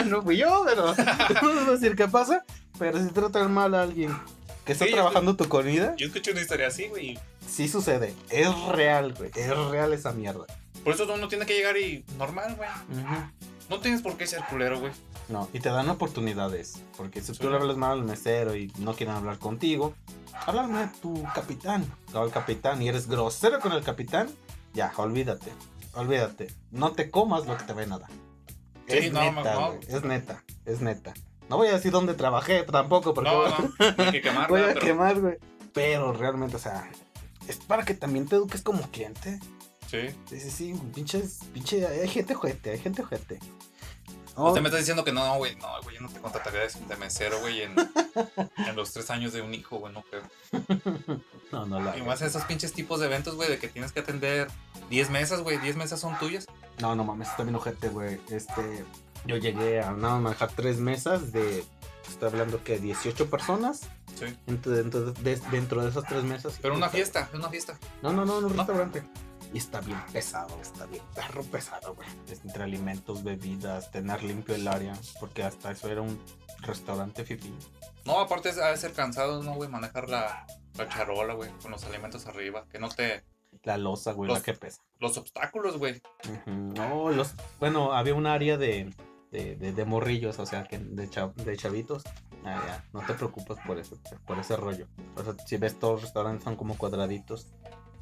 no 0.11 0.23
fui 0.23 0.37
yo, 0.37 0.65
pero 0.67 0.95
no 1.43 1.73
decir 1.73 1.97
qué 1.97 2.09
pasa, 2.09 2.45
pero 2.79 3.03
si 3.03 3.11
tratan 3.11 3.53
mal 3.53 3.75
a 3.75 3.83
alguien 3.83 4.17
que 4.65 4.73
está 4.73 4.85
Sí, 4.85 4.91
yo 4.91 4.97
trabajando 4.97 5.37
tu 5.37 5.49
comida, 5.49 5.95
Yo 5.97 6.07
escuché 6.07 6.33
una 6.33 6.41
historia 6.41 6.69
así, 6.69 6.89
güey. 6.89 7.19
sí 7.49 7.69
sucede, 7.69 8.15
es 8.31 8.49
real, 8.69 9.13
güey, 9.15 9.31
es 9.35 9.57
real 9.71 9.93
esa 9.93 10.13
mierda. 10.13 10.47
Por 10.83 10.95
eso 10.95 11.07
uno 11.13 11.29
tiene 11.29 11.47
que 11.47 11.55
llegar 11.55 11.77
y 11.79 12.05
normal, 12.19 12.57
güey. 12.57 12.69
No 13.71 13.81
tienes 13.81 14.03
por 14.03 14.17
qué 14.19 14.27
ser 14.27 14.43
culero, 14.51 14.79
güey. 14.81 14.93
No, 15.31 15.49
y 15.55 15.61
te 15.61 15.71
dan 15.71 15.89
oportunidades. 15.89 16.83
Porque 16.99 17.23
si 17.23 17.33
Sí. 17.33 17.39
tú 17.41 17.49
le 17.49 17.57
hablas 17.57 17.79
mal 17.79 17.93
al 17.93 18.05
mesero 18.05 18.55
y 18.55 18.71
no 18.79 18.95
quieren 18.95 19.15
hablar 19.15 19.39
contigo, 19.39 19.95
háblame 20.47 20.81
a 20.81 20.93
tu 21.01 21.23
capitán 21.35 21.87
o 22.13 22.19
al 22.19 22.31
capitán 22.31 22.83
y 22.83 22.89
eres 22.91 23.09
grosero 23.09 23.61
con 23.61 23.73
el 23.73 23.83
capitán, 23.83 24.29
ya, 24.75 24.93
olvídate. 24.97 25.51
Olvídate. 25.95 26.49
No 26.73 26.93
te 26.93 27.11
comas 27.11 27.47
lo 27.47 27.57
que 27.57 27.65
te 27.65 27.73
ven 27.73 27.93
a 27.93 27.99
dar. 28.01 28.11
Sí, 28.89 28.99
es 28.99 29.13
no, 29.13 29.21
neta, 29.21 29.55
no. 29.55 29.75
es 29.87 30.05
neta, 30.05 30.45
es 30.67 30.81
neta. 30.81 31.15
No 31.49 31.57
voy 31.57 31.69
a 31.69 31.73
decir 31.73 31.93
dónde 31.93 32.15
trabajé 32.15 32.63
tampoco, 32.65 33.15
porque 33.15 33.31
No, 33.31 33.49
no, 33.49 33.57
no 33.97 34.05
hay 34.05 34.13
que 34.13 34.23
quemar, 34.23 34.49
voy 34.49 34.61
a 34.63 34.75
quemar, 34.75 35.21
güey. 35.21 35.39
Pero 35.73 36.13
realmente, 36.13 36.57
o 36.57 36.59
sea, 36.59 36.91
es 37.49 37.57
para 37.59 37.85
que 37.85 37.95
también 37.95 38.27
te 38.27 38.37
eduques 38.37 38.63
como 38.63 38.83
cliente. 38.91 39.41
sí. 39.87 40.09
Sí, 40.29 40.41
sí, 40.41 40.51
sí, 40.51 40.81
pinches, 40.95 41.41
pinche, 41.53 41.87
hay 41.87 42.09
gente 42.09 42.35
ojete, 42.35 42.71
hay 42.73 42.79
gente 42.79 43.03
ojete. 43.03 43.39
Usted 44.37 44.51
Pues 44.51 44.63
me 44.63 44.69
está 44.69 44.79
diciendo 44.79 45.05
que 45.05 45.13
no, 45.13 45.37
güey, 45.37 45.55
no, 45.57 45.69
güey, 45.85 45.95
yo 45.95 46.03
no 46.03 46.09
te 46.09 46.19
contrataría 46.19 46.63
de, 46.63 46.69
de 46.89 46.97
mesero, 46.97 47.39
güey, 47.41 47.63
en, 47.63 47.77
en 48.67 48.75
los 48.75 48.93
tres 48.93 49.09
años 49.11 49.33
de 49.33 49.43
un 49.43 49.55
hijo, 49.55 49.79
güey, 49.79 49.93
no 49.93 50.03
creo. 50.03 50.23
No, 51.53 51.67
no 51.67 51.79
la 51.79 51.97
Y 51.97 52.03
más 52.03 52.21
esos 52.21 52.43
pinches 52.47 52.73
tipos 52.73 52.99
de 52.99 53.07
eventos, 53.07 53.37
güey, 53.37 53.49
de 53.49 53.59
que 53.61 53.69
tienes 53.69 53.93
que 53.93 54.01
atender 54.01 54.49
10 54.91 55.11
mesas, 55.11 55.41
güey, 55.41 55.59
10 55.59 55.77
mesas 55.77 56.01
son 56.01 56.19
tuyas. 56.19 56.49
No, 56.81 56.95
no 56.95 57.05
mames, 57.05 57.29
está 57.29 57.43
bien 57.43 57.55
ojete, 57.55 57.89
güey. 57.89 58.21
Este, 58.31 58.85
yo 59.27 59.37
llegué 59.37 59.81
a 59.81 59.93
nada 59.93 60.19
manejar 60.19 60.51
tres 60.55 60.79
mesas 60.79 61.33
de, 61.33 61.65
estoy 62.09 62.29
hablando 62.29 62.63
que 62.65 62.79
18 62.79 63.31
personas. 63.31 63.83
Sí. 64.19 64.37
Dentro, 64.47 64.73
dentro, 64.73 65.01
de, 65.13 65.37
dentro 65.51 65.83
de 65.83 65.91
esas 65.91 66.05
tres 66.05 66.23
mesas. 66.25 66.59
Pero 66.63 66.75
una 66.75 66.89
fiesta, 66.89 67.29
es 67.33 67.39
una 67.39 67.49
fiesta. 67.49 67.79
No, 68.03 68.13
no, 68.13 68.25
no, 68.25 68.39
en 68.39 68.45
un 68.47 68.53
¿No? 68.53 68.59
restaurante. 68.59 69.03
Y 69.53 69.59
está 69.59 69.81
bien 69.81 70.01
pesado, 70.13 70.59
está 70.61 70.85
bien 70.87 71.03
perro 71.15 71.43
pesado, 71.45 71.95
güey. 71.95 72.09
Entre 72.29 72.63
alimentos, 72.65 73.23
bebidas, 73.23 73.91
tener 73.93 74.23
limpio 74.25 74.55
el 74.57 74.67
área, 74.67 74.95
porque 75.21 75.45
hasta 75.45 75.71
eso 75.71 75.89
era 75.89 76.03
un 76.03 76.21
restaurante 76.61 77.25
fifi. 77.25 77.55
No, 78.05 78.19
aparte 78.19 78.49
es- 78.49 78.57
de 78.57 78.77
ser 78.77 78.93
cansado, 78.95 79.43
¿no, 79.45 79.55
güey? 79.55 79.71
Manejar 79.71 80.09
la, 80.09 80.45
la 80.77 80.89
charola, 80.89 81.35
güey, 81.35 81.51
con 81.63 81.71
los 81.71 81.85
alimentos 81.85 82.27
arriba. 82.27 82.65
Que 82.71 82.79
no 82.81 82.89
te... 82.89 83.23
La 83.63 83.79
losa, 83.79 84.13
güey, 84.13 84.29
Los- 84.29 84.39
la 84.39 84.45
que 84.45 84.55
pesa. 84.55 84.83
Los 85.01 85.17
obstáculos, 85.17 85.79
güey. 85.79 86.03
No, 86.47 87.11
los, 87.11 87.35
bueno, 87.61 87.93
había 87.93 88.15
un 88.15 88.27
área 88.27 88.57
de, 88.59 88.93
de, 89.31 89.57
de, 89.57 89.73
de 89.73 89.85
morrillos, 89.85 90.39
o 90.39 90.47
sea, 90.47 90.65
que 90.65 90.79
de, 90.79 91.09
chav- 91.11 91.35
de 91.35 91.57
chavitos. 91.57 92.03
Ah, 92.45 92.63
ya, 92.67 92.85
no 92.93 93.01
te 93.07 93.15
preocupes 93.15 93.57
por 93.67 93.79
eso, 93.79 93.99
por 94.27 94.39
ese 94.39 94.57
rollo. 94.57 94.87
O 95.17 95.23
sea, 95.25 95.35
si 95.47 95.57
ves 95.57 95.79
todos 95.79 95.95
los 95.95 96.03
restaurantes 96.03 96.45
son 96.45 96.57
como 96.57 96.77
cuadraditos, 96.77 97.49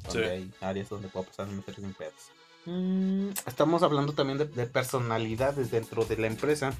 donde 0.05 0.23
Sí. 0.23 0.29
hay 0.29 0.53
áreas 0.61 0.89
donde 0.89 1.07
puedo 1.07 1.25
pasar 1.27 1.47
meter 1.47 1.75
sin 1.75 1.93
pedos. 1.93 2.31
Mm, 2.65 3.29
estamos 3.45 3.83
hablando 3.83 4.13
también 4.13 4.37
de, 4.37 4.45
de 4.45 4.65
personalidades 4.65 5.71
dentro 5.71 6.03
de 6.05 6.17
la 6.17 6.27
empresa. 6.27 6.73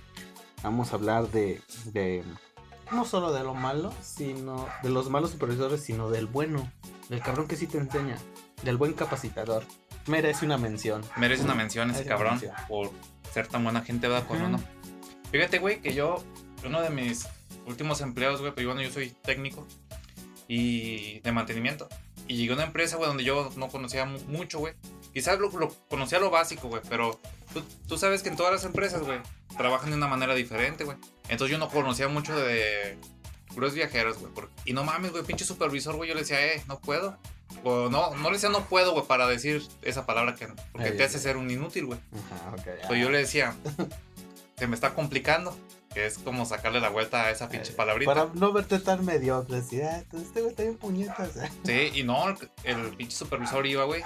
Vamos 0.61 0.91
a 0.91 0.95
hablar 0.95 1.29
de, 1.29 1.61
de 1.85 2.23
no 2.91 3.05
solo 3.05 3.31
de 3.33 3.43
lo 3.43 3.53
malo, 3.53 3.93
sino 4.01 4.67
de 4.81 4.89
los 4.89 5.09
malos 5.09 5.31
supervisores, 5.31 5.81
sino 5.81 6.09
del 6.09 6.27
bueno, 6.27 6.69
del 7.09 7.21
cabrón 7.21 7.47
que 7.47 7.55
sí 7.55 7.67
te 7.67 7.77
enseña, 7.77 8.17
del 8.63 8.77
buen 8.77 8.93
capacitador. 8.93 9.63
Merece 10.07 10.45
una 10.45 10.57
mención. 10.57 11.01
Merece 11.17 11.43
una 11.43 11.55
mención 11.55 11.89
ese 11.89 11.99
Merece 11.99 12.09
cabrón 12.09 12.31
mención. 12.33 12.55
por 12.67 12.91
ser 13.33 13.47
tan 13.47 13.63
buena 13.63 13.81
gente, 13.81 14.07
¿verdad? 14.07 14.27
Con 14.27 14.37
Ujú. 14.37 14.45
uno. 14.47 14.63
Fíjate, 15.31 15.59
güey, 15.59 15.81
que 15.81 15.93
yo, 15.93 16.23
uno 16.65 16.81
de 16.81 16.89
mis 16.89 17.27
últimos 17.65 18.01
empleos, 18.01 18.39
güey, 18.41 18.53
pues 18.53 18.65
bueno, 18.65 18.81
yo 18.81 18.91
soy 18.91 19.09
técnico 19.23 19.65
y 20.47 21.19
de 21.19 21.31
mantenimiento. 21.31 21.87
Y 22.27 22.37
llegué 22.37 22.51
a 22.51 22.55
una 22.55 22.63
empresa, 22.65 22.97
güey, 22.97 23.07
donde 23.07 23.23
yo 23.23 23.51
no 23.57 23.67
conocía 23.69 24.05
mu- 24.05 24.19
mucho, 24.27 24.59
güey. 24.59 24.73
Quizás 25.13 25.39
lo, 25.39 25.49
lo 25.57 25.69
conocía 25.89 26.19
lo 26.19 26.29
básico, 26.29 26.67
güey, 26.69 26.81
pero 26.89 27.19
tú, 27.53 27.61
tú 27.87 27.97
sabes 27.97 28.23
que 28.23 28.29
en 28.29 28.35
todas 28.35 28.51
las 28.51 28.63
empresas, 28.65 29.01
güey, 29.03 29.19
trabajan 29.57 29.89
de 29.91 29.97
una 29.97 30.07
manera 30.07 30.33
diferente, 30.33 30.83
güey. 30.85 30.97
Entonces 31.29 31.51
yo 31.51 31.57
no 31.57 31.69
conocía 31.69 32.07
mucho 32.07 32.35
de 32.35 32.97
puros 33.53 33.73
viajeros, 33.73 34.17
güey. 34.19 34.31
Y 34.65 34.73
no 34.73 34.83
mames, 34.83 35.11
güey, 35.11 35.23
pinche 35.23 35.45
supervisor, 35.45 35.95
güey, 35.95 36.09
yo 36.09 36.15
le 36.15 36.21
decía, 36.21 36.45
eh, 36.45 36.63
no 36.67 36.79
puedo. 36.79 37.17
O 37.63 37.89
no, 37.89 38.15
no 38.15 38.29
le 38.29 38.35
decía 38.35 38.49
no 38.49 38.65
puedo, 38.65 38.93
güey, 38.93 39.05
para 39.05 39.27
decir 39.27 39.63
esa 39.81 40.05
palabra 40.05 40.35
que 40.35 40.47
porque 40.71 40.89
Ay, 40.89 40.97
te 40.97 41.03
hace 41.03 41.19
ser 41.19 41.37
un 41.37 41.49
inútil, 41.49 41.85
güey. 41.85 41.99
Ajá, 42.31 42.95
yo 42.95 43.09
le 43.09 43.19
decía, 43.19 43.55
se 44.57 44.67
me 44.67 44.75
está 44.75 44.93
complicando. 44.93 45.55
Que 45.93 46.07
es 46.07 46.17
como 46.17 46.43
sacarle 46.43 46.81
la 46.81 46.89
vuelta 46.89 47.25
a 47.25 47.29
esa 47.29 47.49
pinche 47.49 47.71
palabrita. 47.71 48.11
Para 48.11 48.29
no 48.33 48.51
verte 48.51 48.79
tan 48.79 49.05
mediocre, 49.05 49.57
así, 49.57 49.79
ah, 49.79 49.99
entonces 49.99 50.29
este 50.29 50.41
güey 50.41 50.49
está 50.49 50.63
bien 50.63 50.75
puñetas. 50.77 51.37
eh". 51.37 51.51
Sí, 51.65 51.99
y 51.99 52.03
no, 52.03 52.35
el, 52.63 52.95
pinche 52.97 53.15
supervisor 53.15 53.67
iba, 53.67 53.83
güey, 53.83 54.03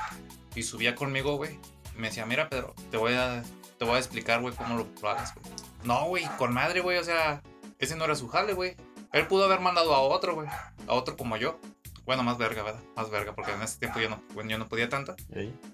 y 0.54 0.64
subía 0.64 0.96
conmigo, 0.96 1.38
güey. 1.38 1.58
Me 1.96 2.10
decía, 2.10 2.26
mira, 2.26 2.50
Pedro, 2.50 2.76
te 2.92 2.98
voy 2.98 3.14
a, 3.14 3.42
te 3.80 3.86
voy 3.86 3.96
a 3.96 4.00
explicar, 4.00 4.42
güey, 4.42 4.54
cómo 4.54 4.76
lo, 4.76 4.88
lo 5.02 5.10
hagas, 5.10 5.34
güey. 5.34 5.46
No, 5.86 6.08
güey, 6.08 6.26
con 6.38 6.54
madre, 6.54 6.82
güey, 6.82 6.98
o 6.98 7.04
sea, 7.06 7.42
ese 7.80 7.96
no 7.96 8.04
era 8.04 8.16
su 8.16 8.28
jale, 8.28 8.52
güey. 8.52 8.76
Él 9.14 9.26
pudo 9.28 9.46
haber 9.46 9.62
mandado 9.62 9.96
a 9.96 10.02
otro, 10.02 10.36
güey, 10.36 10.50
a 10.50 10.94
otro 10.94 11.16
como 11.16 11.38
yo. 11.38 11.58
Bueno, 12.08 12.24
más 12.24 12.38
verga, 12.38 12.64
¿verdad? 12.64 12.82
Más 12.96 13.10
verga, 13.12 13.36
porque 13.36 13.52
en 13.52 13.62
ese 13.62 13.78
tiempo 13.80 14.00
yo 14.00 14.10
no, 14.10 14.24
bueno, 14.34 14.50
yo 14.50 14.58
no 14.58 14.68
podía 14.68 14.88
tanto. 14.90 15.16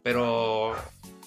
Pero, 0.01 0.75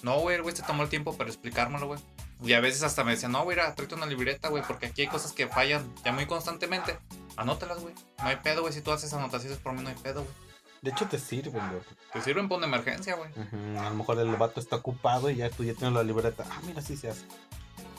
no, 0.03 0.19
güey, 0.19 0.35
el 0.35 0.43
güey 0.43 0.55
se 0.55 0.63
tomó 0.63 0.83
el 0.83 0.89
tiempo 0.89 1.15
para 1.17 1.29
explicármelo, 1.29 1.87
güey. 1.87 1.99
Y 2.43 2.53
a 2.53 2.59
veces 2.59 2.83
hasta 2.83 3.03
me 3.03 3.11
decía, 3.11 3.29
no, 3.29 3.43
güey, 3.43 3.57
tráete 3.57 3.95
una 3.95 4.05
libreta, 4.05 4.49
güey, 4.49 4.63
porque 4.67 4.87
aquí 4.87 5.01
hay 5.03 5.07
cosas 5.07 5.31
que 5.31 5.47
fallan 5.47 5.91
ya 6.03 6.11
muy 6.11 6.27
constantemente. 6.27 6.99
Anótalas, 7.37 7.79
güey. 7.79 7.95
No 8.21 8.25
hay 8.27 8.35
pedo, 8.35 8.61
güey. 8.61 8.73
Si 8.73 8.81
tú 8.81 8.91
haces 8.91 9.11
anotaciones 9.13 9.57
por 9.59 9.73
mí, 9.73 9.81
no 9.81 9.89
hay 9.89 9.95
pedo, 9.95 10.23
güey. 10.23 10.33
De 10.81 10.91
hecho, 10.91 11.07
te 11.07 11.17
sirven, 11.17 11.67
güey. 11.69 11.81
Te 12.13 12.21
sirven 12.21 12.47
para 12.49 12.57
una 12.59 12.67
emergencia, 12.67 13.15
güey. 13.15 13.31
Ujú, 13.31 13.79
A 13.79 13.89
lo 13.89 13.95
mejor 13.95 14.19
el 14.19 14.35
vato 14.35 14.59
está 14.59 14.75
ocupado 14.75 15.29
y 15.31 15.37
ya 15.37 15.49
tú 15.49 15.63
ya 15.63 15.73
tienes 15.73 15.93
la 15.93 16.03
libreta. 16.03 16.43
Ah, 16.51 16.59
mira, 16.65 16.79
así 16.79 16.95
se 16.97 17.09
hace. 17.09 17.23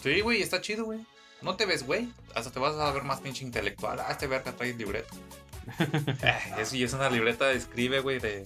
Sí, 0.02 0.20
güey, 0.20 0.42
está 0.42 0.60
chido, 0.60 0.84
güey. 0.84 1.00
No 1.40 1.56
te 1.56 1.66
ves, 1.66 1.84
güey. 1.86 2.12
Hasta 2.34 2.50
te 2.52 2.58
vas 2.60 2.74
a 2.76 2.92
ver 2.92 3.02
más 3.02 3.20
pinche 3.20 3.44
intelectual. 3.44 3.98
Ah, 3.98 4.08
este 4.10 4.26
verga 4.26 4.52
trae 4.52 4.74
libreta. 4.74 5.08
Eso 6.58 6.76
y 6.76 6.82
es 6.84 6.92
una 6.92 7.10
libreta 7.10 7.46
de 7.46 7.56
escribe, 7.56 8.00
güey, 8.00 8.18
de, 8.18 8.44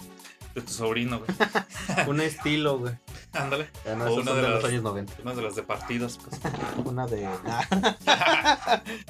de 0.55 0.61
tu 0.61 0.71
sobrino, 0.71 1.19
güey. 1.19 1.29
Un 2.07 2.21
estilo, 2.21 2.79
güey. 2.79 2.93
Ándale. 3.33 3.69
Ya 3.85 3.95
no, 3.95 4.05
O 4.05 4.07
esos 4.07 4.19
una 4.23 4.33
de 4.33 4.41
de, 4.41 4.49
los 4.49 4.63
años 4.65 4.83
90. 4.83 5.13
Una 5.23 5.33
de 5.33 5.41
las 5.41 5.55
de 5.55 5.63
partidos, 5.63 6.19
pues. 6.23 6.39
Una 6.85 7.07
de. 7.07 7.27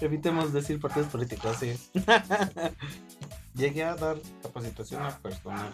Evitemos 0.01 0.53
decir 0.53 0.79
partidos 0.79 1.09
políticos, 1.09 1.57
sí. 1.59 1.75
Llegué 3.55 3.83
a 3.83 3.95
dar 3.95 4.17
capacitación 4.41 5.03
a 5.03 5.17
personal. 5.19 5.71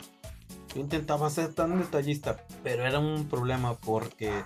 Yo 0.74 0.82
intentaba 0.82 1.30
ser 1.30 1.54
tan 1.54 1.80
detallista, 1.80 2.38
pero 2.64 2.86
era 2.86 3.00
un 3.00 3.28
problema 3.28 3.76
porque 3.76 4.44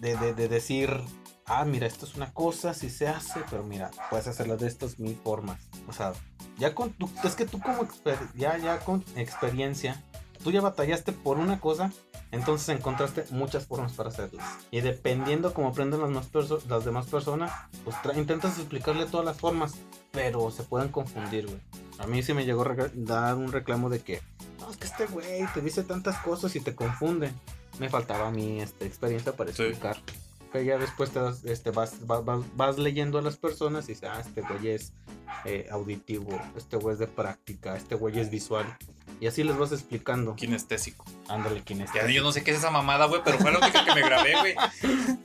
de, 0.00 0.16
de- 0.16 0.34
de 0.34 0.48
decir, 0.48 1.00
ah, 1.46 1.64
mira, 1.64 1.86
esto 1.86 2.06
es 2.06 2.14
una 2.14 2.32
cosa, 2.32 2.74
si 2.74 2.90
se 2.90 3.08
hace, 3.08 3.40
pero 3.50 3.62
mira, 3.62 3.90
puedes 4.10 4.26
hacerla 4.26 4.56
de 4.56 4.66
estas 4.66 4.98
mil 4.98 5.16
formas. 5.22 5.60
O 5.88 5.92
sea, 5.92 6.12
ya 6.58 6.74
con 6.74 6.92
tu, 6.92 7.08
es 7.24 7.34
que 7.34 7.46
tú 7.46 7.60
como 7.60 7.82
exper- 7.84 8.30
ya, 8.34 8.56
ya 8.58 8.78
con 8.80 9.04
experiencia, 9.16 10.02
tú 10.42 10.50
ya 10.50 10.60
batallaste 10.60 11.12
por 11.12 11.38
una 11.38 11.60
cosa, 11.60 11.92
entonces 12.32 12.68
encontraste 12.70 13.24
muchas 13.30 13.66
formas 13.66 13.92
para 13.92 14.08
hacerlas. 14.08 14.44
Y 14.70 14.80
dependiendo 14.80 15.54
cómo 15.54 15.68
aprenden 15.68 16.00
las, 16.00 16.10
más 16.10 16.30
perso- 16.32 16.62
las 16.68 16.84
demás 16.84 17.06
personas, 17.06 17.52
pues 17.84 17.96
intentas 18.16 18.58
explicarle 18.58 19.06
todas 19.06 19.24
las 19.26 19.38
formas, 19.38 19.74
pero 20.12 20.50
se 20.50 20.62
pueden 20.64 20.88
confundir, 20.88 21.46
güey. 21.46 21.60
A 21.98 22.06
mí 22.06 22.22
sí 22.22 22.34
me 22.34 22.44
llegó 22.44 22.62
a 22.62 22.74
dar 22.94 23.36
un 23.36 23.52
reclamo 23.52 23.88
de 23.88 24.00
que, 24.00 24.20
no, 24.60 24.70
es 24.70 24.76
que 24.76 24.86
este 24.86 25.06
güey 25.06 25.46
te 25.54 25.60
dice 25.62 25.82
tantas 25.82 26.18
cosas 26.18 26.54
y 26.56 26.60
te 26.60 26.74
confunde. 26.74 27.32
Me 27.78 27.88
faltaba 27.88 28.28
a 28.28 28.30
mí 28.30 28.60
esta 28.60 28.84
experiencia 28.84 29.32
para 29.36 29.52
Sí. 29.52 29.62
Pero 30.56 30.62
ya 30.68 30.78
después 30.78 31.10
te 31.10 31.18
das- 31.20 31.44
este, 31.44 31.70
vas, 31.70 32.06
vas, 32.06 32.24
vas- 32.24 32.44
vas 32.54 32.78
leyendo 32.78 33.18
a 33.18 33.22
las 33.22 33.36
personas 33.36 33.84
y 33.84 33.88
dices, 33.88 34.08
ah, 34.10 34.20
este 34.20 34.40
güey 34.40 34.68
es 34.70 34.94
eh, 35.44 35.68
auditivo, 35.70 36.40
este 36.56 36.76
güey 36.78 36.94
es 36.94 36.98
de 36.98 37.06
práctica, 37.06 37.76
este 37.76 37.94
güey 37.94 38.18
es 38.18 38.30
visual. 38.30 38.64
Y 39.20 39.26
así 39.26 39.44
les 39.44 39.56
vas 39.58 39.72
explicando. 39.72 40.34
Kinestésico. 40.34 41.04
Ándale. 41.28 41.62
Ya 41.94 42.08
yo 42.08 42.22
no 42.22 42.32
sé 42.32 42.42
qué 42.42 42.52
es 42.52 42.58
esa 42.58 42.70
mamada, 42.70 43.04
güey, 43.06 43.20
pero 43.22 43.38
fue 43.38 43.52
la 43.52 43.58
única 43.58 43.84
que 43.84 43.94
me 43.94 44.00
grabé, 44.02 44.32
güey. 44.40 44.54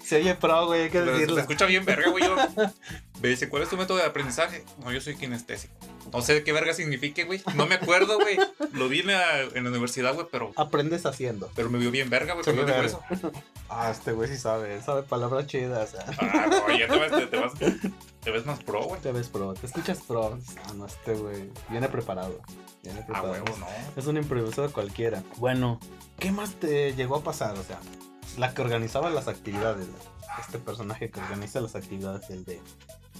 Se 0.03 0.17
oye 0.17 0.35
pro, 0.35 0.65
güey, 0.67 0.83
hay 0.83 0.89
que 0.89 0.99
Pero 0.99 1.13
Se 1.13 1.19
decirlo. 1.19 1.39
escucha 1.39 1.65
bien 1.65 1.85
verga, 1.85 2.09
güey. 2.09 2.23
Yo... 2.25 2.35
Me 3.21 3.29
dice, 3.29 3.47
¿cuál 3.47 3.63
es 3.63 3.69
tu 3.69 3.77
método 3.77 3.97
de 3.99 4.03
aprendizaje? 4.05 4.65
No, 4.83 4.91
yo 4.91 4.99
soy 4.99 5.15
kinestésico. 5.15 5.73
No 6.11 6.21
sé 6.21 6.43
qué 6.43 6.51
verga 6.53 6.73
signifique, 6.73 7.23
güey. 7.25 7.41
No 7.55 7.65
me 7.67 7.75
acuerdo, 7.75 8.17
güey. 8.19 8.37
Lo 8.73 8.89
vi 8.89 8.99
en 9.01 9.07
la, 9.07 9.41
en 9.41 9.63
la 9.63 9.69
universidad, 9.69 10.13
güey, 10.13 10.27
pero, 10.31 10.51
Aprendes 10.55 11.05
haciendo. 11.05 11.49
pero 11.55 11.69
me 11.69 11.77
vio 11.79 11.91
bien 11.91 12.09
verga, 12.09 12.33
güey. 12.33 12.43
Pero 12.45 12.67
eso. 12.83 13.01
Ah, 13.69 13.89
este 13.91 14.11
güey 14.11 14.29
sí 14.29 14.37
sabe, 14.37 14.81
sabe 14.81 15.03
palabras 15.03 15.47
chidas. 15.47 15.95
Ah, 16.19 16.47
no, 16.49 16.77
ya 16.77 16.87
te 16.87 16.99
ves, 16.99 17.11
te, 17.11 17.27
te 17.27 17.37
vas, 17.37 17.53
te 18.21 18.31
ves 18.31 18.45
más 18.45 18.63
pro, 18.63 18.83
güey. 18.83 19.01
Te 19.01 19.11
ves 19.11 19.27
pro, 19.29 19.53
te 19.53 19.65
escuchas 19.67 19.99
pro. 20.07 20.37
Ah, 20.65 20.73
no, 20.75 20.85
este 20.85 21.13
güey 21.13 21.49
viene 21.69 21.87
preparado. 21.87 22.39
Viene 22.83 22.99
Ah, 23.01 23.05
preparado. 23.05 23.31
huevo, 23.33 23.57
no. 23.57 23.67
Es 23.95 24.07
un 24.07 24.17
improvisador 24.17 24.71
cualquiera. 24.71 25.23
Bueno, 25.37 25.79
¿qué 26.19 26.31
más 26.31 26.55
te 26.55 26.93
llegó 26.95 27.17
a 27.17 27.23
pasar? 27.23 27.57
O 27.57 27.63
sea, 27.63 27.79
la 28.37 28.53
que 28.53 28.61
organizaba 28.61 29.09
las 29.09 29.27
actividades. 29.27 29.87
Este 30.39 30.59
personaje 30.59 31.09
que 31.11 31.19
organiza 31.19 31.59
las 31.59 31.75
actividades, 31.75 32.29
el 32.29 32.45
de 32.45 32.55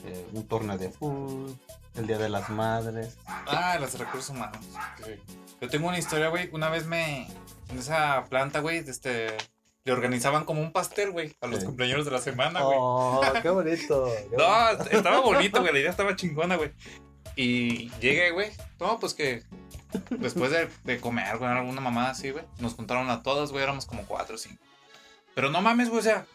eh, 0.06 0.26
un 0.34 0.48
torneo 0.48 0.78
de 0.78 0.90
fútbol, 0.90 1.58
el 1.96 2.08
Día 2.08 2.18
de 2.18 2.30
las 2.30 2.50
Madres. 2.50 3.18
Ah, 3.28 3.78
los 3.80 3.98
recursos 3.98 4.30
humanos. 4.30 4.58
Sí. 5.06 5.12
Yo 5.60 5.70
tengo 5.70 5.88
una 5.88 5.98
historia, 6.00 6.30
güey. 6.30 6.50
Una 6.54 6.70
vez 6.70 6.86
me. 6.86 7.28
En 7.70 7.80
esa 7.80 8.26
planta, 8.30 8.60
güey, 8.60 8.78
este. 8.80 9.36
le 9.84 9.92
organizaban 9.94 10.46
como 10.46 10.62
un 10.62 10.72
pastel, 10.72 11.12
güey, 11.12 11.36
a 11.42 11.48
los 11.48 11.60
Sí. 11.60 11.66
cumpleaños 11.66 12.06
de 12.06 12.12
la 12.12 12.20
semana, 12.20 12.62
güey. 12.62 12.78
Oh, 12.80 13.22
qué 13.42 13.50
bonito. 13.52 14.06
qué 14.30 14.36
No, 14.38 14.70
estaba 14.92 15.20
bonito, 15.22 15.60
güey. 15.62 15.74
La 15.74 15.80
idea 15.80 15.92
estaba 15.92 16.16
chingona, 16.16 16.56
güey. 16.56 16.72
Y 17.36 17.90
llegué, 18.00 18.32
güey. 18.32 18.52
No, 18.80 19.00
pues 19.00 19.14
que 19.14 19.44
después 20.10 20.52
de, 20.52 20.70
de 20.84 21.00
comer, 21.00 21.38
güey, 21.38 21.50
alguna 21.52 21.82
mamada 21.82 22.10
así, 22.12 22.30
güey. 22.32 22.44
Nos 22.60 22.74
juntaron 22.76 23.10
a 23.10 23.24
todas, 23.24 23.52
güey. 23.52 23.64
Éramos 23.64 23.86
como 23.86 24.04
cuatro 24.06 24.36
o 24.36 24.38
cinco. 24.38 24.62
Pero 25.34 25.50
no 25.50 25.62
mames, 25.62 25.88
güey. 25.90 26.00
O 26.00 26.04
sea, 26.04 26.26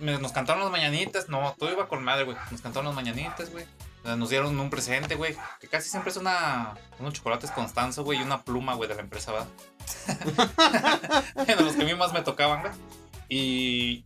nos 0.00 0.32
cantaron 0.32 0.62
las 0.62 0.70
mañanitas. 0.70 1.28
No, 1.28 1.54
todo 1.58 1.72
iba 1.72 1.88
con 1.88 2.04
madre, 2.04 2.24
güey. 2.24 2.36
Nos 2.50 2.60
cantaron 2.60 2.86
las 2.86 2.94
mañanitas, 2.94 3.50
güey. 3.50 3.64
O 4.02 4.06
sea, 4.06 4.16
Nos 4.16 4.30
dieron 4.30 4.58
un 4.58 4.70
presente, 4.70 5.14
güey. 5.14 5.36
Que 5.60 5.68
casi 5.68 5.88
siempre 5.88 6.10
es 6.10 6.16
una, 6.16 6.74
unos 6.98 7.14
chocolates 7.14 7.50
Constanzo, 7.52 8.04
güey. 8.04 8.18
Y 8.18 8.22
una 8.22 8.42
pluma, 8.42 8.74
güey, 8.74 8.88
de 8.88 8.96
la 8.96 9.02
empresa, 9.02 9.32
¿verdad? 9.32 9.48
de 11.46 11.56
los 11.56 11.74
que 11.74 11.82
a 11.82 11.86
mí 11.86 11.94
más 11.94 12.12
me 12.12 12.22
tocaban, 12.22 12.62
güey. 12.62 12.72
Y. 13.28 14.04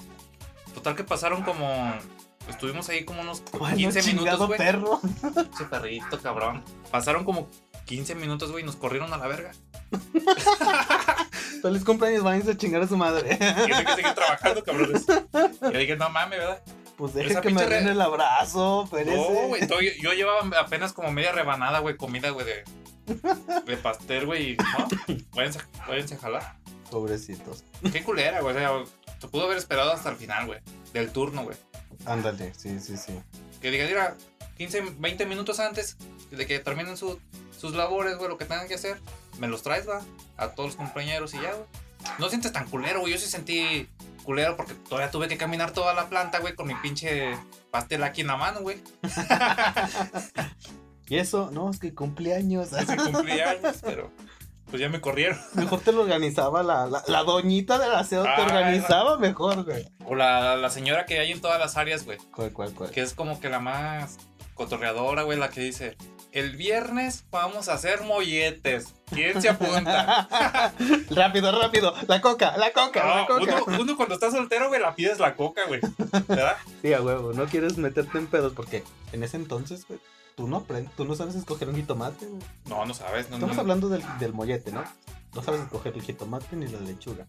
Total 0.74 0.94
que 0.97 1.05
pasaron 1.05 1.42
como. 1.42 1.94
Estuvimos 2.49 2.88
ahí 2.90 3.05
como 3.05 3.22
unos 3.22 3.42
Ay, 3.61 3.78
15 3.78 4.01
no, 4.01 4.07
minutos, 4.22 4.47
güey. 4.47 4.59
perro. 4.59 5.01
Ese 5.55 5.64
perrito, 5.64 6.20
cabrón. 6.20 6.62
Pasaron 6.92 7.24
como 7.24 7.49
15 7.86 8.14
minutos, 8.14 8.53
güey, 8.53 8.62
y 8.62 8.66
nos 8.66 8.76
corrieron 8.76 9.12
a 9.12 9.16
la 9.16 9.26
verga. 9.26 9.53
Feliz 11.62 11.84
cumpleaños, 11.84 12.22
váyanse 12.22 12.53
a 12.53 12.57
chingar 12.57 12.82
a 12.82 12.86
su 12.86 12.97
madre. 12.97 13.36
Yo 13.40 13.66
que 13.66 13.94
seguir 13.94 14.14
trabajando, 14.14 14.62
cabrones. 14.62 15.07
Y 15.62 15.72
le 15.72 15.78
dije, 15.78 15.97
no 15.97 16.09
mames, 16.11 16.38
¿verdad? 16.38 16.62
Pues 16.97 17.12
deje 17.14 17.40
que 17.40 17.51
me 17.51 17.64
re- 17.66 17.76
den 17.76 17.88
el 17.88 18.01
abrazo, 18.01 18.84
espérese. 18.84 19.16
No, 19.16 19.49
güey. 19.49 19.66
Yo, 19.68 19.76
yo 20.01 20.12
llevaba 20.14 20.40
apenas 20.59 20.92
como 20.92 21.12
media 21.12 21.32
rebanada, 21.32 21.80
güey, 21.80 21.97
comida, 21.97 22.30
güey, 22.30 22.47
de, 22.47 22.64
de 23.66 23.76
pastel, 23.76 24.26
güey. 24.26 24.53
y, 24.53 24.57
No, 24.57 24.88
váyanse, 25.32 25.61
váyanse 25.86 26.14
a 26.14 26.18
jalar. 26.18 26.57
Pobrecitos. 26.90 27.64
Qué 27.92 28.03
culera, 28.03 28.40
güey. 28.40 28.57
O 28.57 28.59
sea, 28.59 28.70
se 29.20 29.28
pudo 29.28 29.44
haber 29.44 29.59
esperado 29.59 29.92
hasta 29.92 30.11
el 30.11 30.16
final, 30.16 30.47
güey. 30.47 30.61
Del 30.92 31.11
turno, 31.11 31.44
güey. 31.44 31.57
Ándale, 32.07 32.53
sí, 32.57 32.78
sí, 32.80 32.97
sí. 32.97 33.20
Que 33.61 33.70
diga, 33.70 33.86
mira, 33.86 34.16
15, 34.57 34.94
20 34.99 35.26
minutos 35.26 35.61
antes 35.61 35.97
de 36.30 36.47
que 36.47 36.59
terminen 36.61 36.97
su- 36.97 37.20
sus 37.59 37.74
labores, 37.74 38.16
güey, 38.16 38.28
lo 38.30 38.38
que 38.38 38.44
tengan 38.44 38.68
que 38.68 38.74
hacer, 38.74 38.99
me 39.38 39.49
los 39.49 39.62
traes, 39.62 39.88
va, 39.88 40.03
a 40.36 40.49
todos 40.51 40.70
los 40.70 40.76
compañeros 40.76 41.34
y 41.34 41.40
ya, 41.40 41.53
güey. 41.53 41.66
No 42.18 42.28
sientes 42.28 42.53
tan 42.53 42.68
culero, 42.70 43.01
güey. 43.01 43.12
Yo 43.12 43.18
sí 43.18 43.26
sentí 43.26 43.88
culero 44.27 44.57
porque 44.57 44.74
todavía 44.74 45.11
tuve 45.11 45.29
que 45.29 45.39
caminar 45.39 45.70
toda 45.70 45.95
la 45.95 46.11
planta, 46.11 46.41
güey, 46.41 46.55
con 46.55 46.66
mi 46.66 46.74
pinche 46.74 47.35
pastel 47.70 48.03
aquí 48.05 48.20
en 48.20 48.27
la 48.27 48.37
mano, 48.37 48.61
güey. 48.61 48.83
Y 51.09 51.18
eso, 51.18 51.51
no, 51.53 51.70
es 51.70 51.79
que 51.79 51.95
cumpleaños. 51.95 52.72
Así 52.72 52.97
cumplí 52.97 53.41
años, 53.41 53.77
pero 53.81 54.11
pues 54.68 54.83
ya 54.83 54.89
me 54.89 55.01
corrieron. 55.01 55.39
Mejor 55.55 55.81
te 55.81 55.93
lo 55.93 56.03
organizaba 56.03 56.64
la, 56.64 56.87
la, 56.87 57.05
la 57.07 57.22
doñita 57.22 57.79
del 57.79 57.93
aseo, 57.95 58.24
te 58.24 58.29
Ay, 58.29 58.43
organizaba 58.43 59.16
mejor, 59.18 59.64
güey. 59.64 59.89
O 60.05 60.16
la, 60.16 60.57
la 60.57 60.68
señora 60.70 61.07
que 61.07 61.20
hay 61.20 61.31
en 61.31 61.41
todas 61.41 61.61
las 61.61 61.77
áreas, 61.77 62.05
güey, 62.05 62.18
¿Cuál, 62.35 62.53
cuál, 62.53 62.72
cuál? 62.72 62.91
que 62.91 63.03
es 63.03 63.14
como 63.14 63.39
que 63.39 63.49
la 63.49 63.61
más 63.61 64.18
cotorreadora, 64.55 65.22
güey, 65.22 65.39
la 65.39 65.51
que 65.51 65.61
dice, 65.61 65.97
el 66.33 66.57
viernes 66.57 67.24
vamos 67.31 67.68
a 67.68 67.74
hacer 67.74 68.03
molletes. 68.03 68.95
¿Quién 69.11 69.41
se 69.41 69.49
apunta? 69.49 70.29
rápido, 71.11 71.61
rápido. 71.61 71.95
La 72.09 72.21
coca, 72.21 72.57
la 72.57 72.73
coca, 72.73 73.07
la 73.07 73.27
coca. 73.27 73.43
uno, 73.67 73.81
uno 73.83 73.97
cuando 73.97 74.15
está 74.15 74.31
soltero, 74.31 74.69
güey, 74.69 74.81
la 74.81 74.95
pides 74.95 75.19
la 75.19 75.37
coca, 75.37 75.63
güey. 75.69 75.81
¿Verdad? 76.27 76.57
Sí, 76.83 76.93
a 76.93 77.01
huevo, 77.01 77.33
no 77.33 77.47
quieres 77.47 77.77
meterte 77.79 78.19
en 78.19 78.27
pedos 78.27 78.53
porque 78.55 78.83
en 79.13 79.23
ese 79.23 79.37
entonces, 79.37 79.87
güey, 79.87 80.01
tú 80.37 80.49
no 80.49 80.57
aprendes, 80.59 80.93
tú 80.97 81.05
no 81.05 81.15
sabes 81.15 81.35
escoger 81.37 81.69
un 81.69 81.77
jitomate, 81.77 82.27
güey. 82.27 82.43
No, 82.67 82.85
no 82.85 82.95
sabes. 82.95 83.31
No, 83.31 83.37
Estamos 83.37 83.57
no. 83.57 83.63
hablando 83.63 83.89
del, 83.89 84.03
del 84.19 84.33
mollete, 84.33 84.73
¿no? 84.73 84.85
No 85.35 85.43
sabes 85.43 85.61
escoger 85.61 85.95
el 85.95 86.03
jitomate 86.03 86.57
ni 86.57 86.67
la 86.67 86.81
lechuga. 86.81 87.27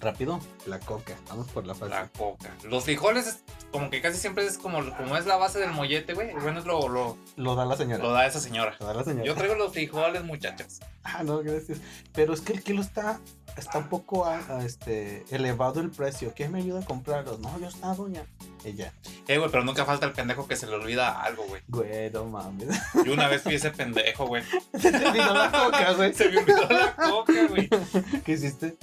Rápido, 0.00 0.40
la 0.66 0.78
coca. 0.80 1.14
Vamos 1.28 1.48
por 1.48 1.66
la 1.66 1.74
fácil. 1.74 1.90
La 1.90 2.08
coca. 2.08 2.48
Los 2.64 2.84
frijoles, 2.84 3.26
es 3.26 3.42
como 3.70 3.90
que 3.90 4.00
casi 4.00 4.18
siempre 4.18 4.46
es 4.46 4.56
como, 4.56 4.78
como 4.96 5.16
es 5.16 5.26
la 5.26 5.36
base 5.36 5.58
del 5.58 5.72
mollete, 5.72 6.14
güey. 6.14 6.32
Bueno, 6.32 6.58
es 6.58 6.64
lo, 6.64 6.88
lo, 6.88 7.18
Lo 7.36 7.54
da 7.54 7.66
la 7.66 7.76
señora. 7.76 8.02
lo 8.02 8.10
da 8.12 8.26
esa 8.26 8.40
señora. 8.40 8.74
Lo 8.80 8.86
da 8.86 8.94
la 8.94 9.04
señora. 9.04 9.24
Yo 9.26 9.34
traigo 9.34 9.54
los 9.56 9.72
frijoles, 9.72 10.24
muchachos. 10.24 10.80
Ah, 11.02 11.22
no, 11.24 11.38
gracias. 11.38 11.78
Pero 12.12 12.34
es 12.34 12.42
que 12.42 12.52
el 12.52 12.62
kilo 12.62 12.82
está, 12.82 13.20
está 13.56 13.78
un 13.78 13.88
poco 13.88 14.26
a- 14.26 14.36
a, 14.58 14.64
este, 14.66 15.24
elevado 15.30 15.80
el 15.80 15.90
precio. 15.90 16.34
¿Quién 16.36 16.52
me 16.52 16.58
ayuda 16.58 16.80
a 16.80 16.84
comprarlos? 16.84 17.40
No, 17.40 17.58
yo 17.58 17.68
está, 17.68 17.94
doña. 17.94 18.26
Ella. 18.66 18.92
Eh, 19.26 19.38
güey, 19.38 19.50
pero 19.50 19.64
nunca 19.64 19.86
falta 19.86 20.04
el 20.04 20.12
pendejo 20.12 20.46
que 20.46 20.56
se 20.56 20.66
le 20.66 20.74
olvida 20.74 21.22
algo, 21.22 21.44
güey. 21.48 21.62
Güey, 21.68 22.10
no 22.10 22.26
mames. 22.26 22.68
Yo 23.06 23.14
una 23.14 23.28
vez 23.28 23.40
fui 23.42 23.54
ese 23.54 23.70
pendejo, 23.70 24.26
güey. 24.26 24.42
Se 24.78 24.92
te 24.92 25.06
olvidó 25.06 25.32
la 25.34 25.50
coca, 25.50 25.92
güey. 25.94 26.12
Se 26.12 26.28
me 26.28 26.36
olvidó 26.38 26.68
la 26.68 26.94
coca, 26.94 27.46
güey. 27.48 27.70
¿Qué 28.22 28.32
hiciste? 28.32 28.76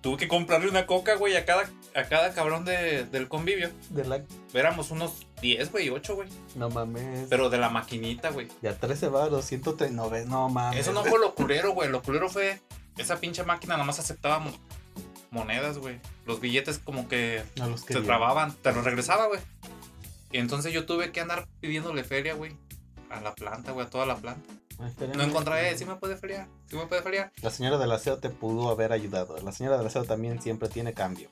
Tuve 0.00 0.18
que 0.18 0.28
comprarle 0.28 0.68
una 0.68 0.86
coca, 0.86 1.16
güey, 1.16 1.36
a 1.36 1.44
cada, 1.44 1.68
a 1.94 2.04
cada 2.04 2.32
cabrón 2.32 2.64
de- 2.64 3.04
del 3.06 3.28
convivio. 3.28 3.70
De 3.90 4.04
la... 4.04 4.22
Éramos 4.54 4.90
unos 4.92 5.26
10, 5.40 5.72
güey, 5.72 5.90
8, 5.90 6.14
güey. 6.14 6.28
No 6.54 6.70
mames. 6.70 7.26
Pero 7.28 7.50
de 7.50 7.58
la 7.58 7.70
maquinita, 7.70 8.30
güey. 8.30 8.46
Ya 8.62 8.74
13 8.78 9.08
varos, 9.08 9.44
103, 9.46 9.90
no, 9.92 10.48
mames. 10.48 10.78
Eso 10.80 10.92
no 10.92 11.02
fue 11.04 11.18
lo 11.18 11.34
culero, 11.34 11.72
güey. 11.72 11.88
Lo 11.88 12.02
culero 12.02 12.28
fue. 12.28 12.60
Esa 12.98 13.18
pinche 13.18 13.42
máquina 13.42 13.76
nomás 13.76 13.98
aceptaba 13.98 14.38
mo- 14.38 14.52
monedas, 15.30 15.78
güey. 15.78 15.98
Los 16.24 16.40
billetes 16.40 16.78
como 16.78 17.08
que 17.08 17.42
los 17.56 17.80
se 17.80 18.00
trababan, 18.02 18.52
te 18.54 18.72
los 18.72 18.84
regresaba, 18.84 19.26
güey. 19.26 19.40
Y 20.30 20.38
entonces 20.38 20.72
yo 20.72 20.86
tuve 20.86 21.10
que 21.12 21.20
andar 21.20 21.46
pidiéndole 21.60 22.04
feria, 22.04 22.34
güey. 22.34 22.54
A 23.10 23.20
la 23.20 23.34
planta, 23.34 23.72
güey, 23.72 23.86
a 23.86 23.90
toda 23.90 24.06
la 24.06 24.16
planta. 24.16 24.52
No 24.78 25.22
encontré, 25.22 25.70
eh, 25.70 25.78
sí 25.78 25.84
me 25.84 25.96
puede 25.96 26.16
feriar, 26.16 26.48
sí 26.68 26.76
me 26.76 26.86
puede 26.86 27.02
feriar. 27.02 27.32
La 27.42 27.50
señora 27.50 27.78
del 27.78 27.92
aseo 27.92 28.18
te 28.18 28.28
pudo 28.28 28.70
haber 28.70 28.92
ayudado. 28.92 29.38
La 29.38 29.52
señora 29.52 29.78
del 29.78 29.86
aseo 29.86 30.04
también 30.04 30.40
siempre 30.42 30.68
tiene 30.68 30.92
cambio. 30.92 31.30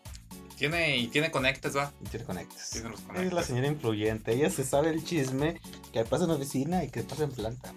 Tiene, 0.56 0.96
y 0.96 1.08
tiene 1.08 1.30
conectes, 1.30 1.76
va. 1.76 1.92
Y 2.00 2.08
tiene 2.08 2.24
conectes. 2.24 2.70
Tiene 2.70 2.90
los 2.90 3.00
Es 3.14 3.32
la 3.32 3.42
señora 3.42 3.66
influyente. 3.66 4.32
Ella 4.32 4.50
se 4.50 4.64
sabe 4.64 4.90
el 4.90 5.04
chisme 5.04 5.60
que 5.92 6.04
pasa 6.04 6.24
en 6.24 6.30
la 6.30 6.36
oficina 6.36 6.84
y 6.84 6.90
que 6.90 7.02
pasa 7.02 7.24
en 7.24 7.32
planta. 7.32 7.74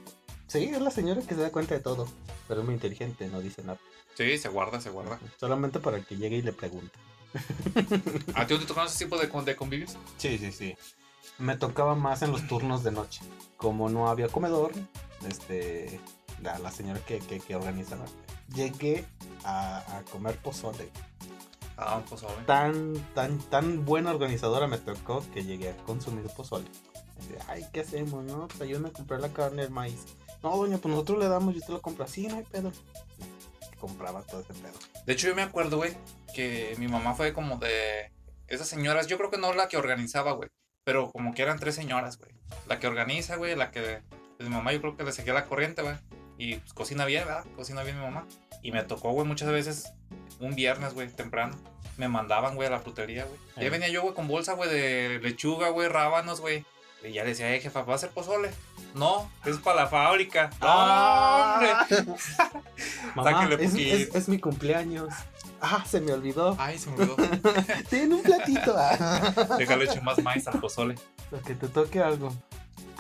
Sí, 0.47 0.63
es 0.65 0.79
la 0.79 0.91
señora 0.91 1.21
que 1.21 1.35
se 1.35 1.41
da 1.41 1.51
cuenta 1.51 1.75
de 1.75 1.81
todo. 1.81 2.07
Pero 2.47 2.61
es 2.61 2.65
muy 2.65 2.75
inteligente, 2.75 3.27
no 3.27 3.41
dice 3.41 3.61
nada. 3.63 3.79
Sí, 4.15 4.37
se 4.37 4.49
guarda, 4.49 4.79
se 4.79 4.89
guarda. 4.89 5.19
Solamente 5.37 5.79
para 5.79 5.99
que 6.01 6.15
llegue 6.15 6.37
y 6.37 6.41
le 6.41 6.53
pregunte. 6.53 6.97
¿A 8.35 8.47
ti 8.47 8.53
no 8.53 8.59
te 8.59 8.65
tocó 8.65 8.83
ese 8.83 9.05
tipo 9.05 9.17
de, 9.17 9.27
de 9.27 9.55
convivios? 9.55 9.97
Sí, 10.17 10.37
sí, 10.37 10.51
sí. 10.51 10.75
Me 11.39 11.57
tocaba 11.57 11.93
más 11.95 12.21
en 12.21 12.31
los 12.31 12.47
turnos 12.47 12.83
de 12.83 12.91
noche. 12.91 13.21
Como 13.57 13.89
no 13.89 14.07
había 14.07 14.29
comedor, 14.29 14.71
este, 15.27 15.99
la, 16.41 16.59
la 16.59 16.71
señora 16.71 16.99
que, 17.05 17.19
que, 17.19 17.39
que 17.39 17.55
organizaba, 17.55 18.05
llegué 18.53 19.05
a, 19.43 19.97
a 19.97 20.01
comer 20.03 20.35
pozole. 20.37 20.89
Ah, 21.77 22.01
ahora. 22.09 22.45
Tan, 22.47 22.95
tan, 23.13 23.37
tan 23.49 23.85
buena 23.85 24.09
organizadora 24.09 24.67
me 24.67 24.79
tocó 24.79 25.23
que 25.31 25.43
llegué 25.43 25.69
a 25.69 25.77
consumir 25.77 26.25
pozole. 26.35 26.65
Ay, 27.47 27.65
¿qué 27.71 27.81
hacemos, 27.81 28.23
no? 28.23 28.47
Pues 28.47 28.61
ayúdame 28.61 28.89
a 28.89 28.93
comprar 28.93 29.19
la 29.19 29.29
carne, 29.29 29.63
el 29.63 29.71
maíz. 29.71 30.05
No, 30.41 30.55
doña, 30.55 30.77
pues 30.77 30.91
nosotros 30.91 31.19
le 31.19 31.27
damos 31.27 31.53
y 31.55 31.59
usted 31.59 31.73
lo 31.73 31.81
compra. 31.81 32.07
Sí, 32.07 32.27
no 32.27 32.37
hay 32.37 32.43
pedo. 32.43 32.71
Compraba 33.79 34.23
todo 34.23 34.41
ese 34.41 34.53
pedo. 34.53 34.73
De 35.05 35.13
hecho, 35.13 35.27
yo 35.27 35.35
me 35.35 35.43
acuerdo, 35.43 35.77
güey, 35.77 35.95
que 36.33 36.75
mi 36.79 36.87
mamá 36.87 37.13
fue 37.13 37.33
como 37.33 37.57
de 37.57 38.11
esas 38.47 38.67
señoras. 38.67 39.07
Yo 39.07 39.17
creo 39.17 39.29
que 39.29 39.37
no 39.37 39.53
la 39.53 39.67
que 39.67 39.77
organizaba, 39.77 40.31
güey. 40.31 40.49
Pero 40.83 41.11
como 41.11 41.33
que 41.33 41.43
eran 41.43 41.59
tres 41.59 41.75
señoras, 41.75 42.17
güey. 42.17 42.31
La 42.67 42.79
que 42.79 42.87
organiza, 42.87 43.35
güey, 43.35 43.55
la 43.55 43.71
que. 43.71 44.01
Pues 44.37 44.49
mi 44.49 44.55
mamá, 44.55 44.71
yo 44.73 44.81
creo 44.81 44.95
que 44.95 45.03
le 45.03 45.11
seguía 45.11 45.33
la 45.33 45.45
corriente, 45.45 45.81
güey. 45.81 45.95
Y 46.37 46.55
pues, 46.57 46.73
cocina 46.73 47.05
bien, 47.05 47.25
¿verdad? 47.25 47.45
Cocina 47.55 47.83
bien 47.83 47.97
mi 47.97 48.03
mamá. 48.05 48.25
Y 48.61 48.71
me 48.71 48.83
tocó, 48.83 49.11
güey, 49.11 49.27
muchas 49.27 49.49
veces, 49.49 49.91
un 50.39 50.55
viernes, 50.55 50.93
güey, 50.93 51.07
temprano. 51.09 51.55
Me 51.97 52.07
mandaban, 52.07 52.55
güey, 52.55 52.67
a 52.67 52.71
la 52.71 52.79
frutería, 52.79 53.25
güey. 53.25 53.39
Y 53.55 53.59
ahí 53.59 53.65
Ahí. 53.65 53.69
venía 53.71 53.87
yo, 53.89 54.03
güey, 54.03 54.13
con 54.13 54.27
bolsa, 54.27 54.53
güey, 54.53 54.69
de 54.69 55.19
lechuga, 55.21 55.69
güey, 55.69 55.87
rábanos, 55.89 56.41
güey. 56.41 56.63
Y 57.03 57.11
ya 57.13 57.23
le 57.23 57.29
decía, 57.29 57.53
eh, 57.53 57.59
jefa, 57.59 57.83
¿va 57.83 57.93
a 57.93 57.95
hacer 57.95 58.09
pozole? 58.09 58.49
No, 58.95 59.29
es 59.45 59.57
para 59.57 59.81
la 59.83 59.87
fábrica. 59.87 60.49
¡No, 60.59 60.67
hombre! 60.67 61.69
Mamá, 63.15 63.49
es, 63.59 63.73
es- 63.75 64.15
es 64.15 64.27
mi 64.29 64.39
cumpleaños. 64.39 65.13
Ah, 65.61 65.83
se 65.87 65.99
me 66.01 66.11
olvidó. 66.11 66.55
Ay, 66.59 66.77
se 66.77 66.89
me 66.91 67.03
olvidó. 67.03 67.15
Tiene 67.89 68.15
un 68.15 68.21
platito. 68.23 68.75
ah. 68.77 69.33
Déjale 69.57 69.85
echar 69.85 70.03
más 70.03 70.21
maíz 70.23 70.47
al 70.47 70.59
pozole. 70.59 70.95
Para 71.31 71.41
que 71.43 71.55
te 71.55 71.67
toque 71.67 71.99
algo. 72.01 72.33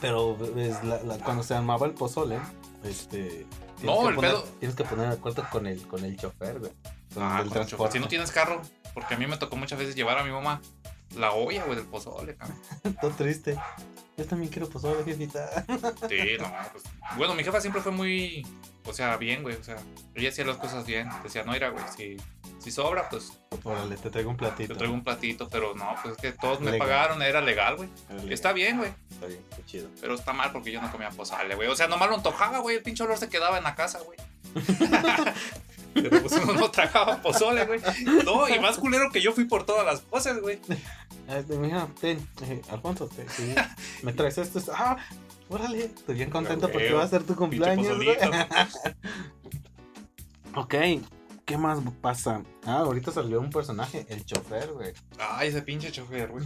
Pero 0.01 0.37
ves, 0.37 0.83
la- 0.83 1.01
la- 1.03 1.17
cuando 1.17 1.43
se 1.43 1.55
armaba 1.55 1.85
el 1.87 1.93
pozole, 1.93 2.39
este. 2.83 3.45
tienes 3.77 3.83
No, 3.95 4.01
que 4.03 4.07
el 4.09 4.15
poner- 4.15 4.31
pedo- 4.31 4.43
Tienes 4.59 4.75
que 4.77 4.83
poner 4.83 5.07
de 5.09 5.13
acuerdo 5.15 5.43
con 5.51 5.67
el, 5.67 5.81
con 5.87 6.03
el 6.05 6.17
chofer, 6.17 6.59
güey. 6.59 6.71
Con 7.13 7.23
Ah, 7.23 7.41
el 7.43 7.49
con 7.49 7.57
el 7.61 7.67
chofer. 7.67 7.91
Si 7.91 7.99
no 7.99 8.07
tienes 8.07 8.31
carro, 8.31 8.61
porque 8.93 9.15
a 9.15 9.17
mí 9.17 9.25
me 9.27 9.37
tocó 9.37 9.55
muchas 9.55 9.77
veces 9.79 9.95
llevar 9.95 10.17
a 10.19 10.23
mi 10.23 10.31
mamá 10.31 10.61
la 11.15 11.31
olla, 11.31 11.63
güey, 11.63 11.77
del 11.77 11.85
pozole, 11.85 12.35
cabrón. 12.35 12.57
Todo 13.01 13.11
triste. 13.11 13.57
Yo 14.17 14.25
también 14.25 14.51
quiero 14.51 14.67
pozole, 14.67 15.03
jefita. 15.03 15.63
Sí, 16.09 16.37
no, 16.39 16.51
pues. 16.71 16.83
Bueno, 17.17 17.35
mi 17.35 17.43
jefa 17.43 17.61
siempre 17.61 17.81
fue 17.81 17.91
muy. 17.91 18.45
O 18.85 18.93
sea, 18.93 19.15
bien, 19.17 19.43
güey. 19.43 19.55
O 19.55 19.63
sea, 19.63 19.75
ella 20.15 20.29
hacía 20.29 20.43
las 20.45 20.57
cosas 20.57 20.85
bien. 20.87 21.07
Decía, 21.23 21.43
no, 21.43 21.51
mira, 21.51 21.69
güey, 21.69 21.83
si, 21.95 22.17
si 22.57 22.71
sobra, 22.71 23.09
pues 23.09 23.33
Órale, 23.63 23.95
te 23.97 24.09
traigo 24.09 24.31
un 24.31 24.37
te 24.37 24.45
platito. 24.45 24.75
traigo 24.75 24.93
un 24.93 25.03
platito. 25.03 25.47
Pero 25.49 25.75
no, 25.75 25.95
pues 26.01 26.15
es 26.15 26.21
que 26.21 26.31
todos 26.31 26.61
me 26.61 26.77
pagaron, 26.79 27.21
era 27.21 27.41
legal, 27.41 27.75
güey. 27.75 27.89
Está 28.29 28.53
bien, 28.53 28.77
güey. 28.79 28.91
Está 29.11 29.27
bien, 29.27 29.43
qué 29.55 29.63
chido. 29.65 29.89
Pero 30.01 30.15
está 30.15 30.33
mal 30.33 30.51
porque 30.51 30.71
yo 30.71 30.81
no 30.81 30.91
comía 30.91 31.09
pozole, 31.11 31.53
güey. 31.53 31.67
O 31.67 31.75
sea, 31.75 31.87
nomás 31.87 32.09
lo 32.09 32.15
antojaba, 32.15 32.57
güey. 32.59 32.77
El 32.77 32.83
pinche 32.83 33.03
olor 33.03 33.17
se 33.19 33.29
quedaba 33.29 33.57
en 33.59 33.65
la 33.65 33.75
casa, 33.75 33.99
güey. 33.99 34.17
Pero 35.93 36.21
pues 36.21 36.33
uno 36.43 36.53
no 36.53 36.71
tragaba 36.71 37.21
pozole, 37.21 37.65
güey. 37.65 37.79
No, 38.25 38.47
y 38.47 38.59
más 38.59 38.77
culero 38.77 39.11
que 39.11 39.21
yo 39.21 39.31
fui 39.33 39.45
por 39.45 39.65
todas 39.65 39.85
las 39.85 40.01
cosas, 40.01 40.39
güey. 40.41 40.59
Este, 41.27 41.57
mira, 41.57 41.87
ten, 41.99 42.17
eh, 42.43 42.61
Alfonso, 42.69 43.07
te, 43.07 43.27
sí, 43.29 43.53
me 44.03 44.13
traes 44.13 44.37
esto, 44.37 44.59
esto. 44.59 44.71
Ah, 44.75 44.97
órale, 45.49 45.85
estoy 45.85 46.15
bien 46.15 46.29
contento 46.29 46.69
porque 46.71 46.93
va 46.93 47.03
a 47.03 47.07
ser 47.07 47.23
tu 47.23 47.35
cumpleaños, 47.35 47.95
güey. 47.97 48.09
ok, 50.55 50.75
¿qué 51.45 51.57
más 51.57 51.79
pasa? 52.01 52.43
Ah, 52.65 52.79
ahorita 52.79 53.11
salió 53.11 53.39
un 53.39 53.49
personaje, 53.49 54.05
el 54.09 54.25
chofer, 54.25 54.71
güey. 54.73 54.93
Ay, 55.19 55.49
ese 55.49 55.61
pinche 55.61 55.91
chofer, 55.91 56.29
güey. 56.29 56.45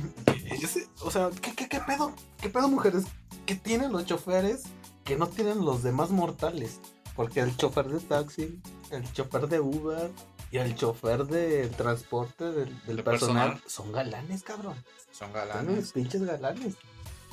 Ese- 0.49 0.87
o 1.01 1.11
sea, 1.11 1.29
¿qué, 1.41 1.53
qué, 1.55 1.67
qué 1.67 1.79
pedo? 1.79 2.13
¿Qué 2.41 2.49
pedo, 2.49 2.67
mujeres? 2.67 3.05
¿Qué 3.45 3.55
tienen 3.55 3.91
los 3.91 4.05
choferes 4.05 4.63
que 5.03 5.17
no 5.17 5.27
tienen 5.27 5.65
los 5.65 5.83
demás 5.83 6.09
mortales? 6.09 6.79
Porque 7.15 7.39
el 7.41 7.55
chofer 7.57 7.87
de 7.87 7.99
taxi, 7.99 8.59
el 8.91 9.11
chofer 9.13 9.47
de 9.47 9.59
Uber 9.59 10.11
y 10.51 10.57
el 10.57 10.75
chofer 10.75 11.25
de 11.25 11.67
transporte 11.69 12.45
del, 12.51 12.81
del 12.85 12.97
De 12.97 13.03
personal, 13.03 13.51
personal. 13.53 13.61
son 13.69 13.91
galanes, 13.91 14.43
cabrón. 14.43 14.75
Son 15.11 15.27
Son 15.27 15.33
galanes. 15.33 15.73
unos 15.77 15.91
pinches 15.93 16.23
galanes. 16.23 16.75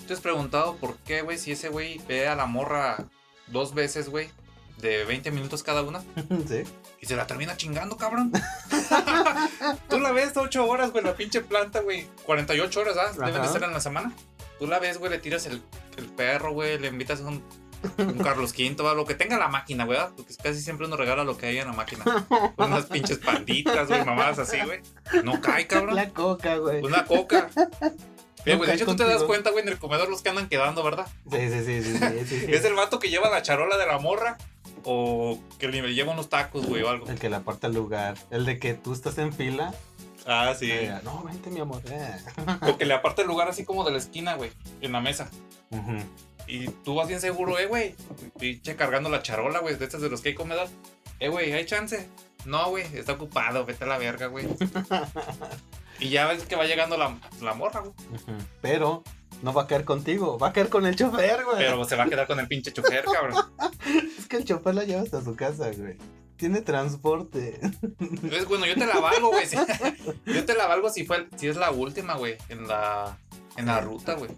¿Te 0.07 0.15
has 0.15 0.21
preguntado 0.21 0.77
por 0.77 0.97
qué, 0.99 1.23
güey, 1.23 1.39
si 1.39 1.53
ese 1.53 1.69
güey 1.69 1.99
ve 2.09 2.29
a 2.29 2.35
la 2.37 2.47
morra 2.47 3.05
dos 3.49 3.75
veces, 3.75 4.09
güey, 4.09 4.31
de 4.79 5.05
20 5.05 5.31
minutos 5.33 5.63
cada 5.65 5.83
una, 5.83 6.01
sí. 6.49 6.63
y 7.01 7.07
se 7.07 7.17
la 7.17 7.27
termina 7.27 7.57
chingando, 7.57 7.97
cabrón? 7.97 8.31
Tú 9.89 9.99
la 9.99 10.13
ves 10.13 10.37
8 10.37 10.67
horas, 10.67 10.93
güey, 10.93 11.05
la 11.05 11.15
pinche 11.17 11.41
planta, 11.41 11.81
güey. 11.81 12.07
48 12.25 12.81
horas, 12.81 12.97
¿ah? 12.97 13.27
Deben 13.27 13.43
de 13.43 13.49
ser 13.49 13.63
en 13.65 13.73
la 13.73 13.81
semana. 13.81 14.13
Tú 14.59 14.67
la 14.67 14.79
ves, 14.79 14.99
güey, 14.99 15.11
le 15.11 15.19
tiras 15.19 15.47
el, 15.47 15.63
el 15.97 16.07
perro, 16.07 16.53
güey, 16.53 16.79
le 16.79 16.89
invitas 16.89 17.21
un, 17.21 17.43
un 17.99 18.19
Carlos 18.19 18.53
V, 18.53 18.83
¿va? 18.83 18.95
lo 18.95 19.05
que 19.05 19.15
tenga 19.15 19.39
la 19.39 19.49
máquina, 19.49 19.85
güey, 19.85 19.99
porque 20.17 20.35
casi 20.37 20.61
siempre 20.61 20.87
uno 20.87 20.97
regala 20.97 21.25
lo 21.25 21.37
que 21.37 21.47
hay 21.47 21.59
en 21.59 21.67
la 21.69 21.73
máquina. 21.73 22.05
Unas 22.57 22.87
pinches 22.87 23.19
panditas, 23.19 23.89
güey, 23.89 24.05
mamadas 24.05 24.39
así, 24.39 24.59
güey. 24.65 24.81
No 25.25 25.41
cae, 25.41 25.67
cabrón. 25.67 25.95
La 25.95 26.11
coca, 26.11 26.57
güey. 26.57 26.83
Una 26.83 27.05
coca. 27.05 27.51
Mira, 28.45 28.57
güey, 28.57 28.71
de 28.71 28.77
hecho 28.77 28.87
tú 28.87 28.97
te 28.97 29.05
das 29.05 29.25
cuenta, 29.25 29.51
güey, 29.51 29.63
en 29.63 29.69
el 29.69 29.79
comedor 29.79 30.09
los 30.09 30.23
que 30.23 30.31
andan 30.31 30.49
quedando, 30.49 30.83
¿verdad? 30.83 31.07
Sí, 31.31 31.51
sí, 31.51 31.65
sí, 31.65 31.83
sí, 31.83 31.99
sí, 31.99 32.25
sí, 32.27 32.41
sí. 32.41 32.47
¿Es 32.49 32.65
el 32.65 32.75
vato 32.75 32.99
que 32.99 33.11
lleva 33.11 33.29
la 33.29 33.43
charola 33.43 33.77
de 33.77 33.87
la 33.87 33.99
morra? 33.99 34.39
O 34.85 35.39
que 35.59 35.69
le 35.69 35.83
lleva 35.93 36.13
unos 36.13 36.29
tacos, 36.29 36.67
güey, 36.67 36.83
o 36.83 36.89
algo. 36.89 37.09
El 37.09 37.19
que 37.19 37.29
le 37.29 37.37
aparta 37.37 37.67
el 37.67 37.75
lugar. 37.75 38.17
El 38.31 38.45
de 38.45 38.59
que 38.59 38.75
tú 38.75 38.93
estás 38.93 39.19
en 39.19 39.33
fila. 39.33 39.75
Ah, 40.29 40.55
sí. 40.57 40.71
eh, 40.71 40.95
no, 41.05 41.23
vente, 41.25 41.51
mi 41.51 41.61
amor. 41.61 41.81
eh. 41.91 42.15
O 42.69 42.77
que 42.77 42.85
le 42.85 42.93
aparta 42.95 43.23
el 43.23 43.29
lugar 43.29 43.49
así 43.49 43.65
como 43.65 43.83
de 43.85 43.93
la 43.93 43.99
esquina, 43.99 44.35
güey, 44.37 44.53
en 44.83 44.93
la 44.93 45.01
mesa. 45.01 45.31
Y 46.47 46.69
tú 46.69 46.95
vas 46.95 47.09
bien 47.09 47.21
seguro, 47.21 47.59
eh, 47.59 47.67
güey. 47.67 47.95
Pinche 48.39 48.77
cargando 48.77 49.09
la 49.11 49.23
charola, 49.23 49.61
güey, 49.61 49.77
de 49.77 49.85
estas 49.85 50.01
de 50.03 50.09
los 50.11 50.21
que 50.21 50.31
hay 50.31 50.35
comedor. 50.35 50.69
Eh, 51.21 51.29
güey, 51.29 51.53
¿hay 51.53 51.65
chance? 51.67 52.09
No, 52.45 52.69
güey, 52.71 52.85
está 52.97 53.13
ocupado, 53.15 53.65
vete 53.65 53.85
a 53.85 53.87
la 53.89 53.99
verga, 53.99 54.27
güey. 54.27 54.47
y 56.01 56.11
ya 56.11 56.27
ves 56.27 56.45
que 56.45 56.57
va 56.57 56.65
llegando 56.67 56.97
la, 56.97 57.19
la 57.43 57.55
morra, 57.55 57.81
güey. 57.81 57.93
Pero 58.61 59.03
no 59.43 59.53
va 59.53 59.63
a 59.63 59.67
caer 59.67 59.85
contigo, 59.85 60.39
va 60.39 60.49
a 60.49 60.53
caer 60.53 60.69
con 60.69 60.87
el 60.87 60.95
chofer, 60.97 61.45
güey. 61.45 61.59
Pero 61.59 61.85
se 61.85 61.97
va 61.97 62.05
a 62.05 62.09
quedar 62.09 62.27
con 62.27 62.39
el 62.41 62.49
pinche 62.49 62.73
chofer, 62.73 63.05
cabrón. 63.05 63.45
Es 64.19 64.27
que 64.27 64.37
el 64.37 64.45
chofer 64.45 64.75
la 64.75 64.85
lleva 64.85 65.03
hasta 65.03 65.23
su 65.23 65.35
casa, 65.37 65.71
güey. 65.77 65.97
Tiene 66.39 66.63
transporte. 66.63 67.61
Entonces, 68.01 68.47
bueno, 68.49 68.65
yo 68.65 68.75
te 68.75 68.87
la 68.87 68.99
valgo, 69.01 69.29
güey. 69.29 69.47
si- 69.47 69.57
Yo 70.27 70.45
te 70.47 70.55
la 70.55 70.67
valgo 70.67 70.89
si 70.91 71.05
fue, 71.05 71.29
si 71.37 71.49
es 71.49 71.57
la 71.57 71.71
última, 71.71 72.15
güey, 72.15 72.37
en 72.49 72.67
la, 72.67 73.19
en 73.57 73.67
la 73.67 73.81
ruta, 73.81 74.15
güey. 74.15 74.31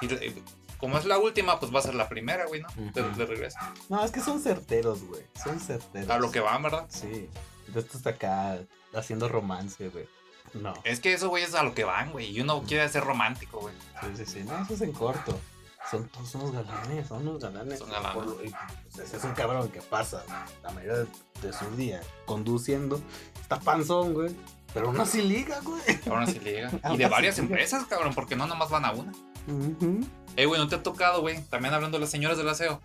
Y 0.00 0.08
como 0.78 0.96
es 0.98 1.04
la 1.06 1.18
última, 1.18 1.58
pues 1.60 1.74
va 1.74 1.78
a 1.80 1.82
ser 1.82 1.94
la 1.94 2.08
primera, 2.08 2.46
güey, 2.46 2.60
¿no? 2.62 2.68
De, 2.92 3.02
de 3.02 3.26
regreso. 3.26 3.58
No, 3.88 4.04
es 4.04 4.10
que 4.10 4.20
son 4.20 4.40
certeros, 4.40 5.02
güey. 5.04 5.22
Son 5.42 5.58
certeros. 5.60 6.10
A 6.10 6.18
lo 6.18 6.30
que 6.30 6.40
van, 6.40 6.62
¿verdad? 6.62 6.86
Sí. 6.88 7.28
Esto 7.74 7.96
está 7.96 8.10
acá 8.10 8.58
haciendo 8.94 9.28
romance, 9.28 9.88
güey. 9.88 10.06
No. 10.52 10.74
Es 10.84 11.00
que 11.00 11.14
eso, 11.14 11.30
güey, 11.30 11.42
es 11.42 11.54
a 11.54 11.62
lo 11.64 11.74
que 11.74 11.82
van, 11.84 12.12
güey. 12.12 12.30
Y 12.30 12.40
uno 12.40 12.62
quiere 12.62 12.88
ser 12.88 13.02
romántico, 13.02 13.60
güey. 13.60 13.74
Sí, 14.02 14.24
sí, 14.24 14.26
sí. 14.26 14.44
No, 14.44 14.62
eso 14.62 14.74
es 14.74 14.80
en 14.82 14.92
corto. 14.92 15.36
Son 15.90 16.08
todos 16.08 16.34
unos 16.36 16.52
galanes, 16.52 17.06
son 17.08 17.26
unos 17.28 17.40
galanes. 17.42 17.78
Son 17.78 17.90
galanes. 17.90 18.14
Por 18.24 18.44
y, 18.44 18.52
pues, 18.94 19.12
es 19.14 19.24
un 19.24 19.32
cabrón 19.32 19.68
que 19.68 19.80
pasa 19.82 20.22
la 20.62 20.70
mayoría 20.70 20.98
de, 20.98 21.06
de 21.42 21.52
su 21.52 21.70
día 21.76 22.00
conduciendo. 22.24 23.00
Está 23.40 23.60
panzón, 23.60 24.14
güey. 24.14 24.34
Pero 24.72 24.88
aún 24.88 25.00
así 25.00 25.22
liga, 25.22 25.60
güey. 25.62 25.82
Ahora 26.10 26.26
sí 26.26 26.40
llega. 26.40 26.70
Y 26.72 26.78
Ahora 26.82 26.96
de 26.96 27.06
varias 27.08 27.36
liga. 27.38 27.46
empresas, 27.48 27.84
cabrón, 27.86 28.12
porque 28.14 28.34
no 28.34 28.46
nomás 28.46 28.70
van 28.70 28.84
a 28.84 28.92
una. 28.92 29.12
Ujú, 29.46 30.00
Eh, 30.36 30.46
güey, 30.46 30.60
¿no 30.60 30.66
te 30.68 30.74
ha 30.76 30.82
tocado, 30.82 31.20
güey? 31.20 31.40
También 31.44 31.74
hablando 31.74 31.98
de 31.98 32.00
las 32.02 32.10
señoras 32.10 32.38
del 32.38 32.48
aseo. 32.48 32.80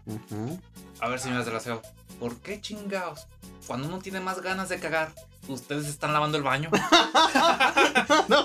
A 1.00 1.08
ver, 1.08 1.20
señoras 1.20 1.46
del 1.46 1.56
aseo. 1.56 1.82
¿Por 2.20 2.36
qué 2.42 2.60
chingados? 2.62 3.28
Cuando 3.70 3.88
uno 3.88 4.00
tiene 4.00 4.20
más 4.20 4.42
ganas 4.42 4.68
de 4.70 4.80
cagar, 4.80 5.14
ustedes 5.48 5.86
están 5.86 6.12
lavando 6.12 6.40
el 6.40 6.44
baño. 6.44 6.72
no 8.28 8.44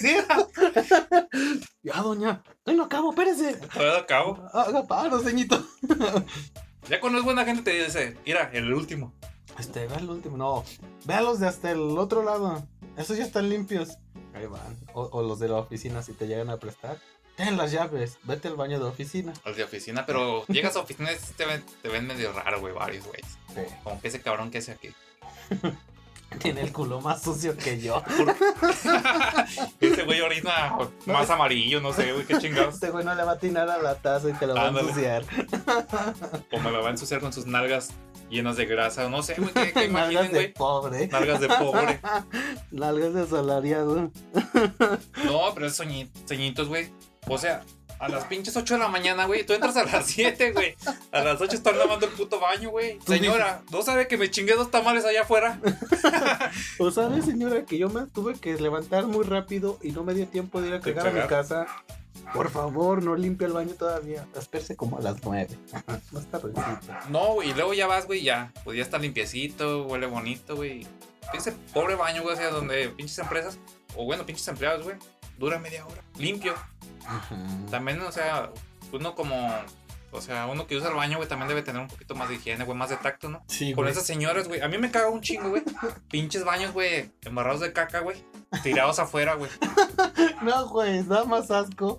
cierto. 0.00 0.50
ya, 1.84 2.02
doña. 2.02 2.42
Ay, 2.66 2.74
no 2.74 2.86
acabo, 2.86 3.10
espérese. 3.10 3.54
Todo 3.72 3.96
a 3.96 4.06
cabo. 4.06 4.44
Haga 4.52 4.84
paro, 4.88 5.20
ceñito. 5.20 5.64
Ya 6.88 6.98
cuando 6.98 7.20
es 7.20 7.24
buena 7.24 7.44
gente 7.44 7.62
te 7.62 7.84
dice, 7.84 8.16
mira, 8.26 8.50
el 8.52 8.74
último. 8.74 9.14
Este, 9.56 9.86
ve 9.86 9.94
el 9.98 10.10
último. 10.10 10.36
No, 10.36 10.64
véalos 11.04 11.38
de 11.38 11.46
hasta 11.46 11.70
el 11.70 11.96
otro 11.96 12.24
lado. 12.24 12.66
Esos 12.96 13.18
ya 13.18 13.24
están 13.24 13.48
limpios. 13.48 13.98
Ahí 14.34 14.46
van. 14.46 14.76
O, 14.94 15.02
o 15.02 15.22
los 15.22 15.38
de 15.38 15.46
la 15.46 15.58
oficina 15.58 16.02
si 16.02 16.12
te 16.12 16.26
llegan 16.26 16.50
a 16.50 16.56
prestar. 16.56 16.98
Ten 17.38 17.56
las 17.56 17.70
llaves. 17.70 18.18
Vete 18.24 18.48
al 18.48 18.56
baño 18.56 18.80
de 18.80 18.86
oficina. 18.86 19.32
Los 19.44 19.56
de 19.56 19.62
oficina, 19.62 20.04
pero 20.04 20.44
llegas 20.48 20.74
a 20.74 20.80
oficina 20.80 21.12
y 21.12 21.16
te 21.36 21.46
ven, 21.46 21.64
te 21.80 21.88
ven 21.88 22.04
medio 22.04 22.32
raro, 22.32 22.58
güey, 22.58 22.74
varios, 22.74 23.06
güey. 23.06 23.20
Sí. 23.66 23.74
Como 23.84 24.00
que 24.00 24.08
ese 24.08 24.20
cabrón 24.20 24.50
que 24.50 24.58
hace 24.58 24.72
aquí. 24.72 24.88
Tiene 26.40 26.60
el 26.60 26.72
culo 26.74 27.00
más 27.00 27.22
sucio 27.22 27.56
que 27.56 27.80
yo. 27.80 28.02
Ese 29.80 30.04
güey 30.04 30.20
orina 30.20 30.76
más 31.06 31.30
amarillo, 31.30 31.80
no 31.80 31.92
sé, 31.94 32.12
güey, 32.12 32.26
qué 32.26 32.36
chingados. 32.38 32.74
Este 32.74 32.90
güey 32.90 33.02
no 33.04 33.14
le 33.14 33.22
va 33.24 33.32
a 33.32 33.34
atinar 33.36 33.68
a 33.70 33.78
la 33.78 33.94
taza 33.94 34.28
y 34.28 34.32
te 34.34 34.46
lo 34.46 34.54
va 34.54 34.66
a 34.66 34.68
ensuciar. 34.68 35.24
O 36.52 36.60
me 36.60 36.70
lo 36.70 36.82
va 36.82 36.88
a 36.88 36.90
ensuciar 36.90 37.20
con 37.20 37.32
sus 37.32 37.46
nalgas 37.46 37.92
llenas 38.28 38.56
de 38.58 38.66
grasa. 38.66 39.08
No 39.08 39.22
sé, 39.22 39.36
güey, 39.38 39.52
que, 39.54 39.72
que 39.72 39.88
Nalgas 39.88 40.12
imaginen, 40.12 40.32
de 40.32 40.38
güey. 40.38 40.52
pobre. 40.52 41.06
Nalgas 41.08 41.40
de 41.40 41.48
pobre. 41.48 42.00
Nalgas 42.72 43.14
de 43.14 43.22
asalariado. 43.22 44.10
No, 45.24 45.54
pero 45.54 45.66
es 45.66 45.80
soñi- 45.80 46.10
soñitos, 46.26 46.68
güey. 46.68 46.92
O 47.26 47.38
sea, 47.38 47.64
a 47.98 48.08
las 48.08 48.24
pinches 48.24 48.56
8 48.56 48.74
de 48.74 48.80
la 48.80 48.88
mañana, 48.88 49.26
güey. 49.26 49.44
Tú 49.44 49.52
entras 49.52 49.76
a 49.76 49.84
las 49.84 50.06
7, 50.06 50.52
güey. 50.52 50.76
A 51.12 51.20
las 51.20 51.40
8 51.40 51.56
están 51.56 51.78
lavando 51.78 52.06
el 52.06 52.12
puto 52.12 52.38
baño, 52.40 52.70
güey. 52.70 52.98
Señora, 53.06 53.62
¿no 53.70 53.82
sabe 53.82 54.06
que 54.08 54.16
me 54.16 54.30
chingué 54.30 54.54
dos 54.54 54.70
tamales 54.70 55.04
allá 55.04 55.22
afuera? 55.22 55.60
O 56.78 56.90
sabe, 56.90 57.22
señora, 57.22 57.64
que 57.64 57.78
yo 57.78 57.88
me 57.88 58.06
tuve 58.06 58.34
que 58.34 58.54
levantar 58.54 59.06
muy 59.06 59.24
rápido 59.24 59.78
y 59.82 59.90
no 59.92 60.04
me 60.04 60.14
dio 60.14 60.26
tiempo 60.26 60.60
de 60.60 60.68
ir 60.68 60.74
a 60.74 60.80
cagar 60.80 61.08
a 61.08 61.10
mi 61.10 61.26
casa. 61.26 61.66
Por 62.32 62.50
favor, 62.50 63.02
no 63.02 63.16
limpie 63.16 63.46
el 63.46 63.52
baño 63.52 63.74
todavía. 63.74 64.26
Espérese 64.36 64.76
como 64.76 64.98
a 64.98 65.00
las 65.00 65.22
nueve. 65.24 65.58
No 66.12 66.20
está 66.20 66.38
tardecito. 66.38 66.94
No, 67.08 67.34
güey. 67.34 67.50
Y 67.50 67.54
luego 67.54 67.74
ya 67.74 67.86
vas, 67.86 68.06
güey, 68.06 68.22
ya. 68.22 68.52
Pues 68.64 68.76
ya 68.76 68.82
está 68.82 68.98
limpiecito, 68.98 69.84
huele 69.86 70.06
bonito, 70.06 70.56
güey. 70.56 70.86
Ese 71.32 71.52
pobre 71.72 71.94
baño, 71.94 72.22
güey, 72.22 72.34
hacia 72.34 72.50
donde 72.50 72.88
pinches 72.90 73.18
empresas, 73.18 73.58
o 73.96 74.04
bueno, 74.04 74.24
pinches 74.24 74.48
empleados, 74.48 74.84
güey, 74.84 74.96
dura 75.38 75.58
media 75.58 75.86
hora. 75.86 76.02
Limpio. 76.18 76.54
También, 77.70 78.00
o 78.02 78.12
sea, 78.12 78.50
uno 78.92 79.14
como. 79.14 79.50
O 80.10 80.22
sea, 80.22 80.46
uno 80.46 80.66
que 80.66 80.74
usa 80.74 80.88
el 80.88 80.94
baño, 80.94 81.18
güey, 81.18 81.28
también 81.28 81.48
debe 81.48 81.60
tener 81.62 81.82
un 81.82 81.88
poquito 81.88 82.14
más 82.14 82.30
de 82.30 82.36
higiene, 82.36 82.64
güey, 82.64 82.76
más 82.78 82.88
de 82.88 82.96
tacto, 82.96 83.28
¿no? 83.28 83.44
Sí, 83.46 83.74
Con 83.74 83.86
esas 83.88 84.06
señoras, 84.06 84.48
güey. 84.48 84.62
A 84.62 84.68
mí 84.68 84.78
me 84.78 84.90
caga 84.90 85.10
un 85.10 85.20
chingo, 85.20 85.50
güey. 85.50 85.62
Pinches 86.10 86.44
baños, 86.44 86.72
güey, 86.72 87.10
embarrados 87.22 87.60
de 87.60 87.74
caca, 87.74 88.00
güey. 88.00 88.24
Tirados 88.62 88.98
afuera, 88.98 89.34
güey. 89.34 89.50
No, 90.42 90.68
güey, 90.68 91.02
da 91.02 91.24
más 91.24 91.50
asco. 91.50 91.98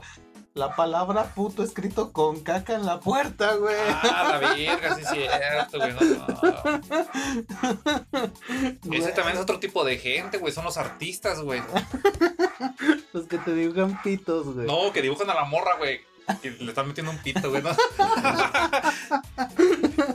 La 0.59 0.75
palabra 0.75 1.23
puto 1.35 1.63
escrito 1.63 2.11
con 2.11 2.41
caca 2.41 2.73
en 2.73 2.85
la 2.85 2.99
puerta, 2.99 3.55
güey. 3.55 3.77
Ah, 3.77 4.27
la 4.29 4.39
verga, 4.39 4.93
sí 4.93 5.03
es 5.03 5.07
cierto, 5.07 5.77
güey. 5.77 5.93
No, 5.93 6.01
no. 8.91 8.91
Ese 8.97 9.13
también 9.13 9.37
es 9.37 9.41
otro 9.41 9.61
tipo 9.61 9.85
de 9.85 9.97
gente, 9.97 10.37
güey. 10.37 10.51
Son 10.51 10.65
los 10.65 10.75
artistas, 10.75 11.39
güey. 11.41 11.61
Los 13.13 13.27
que 13.27 13.37
te 13.37 13.53
dibujan 13.53 14.01
pitos, 14.01 14.53
güey. 14.53 14.67
No, 14.67 14.91
que 14.91 15.01
dibujan 15.01 15.29
a 15.29 15.33
la 15.33 15.45
morra, 15.45 15.77
güey. 15.77 16.01
Le 16.43 16.69
están 16.69 16.87
metiendo 16.87 17.11
un 17.11 17.17
pito, 17.17 17.49
güey. 17.49 17.63
¿no? 17.63 17.69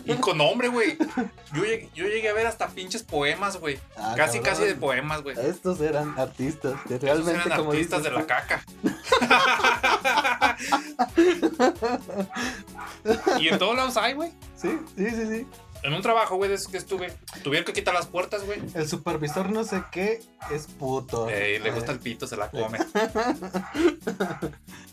y 0.05 0.15
con 0.15 0.39
nombre, 0.39 0.69
güey. 0.69 0.97
Yo 1.53 1.65
llegué, 1.65 1.91
yo 1.95 2.07
llegué 2.07 2.29
a 2.29 2.33
ver 2.33 2.47
hasta 2.47 2.69
pinches 2.69 3.03
poemas, 3.03 3.59
güey. 3.59 3.79
Ah, 3.97 4.15
casi, 4.17 4.39
cabrón. 4.39 4.43
casi 4.43 4.62
de 4.65 4.75
poemas, 4.75 5.23
güey. 5.23 5.37
Estos 5.39 5.81
eran 5.81 6.19
artistas, 6.19 6.75
que 6.87 6.99
realmente 6.99 7.43
eran 7.47 7.59
como 7.59 7.73
artistas 7.73 8.03
dices 8.03 8.12
de 8.12 8.21
la 8.21 8.27
caca. 8.27 8.62
y 13.41 13.49
en 13.49 13.59
todos 13.59 13.77
lados 13.77 13.97
hay, 13.97 14.15
güey. 14.15 14.31
Sí, 14.57 14.79
sí, 14.97 15.11
sí, 15.11 15.27
sí. 15.27 15.47
En 15.85 15.93
un 15.93 16.01
trabajo, 16.01 16.37
güey, 16.37 16.49
de 16.49 16.57
esos 16.57 16.68
que 16.68 16.78
estuve, 16.78 17.12
tuvieron 17.43 17.66
que 17.66 17.74
quitar 17.74 17.93
las 17.93 18.07
puertas, 18.07 18.43
güey. 18.47 18.59
El 18.74 18.89
supervisor 18.89 19.51
no 19.51 19.64
sé 19.64 19.82
qué 19.93 20.22
es 20.51 20.66
puto. 20.66 21.28
Eh, 21.28 21.61
le 21.62 21.70
gusta 21.72 21.93
el 21.93 21.99
pito, 22.01 22.26
se 22.26 22.37
la 22.39 22.51
come. 22.51 22.78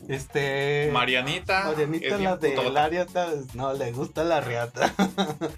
Este. 0.08 0.90
Marianita. 0.92 1.66
Marianita, 1.66 2.18
la 2.18 2.36
del 2.36 2.76
área, 2.78 3.06
no, 3.54 3.72
le 3.74 3.92
gusta 3.94 4.24
la 4.26 4.42
riata. 4.42 4.94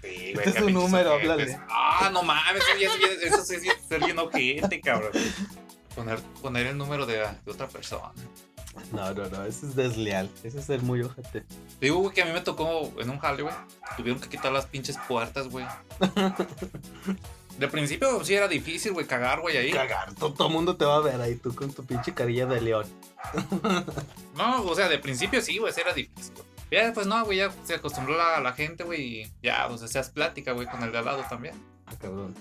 Sí, 0.03 0.33
güey, 0.33 0.47
Este 0.47 0.49
es 0.49 0.55
su 0.57 0.69
número, 0.69 1.13
háblale. 1.13 1.57
Ah, 1.69 2.09
no 2.13 2.21
mames, 2.23 2.61
eso, 2.61 2.91
es 2.93 2.97
bien- 2.99 3.11
eso 3.23 3.43
sí 3.43 3.55
es 3.55 3.87
ser 3.87 4.03
bien 4.03 4.19
ojete, 4.19 4.81
cabrón. 4.81 5.11
Poner, 5.95 6.19
poner 6.41 6.67
el 6.67 6.77
número 6.77 7.05
de, 7.05 7.17
de 7.17 7.51
otra 7.51 7.67
persona. 7.67 8.11
No, 8.91 9.13
no, 9.13 9.29
no, 9.29 9.43
eso 9.45 9.67
es 9.67 9.75
desleal. 9.75 10.29
Eso 10.43 10.59
es 10.59 10.65
ser 10.65 10.81
muy 10.81 11.01
ojete. 11.01 11.43
Digo, 11.79 11.99
güey, 11.99 12.13
que 12.13 12.21
a 12.21 12.25
mí 12.25 12.31
me 12.31 12.41
tocó 12.41 12.91
en 12.99 13.09
un 13.09 13.19
jale, 13.19 13.43
güey. 13.43 13.55
Tuvieron 13.97 14.21
que 14.21 14.29
quitar 14.29 14.51
las 14.51 14.65
pinches 14.65 14.97
puertas, 15.07 15.47
güey. 15.47 15.65
De 17.57 17.67
principio 17.67 18.23
sí 18.23 18.33
era 18.33 18.47
difícil, 18.47 18.93
güey, 18.93 19.05
cagar, 19.05 19.41
güey, 19.41 19.57
ahí. 19.57 19.71
Cagar, 19.71 20.15
todo, 20.15 20.33
todo 20.33 20.49
mundo 20.49 20.75
te 20.75 20.85
va 20.85 20.95
a 20.95 21.01
ver 21.01 21.21
ahí, 21.21 21.35
tú 21.35 21.53
con 21.53 21.71
tu 21.71 21.85
pinche 21.85 22.13
carilla 22.13 22.45
de 22.45 22.61
león. 22.61 22.85
No, 24.35 24.63
o 24.63 24.73
sea, 24.75 24.89
de 24.89 24.97
principio 24.97 25.39
sí, 25.41 25.59
güey, 25.59 25.71
sí 25.71 25.81
era 25.81 25.93
difícil. 25.93 26.33
Ya 26.71 26.85
después 26.85 27.05
no, 27.05 27.23
güey, 27.23 27.37
ya 27.37 27.51
se 27.63 27.75
acostumbró 27.75 28.17
la, 28.17 28.39
la 28.39 28.53
gente, 28.53 28.83
güey, 28.83 29.21
y 29.21 29.31
ya, 29.43 29.67
pues 29.69 29.83
hacías 29.83 30.09
plática, 30.09 30.53
güey, 30.53 30.65
con 30.65 30.81
el 30.81 30.91
de 30.91 30.97
al 30.97 31.05
lado 31.05 31.23
también. 31.29 31.53
Ah, 31.85 31.93
cabrón. 32.01 32.33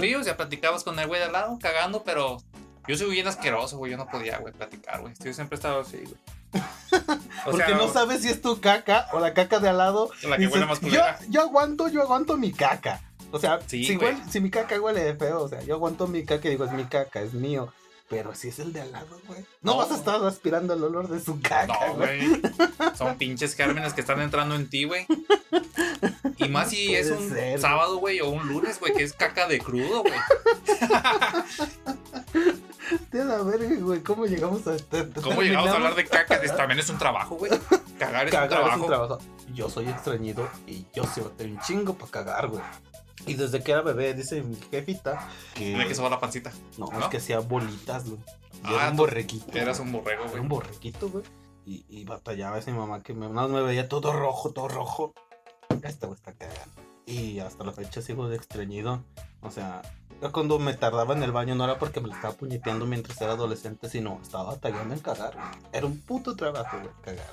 Sí, 0.00 0.14
o 0.14 0.24
sea, 0.24 0.38
platicabas 0.38 0.82
con 0.82 0.98
el 0.98 1.06
güey 1.06 1.20
de 1.20 1.26
al 1.26 1.32
lado, 1.32 1.58
cagando, 1.60 2.02
pero 2.02 2.38
yo 2.88 2.96
soy 2.96 3.10
bien 3.10 3.26
asqueroso, 3.26 3.78
güey, 3.78 3.92
yo 3.92 3.98
no 3.98 4.06
podía, 4.08 4.38
güey, 4.38 4.52
platicar, 4.52 5.00
güey. 5.00 5.14
Yo 5.22 5.32
siempre 5.32 5.56
estaba 5.56 5.80
así, 5.82 5.98
güey. 5.98 6.16
O 7.46 7.50
Porque 7.50 7.66
sea, 7.66 7.76
no 7.76 7.92
sabes 7.92 8.22
si 8.22 8.28
es 8.28 8.40
tu 8.40 8.60
caca 8.60 9.06
o 9.12 9.20
la 9.20 9.32
caca 9.34 9.60
de 9.60 9.68
al 9.68 9.78
lado. 9.78 10.10
La 10.22 10.36
que 10.36 10.42
Dices, 10.46 10.54
huele 10.54 10.66
más 10.66 10.80
yo, 10.80 11.00
yo 11.28 11.42
aguanto, 11.42 11.88
yo 11.88 12.02
aguanto 12.02 12.36
mi 12.36 12.52
caca. 12.52 13.00
O 13.30 13.38
sea, 13.38 13.60
Sí, 13.66 13.84
si, 13.84 13.96
huele- 13.96 14.24
si 14.28 14.40
mi 14.40 14.50
caca 14.50 14.80
huele 14.80 15.02
de 15.04 15.14
feo, 15.14 15.42
o 15.42 15.48
sea, 15.48 15.60
yo 15.62 15.74
aguanto 15.74 16.06
mi 16.08 16.24
caca 16.24 16.48
y 16.48 16.52
digo, 16.52 16.64
es 16.64 16.72
mi 16.72 16.84
caca, 16.84 17.20
es 17.20 17.34
mío. 17.34 17.72
Pero 18.08 18.34
si 18.36 18.48
es 18.48 18.60
el 18.60 18.72
de 18.72 18.82
al 18.82 18.92
lado, 18.92 19.20
güey. 19.26 19.40
No, 19.62 19.72
No. 19.72 19.78
vas 19.78 19.90
a 19.90 19.96
estar 19.96 20.24
aspirando 20.24 20.74
el 20.74 20.84
olor 20.84 21.08
de 21.08 21.18
su 21.20 21.40
caca, 21.40 21.88
No, 21.88 21.94
güey. 21.94 22.40
Son 22.96 23.16
pinches 23.18 23.56
gérmenes 23.56 23.94
que 23.94 24.00
están 24.00 24.20
entrando 24.20 24.54
en 24.54 24.70
ti, 24.70 24.84
güey. 24.84 25.06
Y 26.38 26.48
más 26.48 26.68
si 26.70 26.94
es 26.94 27.10
un 27.10 27.30
ser. 27.30 27.58
sábado, 27.58 27.96
güey, 27.96 28.20
o 28.20 28.28
un 28.28 28.46
lunes, 28.46 28.78
güey, 28.78 28.92
que 28.92 29.02
es 29.02 29.14
caca 29.14 29.48
de 29.48 29.58
crudo, 29.58 30.02
güey. 30.02 30.12
Te 33.10 33.24
da 33.24 33.42
verga, 33.42 33.74
güey. 33.80 34.02
¿Cómo 34.02 34.26
llegamos 34.26 34.66
a 34.66 34.74
este? 34.74 35.08
¿Cómo 35.22 35.42
llegamos 35.42 35.70
a 35.70 35.74
hablar 35.74 35.94
de 35.94 36.04
caca? 36.06 36.40
También 36.56 36.78
es 36.78 36.88
un 36.90 36.98
trabajo, 36.98 37.36
güey. 37.36 37.50
Cagar 37.98 38.28
es 38.28 38.34
un 38.34 38.48
trabajo. 38.48 38.76
es 38.76 38.80
un 38.82 38.86
trabajo. 38.86 39.18
Yo 39.54 39.70
soy 39.70 39.88
extrañido 39.88 40.48
y 40.66 40.84
yo 40.94 41.04
bater 41.04 41.46
un 41.48 41.58
chingo 41.60 41.94
para 41.94 42.10
cagar, 42.10 42.48
güey. 42.48 42.62
Y 43.26 43.34
desde 43.34 43.62
que 43.62 43.72
era 43.72 43.82
bebé, 43.82 44.12
dice 44.14 44.42
mi 44.42 44.56
jefita 44.56 45.28
que. 45.54 45.60
Tiene 45.64 45.88
que 45.88 45.94
sobar 45.94 46.10
la 46.10 46.20
pancita. 46.20 46.52
No, 46.78 46.86
¿no? 46.86 47.00
es 47.00 47.06
que 47.06 47.16
hacía 47.16 47.38
bolitas, 47.40 48.08
güey. 48.08 48.20
Y 48.20 48.60
Ah, 48.64 48.74
era 48.76 48.90
un 48.90 48.96
borrequito. 48.96 49.56
Eras 49.56 49.80
un 49.80 49.92
borrego, 49.92 50.22
Era 50.22 50.30
güey. 50.30 50.42
un 50.42 50.48
borrequito, 50.48 51.08
güey. 51.08 51.24
Y, 51.64 51.84
y 51.88 52.04
batallaba 52.04 52.58
esa 52.58 52.70
mi 52.70 52.78
mamá 52.78 53.02
que 53.02 53.14
me, 53.14 53.28
me 53.28 53.62
veía 53.62 53.88
todo 53.88 54.12
rojo, 54.12 54.50
todo 54.52 54.68
rojo. 54.68 55.14
Este 55.82 56.06
güey 56.06 56.16
está 56.16 56.32
cagando. 56.32 56.82
Y 57.06 57.38
hasta 57.40 57.64
la 57.64 57.72
fecha 57.72 58.02
sigo 58.02 58.28
de 58.28 58.36
extrañido. 58.36 59.02
O 59.40 59.50
sea, 59.50 59.82
yo 60.20 60.32
cuando 60.32 60.58
me 60.58 60.74
tardaba 60.74 61.14
en 61.14 61.22
el 61.22 61.32
baño 61.32 61.54
no 61.54 61.64
era 61.64 61.78
porque 61.78 62.00
me 62.00 62.08
lo 62.08 62.14
estaba 62.14 62.34
puñeteando 62.34 62.86
mientras 62.86 63.20
era 63.20 63.32
adolescente, 63.32 63.88
sino 63.88 64.20
estaba 64.22 64.44
batallando 64.52 64.94
en 64.94 65.00
cagar, 65.00 65.34
güey. 65.34 65.46
Era 65.72 65.86
un 65.86 66.00
puto 66.00 66.34
trabajo, 66.36 66.78
güey, 66.78 66.90
cagar. 67.02 67.30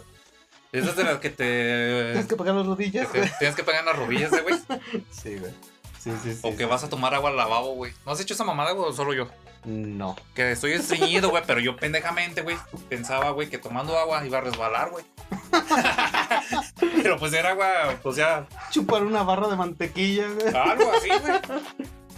Esas 0.71 0.95
de 0.95 1.03
las 1.03 1.17
que 1.19 1.29
te. 1.29 2.11
Tienes 2.13 2.25
que 2.27 2.35
pagar 2.35 2.55
las 2.55 2.65
rodillas, 2.65 3.07
tienes 3.39 3.55
que 3.55 3.63
pegar 3.63 3.81
en 3.81 3.85
las 3.85 3.95
rodillas, 3.97 4.31
güey. 4.31 4.55
Sí, 5.11 5.37
güey. 5.37 5.53
Sí, 6.03 6.11
sí, 6.23 6.33
sí. 6.33 6.39
O 6.43 6.55
que 6.55 6.65
vas 6.65 6.83
a 6.83 6.89
tomar 6.89 7.13
agua 7.15 7.29
al 7.29 7.37
lavabo, 7.37 7.75
güey. 7.75 7.93
¿No 8.05 8.11
has 8.11 8.19
hecho 8.19 8.33
esa 8.33 8.43
mamada, 8.43 8.71
güey, 8.71 8.89
o 8.89 8.93
solo 8.93 9.13
yo? 9.13 9.27
No. 9.63 10.15
Que 10.35 10.51
estoy 10.51 10.73
estreñido, 10.73 11.29
güey, 11.29 11.43
pero 11.47 11.61
yo 11.61 11.77
pendejamente, 11.77 12.41
güey, 12.41 12.57
pensaba, 12.89 13.29
güey, 13.31 13.49
que 13.49 13.57
tomando 13.57 13.97
agua 13.97 14.25
iba 14.25 14.39
a 14.39 14.41
resbalar, 14.41 14.89
güey. 14.91 15.05
pero 17.01 17.17
pues 17.17 17.33
era 17.33 17.51
agua, 17.51 17.99
pues 18.01 18.15
ya, 18.17 18.45
Chupar 18.71 19.03
una 19.03 19.23
barra 19.23 19.47
de 19.47 19.55
mantequilla, 19.55 20.27
güey. 20.29 20.47
algo 20.55 20.91
así, 20.91 21.07
güey. 21.09 21.39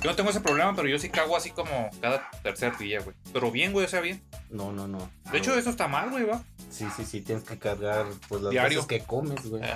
Yo 0.02 0.12
no 0.12 0.16
tengo 0.16 0.30
ese 0.30 0.42
problema, 0.42 0.76
pero 0.76 0.88
yo 0.88 1.00
sí 1.00 1.10
cago 1.10 1.36
así 1.36 1.52
como 1.52 1.90
cada 2.02 2.30
tercer 2.44 2.78
día, 2.78 3.00
güey. 3.02 3.16
Pero 3.34 3.50
bien, 3.52 3.72
güey, 3.74 3.86
o 3.86 3.90
sea, 3.90 4.02
bien. 4.02 4.22
No, 4.50 4.72
no, 4.72 4.88
no. 4.88 5.10
De 5.32 5.38
hecho, 5.38 5.56
eso 5.58 5.70
está 5.70 5.88
mal, 5.88 6.10
güey, 6.12 6.26
va. 6.26 6.42
Sí, 6.70 6.86
sí, 6.96 7.06
sí, 7.06 7.22
tienes 7.22 7.44
que 7.44 7.58
cargar 7.58 8.06
pues 8.28 8.42
las 8.42 8.52
Diario. 8.52 8.80
veces 8.84 8.86
que 8.88 9.06
comes, 9.06 9.50
güey. 9.50 9.64
Eh, 9.64 9.74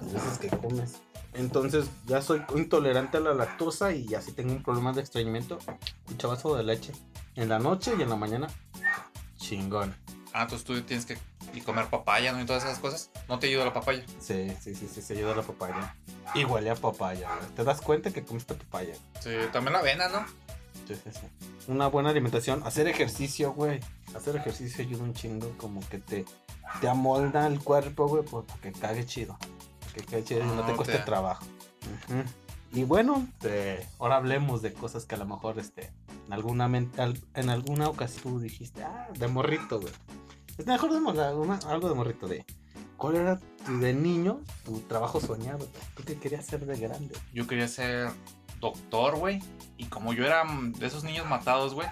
Las 0.00 0.12
veces 0.12 0.38
que 0.38 0.48
comes. 0.48 0.94
Entonces 1.34 1.86
ya 2.06 2.22
soy 2.22 2.42
intolerante 2.54 3.16
a 3.16 3.20
la 3.20 3.34
lactosa 3.34 3.92
y 3.92 4.14
así 4.14 4.32
tengo 4.32 4.52
un 4.52 4.62
problema 4.62 4.92
de 4.92 5.02
estreñimiento. 5.02 5.58
Un 6.08 6.16
chavazo 6.16 6.56
de 6.56 6.64
leche. 6.64 6.92
En 7.34 7.48
la 7.48 7.58
noche 7.58 7.94
y 7.98 8.02
en 8.02 8.08
la 8.08 8.16
mañana. 8.16 8.48
Chingón. 9.36 9.94
Ah, 10.32 10.42
entonces 10.42 10.64
tú 10.64 10.80
tienes 10.82 11.06
que 11.06 11.18
y 11.54 11.60
comer 11.60 11.86
papaya, 11.86 12.32
¿no? 12.32 12.40
Y 12.40 12.46
todas 12.46 12.64
esas 12.64 12.78
cosas. 12.78 13.10
No 13.28 13.38
te 13.38 13.46
ayuda 13.46 13.66
la 13.66 13.72
papaya. 13.72 14.04
Sí, 14.20 14.50
sí, 14.60 14.74
sí, 14.74 14.88
sí, 14.92 15.02
se 15.02 15.14
ayuda 15.14 15.36
la 15.36 15.42
papaya. 15.42 15.96
Y 16.34 16.44
huele 16.44 16.70
a 16.70 16.74
papaya, 16.74 17.28
güey. 17.36 17.50
¿Te 17.54 17.64
das 17.64 17.80
cuenta 17.80 18.10
que 18.10 18.24
comiste 18.24 18.54
papaya? 18.54 18.94
Sí, 19.20 19.30
también 19.52 19.74
la 19.74 19.78
avena, 19.80 20.08
¿no? 20.08 20.26
Sí, 20.88 20.94
sí, 20.94 21.10
sí. 21.12 21.48
Una 21.68 21.86
buena 21.86 22.10
alimentación. 22.10 22.62
Hacer 22.64 22.88
ejercicio, 22.88 23.52
güey. 23.52 23.80
Hacer 24.14 24.36
ejercicio 24.36 24.84
ayuda 24.84 25.04
un 25.04 25.14
chingo. 25.14 25.50
Como 25.56 25.80
que 25.88 25.98
te, 25.98 26.24
te 26.80 26.88
amolda 26.88 27.46
el 27.46 27.60
cuerpo, 27.60 28.08
güey, 28.08 28.24
pues, 28.24 28.44
para 28.46 28.60
que 28.60 28.72
cague 28.72 29.06
chido. 29.06 29.38
Que 30.02 30.22
no 30.44 30.66
te 30.66 30.72
Ah, 30.72 30.76
cueste 30.76 30.98
trabajo. 30.98 31.44
Y 32.72 32.82
bueno, 32.84 33.26
eh, 33.44 33.86
ahora 34.00 34.16
hablemos 34.16 34.60
de 34.62 34.72
cosas 34.72 35.04
que 35.06 35.14
a 35.14 35.18
lo 35.18 35.26
mejor 35.26 35.58
este, 35.60 35.92
en, 36.26 36.32
alguna 36.32 36.66
en 36.66 37.50
alguna 37.50 37.88
ocasión 37.88 38.22
tú 38.34 38.40
dijiste, 38.40 38.82
ah, 38.82 39.08
de 39.16 39.28
morrito, 39.28 39.80
güey. 39.80 39.92
Es 40.58 40.66
mejor 40.66 40.92
de 40.92 40.98
una- 40.98 41.58
algo 41.68 41.88
de 41.88 41.94
morrito 41.94 42.26
de. 42.26 42.44
¿Cuál 42.96 43.16
era 43.16 43.38
tu, 43.38 43.78
de 43.78 43.92
niño 43.92 44.40
tu 44.64 44.80
trabajo 44.80 45.20
soñado? 45.20 45.68
¿Tú 45.96 46.02
qué 46.04 46.16
querías 46.16 46.44
ser 46.46 46.64
de 46.66 46.76
grande? 46.78 47.14
Yo 47.32 47.46
quería 47.46 47.68
ser 47.68 48.10
doctor, 48.60 49.16
güey. 49.16 49.42
Y 49.76 49.86
como 49.86 50.12
yo 50.12 50.24
era 50.24 50.44
de 50.44 50.86
esos 50.86 51.04
niños 51.04 51.28
matados, 51.28 51.74
güey, 51.74 51.88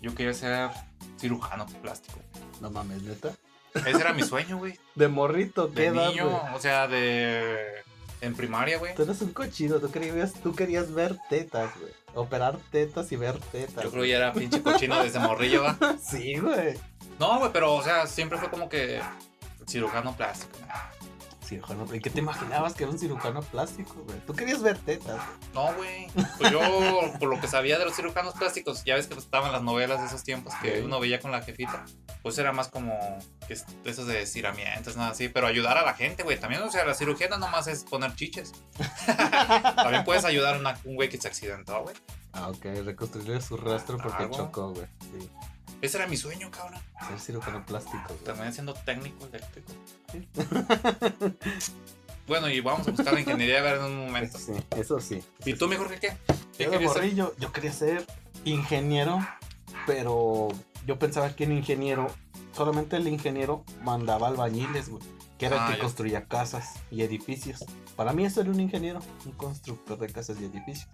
yo 0.00 0.14
quería 0.14 0.32
ser 0.32 0.70
cirujano 1.18 1.66
plástico. 1.82 2.18
No 2.60 2.70
mames, 2.70 3.02
neta. 3.02 3.32
Ese 3.74 4.00
era 4.00 4.12
mi 4.12 4.22
sueño, 4.22 4.58
güey. 4.58 4.78
De 4.94 5.08
morrito, 5.08 5.70
¿qué 5.72 5.82
De 5.82 5.86
edad, 5.88 6.08
niño, 6.10 6.42
o 6.54 6.60
sea, 6.60 6.86
de. 6.88 7.82
En 8.20 8.34
primaria, 8.34 8.78
güey. 8.78 8.94
Tú 8.94 9.02
eres 9.02 9.20
un 9.20 9.32
cochino, 9.32 9.78
tú 9.80 9.90
querías, 9.90 10.32
tú 10.34 10.54
querías 10.54 10.92
ver 10.94 11.18
tetas, 11.28 11.70
güey. 11.78 11.92
Operar 12.14 12.56
tetas 12.70 13.10
y 13.12 13.16
ver 13.16 13.38
tetas. 13.52 13.84
Yo 13.84 13.90
creo 13.90 14.02
que 14.02 14.08
ya 14.08 14.16
era 14.16 14.32
pinche 14.32 14.62
cochino 14.62 15.02
desde 15.02 15.18
morrillo, 15.18 15.62
¿va? 15.62 15.76
Sí, 16.02 16.38
güey. 16.38 16.74
No, 17.18 17.38
güey, 17.38 17.50
pero, 17.52 17.74
o 17.74 17.82
sea, 17.82 18.06
siempre 18.06 18.38
fue 18.38 18.48
como 18.48 18.68
que 18.68 19.00
cirujano 19.66 20.16
plástico. 20.16 20.56
¿No? 21.44 21.48
Cirujano, 21.48 21.94
¿y 21.94 22.00
qué 22.00 22.10
te 22.10 22.18
imaginabas 22.20 22.74
que 22.74 22.84
era 22.84 22.92
un 22.92 22.98
cirujano 22.98 23.42
plástico, 23.42 23.94
güey? 24.06 24.18
Tú 24.26 24.32
querías 24.34 24.62
ver 24.62 24.78
tetas. 24.78 25.20
No, 25.54 25.72
güey. 25.74 26.08
Pues 26.38 26.50
yo, 26.52 26.60
por 27.18 27.28
lo 27.28 27.40
que 27.40 27.46
sabía 27.48 27.78
de 27.78 27.84
los 27.84 27.94
cirujanos 27.94 28.34
plásticos, 28.34 28.84
ya 28.84 28.94
ves 28.94 29.06
que 29.06 29.14
pues, 29.14 29.24
estaban 29.26 29.52
las 29.52 29.62
novelas 29.62 30.00
de 30.00 30.06
esos 30.06 30.22
tiempos 30.24 30.52
que 30.62 30.82
uno 30.82 30.98
veía 31.00 31.20
con 31.20 31.30
la 31.30 31.42
jefita. 31.42 31.84
Pues 32.22 32.38
era 32.38 32.52
más 32.52 32.68
como 32.68 32.98
que 33.46 33.54
esos 33.84 34.06
de 34.06 34.22
estiramientos, 34.22 34.96
nada 34.96 35.10
así. 35.10 35.28
Pero 35.28 35.46
ayudar 35.46 35.76
a 35.78 35.82
la 35.84 35.94
gente, 35.94 36.22
güey. 36.22 36.38
También, 36.40 36.62
o 36.62 36.70
sea, 36.70 36.84
la 36.84 36.94
cirugía 36.94 37.28
no 37.28 37.38
nomás 37.38 37.66
es 37.66 37.84
poner 37.84 38.14
chiches. 38.14 38.52
También 39.76 40.04
puedes 40.04 40.24
ayudar 40.24 40.56
a 40.56 40.58
una- 40.58 40.78
un 40.84 40.94
güey 40.96 41.08
que 41.08 41.20
se 41.20 41.28
accidentó, 41.28 41.82
güey. 41.82 41.94
Ah, 42.32 42.48
ok, 42.48 42.64
reconstruirle 42.84 43.40
su 43.40 43.56
rastro 43.56 43.98
porque 43.98 44.24
Algo. 44.24 44.36
chocó, 44.36 44.70
güey. 44.72 44.86
Sí, 45.00 45.30
Ese 45.84 45.98
era 45.98 46.06
mi 46.06 46.16
sueño, 46.16 46.50
cabrón. 46.50 46.80
ser 47.08 47.20
cirujano 47.20 47.64
plástico, 47.66 48.02
güey. 48.08 48.20
También 48.24 48.52
siendo 48.52 48.72
técnico 48.74 49.26
eléctrico. 49.26 49.72
Bueno, 52.26 52.48
y 52.48 52.60
vamos 52.60 52.88
a 52.88 52.90
buscar 52.92 53.12
la 53.12 53.20
ingeniería 53.20 53.58
a 53.58 53.62
ver 53.62 53.76
en 53.80 53.84
un 53.84 54.06
momento. 54.06 54.38
Sí, 54.38 54.52
eso 54.78 54.98
sí. 54.98 55.22
¿Y 55.44 55.52
tú, 55.54 55.68
mejor 55.68 55.90
que 55.90 55.98
qué? 56.00 56.16
¿Qué 56.56 56.64
Yo 56.64 56.70
querías 56.70 56.92
ser? 56.94 57.14
yo 57.14 57.52
quería 57.52 57.70
ser 57.72 58.06
ingeniero, 58.46 59.18
pero 59.86 60.48
yo 60.86 60.98
pensaba 60.98 61.36
que 61.36 61.44
un 61.44 61.52
ingeniero, 61.52 62.06
solamente 62.54 62.96
el 62.96 63.08
ingeniero 63.08 63.62
mandaba 63.82 64.28
albañiles, 64.28 64.88
güey, 64.88 65.02
que 65.36 65.44
era 65.44 65.62
Ah, 65.62 65.66
el 65.66 65.72
que 65.72 65.78
ya. 65.78 65.82
construía 65.82 66.24
casas 66.24 66.76
y 66.90 67.02
edificios. 67.02 67.62
Para 67.94 68.14
mí 68.14 68.24
eso 68.24 68.40
era 68.40 68.50
un 68.50 68.60
ingeniero, 68.60 69.00
un 69.26 69.32
constructor 69.32 69.98
de 69.98 70.08
casas 70.10 70.38
y 70.40 70.46
edificios. 70.46 70.88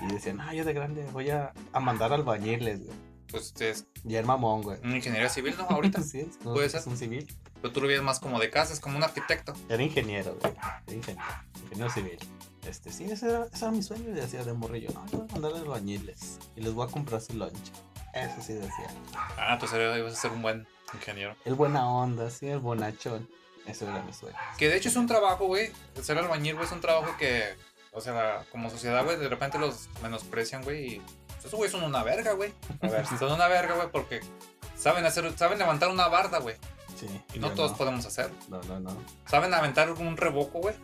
Y 0.00 0.12
decían, 0.12 0.40
ah, 0.40 0.54
yo 0.54 0.64
de 0.64 0.74
grande 0.74 1.04
voy 1.12 1.30
a, 1.30 1.52
a 1.72 1.80
mandar 1.80 2.12
albañiles, 2.12 2.84
güey. 2.84 2.96
Pues 3.30 3.52
es 3.60 3.86
Y 4.04 4.14
el 4.16 4.24
mamón, 4.24 4.62
güey. 4.62 4.78
una 4.82 4.96
ingeniería 4.96 5.28
civil, 5.28 5.54
¿no? 5.58 5.64
Ahorita. 5.70 6.02
sí, 6.02 6.20
es, 6.20 6.36
Puede 6.38 6.66
es 6.66 6.72
ser. 6.72 6.82
un 6.86 6.96
civil. 6.96 7.26
Pero 7.60 7.72
tú 7.72 7.80
lo 7.80 7.88
ves 7.88 8.00
más 8.02 8.20
como 8.20 8.38
de 8.38 8.50
casas, 8.50 8.80
como 8.80 8.96
un 8.96 9.02
arquitecto. 9.04 9.52
Era 9.68 9.82
ingeniero, 9.82 10.36
güey. 10.40 10.54
Era 10.86 10.96
ingeniero. 10.96 11.28
Ingeniero 11.64 11.90
civil. 11.90 12.18
Este, 12.66 12.92
sí, 12.92 13.04
ese 13.04 13.28
era, 13.30 13.46
ese 13.52 13.64
era 13.64 13.70
mi 13.72 13.82
sueño. 13.82 14.10
Y 14.10 14.12
decía 14.12 14.44
de 14.44 14.52
morrillo, 14.52 14.90
no, 14.94 15.06
yo 15.08 15.18
voy 15.18 15.26
a 15.28 15.32
mandar 15.32 15.52
albañiles. 15.54 16.38
Y 16.56 16.60
les 16.60 16.72
voy 16.72 16.86
a 16.86 16.90
comprar 16.90 17.20
su 17.20 17.34
lunch. 17.34 17.72
Eso 18.14 18.40
sí 18.40 18.54
decía. 18.54 18.86
Ah, 19.36 19.56
pues 19.60 19.72
ibas 19.72 20.12
a 20.12 20.16
ser 20.16 20.30
un 20.32 20.42
buen 20.42 20.66
ingeniero. 20.94 21.36
El 21.44 21.54
buena 21.54 21.88
onda, 21.88 22.30
sí, 22.30 22.46
el 22.46 22.58
bonachón. 22.60 23.28
Eso 23.66 23.86
era 23.86 24.02
mi 24.02 24.12
sueño. 24.12 24.36
Que 24.56 24.68
de 24.68 24.76
hecho 24.76 24.88
es 24.88 24.96
un 24.96 25.06
trabajo, 25.06 25.46
güey. 25.46 25.70
Ser 26.02 26.16
albañil, 26.18 26.54
güey, 26.54 26.64
es 26.66 26.72
un 26.72 26.80
trabajo 26.80 27.14
que, 27.18 27.42
o 27.92 28.00
sea, 28.00 28.44
como 28.50 28.70
sociedad, 28.70 29.04
güey, 29.04 29.18
de 29.18 29.28
repente 29.28 29.58
los 29.58 29.88
menosprecian, 30.02 30.62
güey. 30.64 30.94
Y 30.94 31.02
esos 31.48 31.58
güey 31.58 31.70
son 31.70 31.82
una 31.84 32.02
verga, 32.02 32.32
güey. 32.32 32.52
A 32.80 32.88
ver, 32.88 33.06
son 33.06 33.32
una 33.32 33.48
verga, 33.48 33.74
güey, 33.74 33.88
porque 33.90 34.20
saben 34.76 35.04
hacer, 35.04 35.36
saben 35.36 35.58
levantar 35.58 35.88
una 35.90 36.08
barda, 36.08 36.38
güey. 36.38 36.56
Sí. 36.96 37.06
Y 37.34 37.38
no 37.38 37.50
todos 37.52 37.72
podemos 37.72 38.04
hacer. 38.06 38.30
No, 38.48 38.60
no, 38.62 38.80
no. 38.80 38.90
Saben 39.26 39.52
aventar 39.54 39.90
un 39.92 40.16
revoco, 40.16 40.60
güey. 40.60 40.74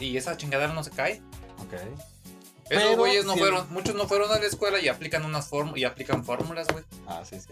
Y 0.00 0.16
esa 0.16 0.36
chingadera 0.36 0.72
no 0.72 0.82
se 0.84 0.90
cae. 0.90 1.22
Ok. 1.58 1.72
Esos 1.74 2.82
Pero 2.84 2.96
güeyes 2.96 3.24
no 3.24 3.32
sí- 3.34 3.38
fueron, 3.38 3.66
muchos 3.72 3.94
no 3.94 4.06
fueron 4.06 4.30
a 4.30 4.38
la 4.38 4.46
escuela 4.46 4.78
y 4.78 4.88
aplican 4.88 5.24
unas 5.24 5.48
fórmulas 5.48 5.78
y 5.78 5.84
aplican 5.84 6.22
fórmulas, 6.24 6.66
güey. 6.68 6.84
Ah, 7.06 7.22
sí, 7.24 7.40
sí. 7.40 7.48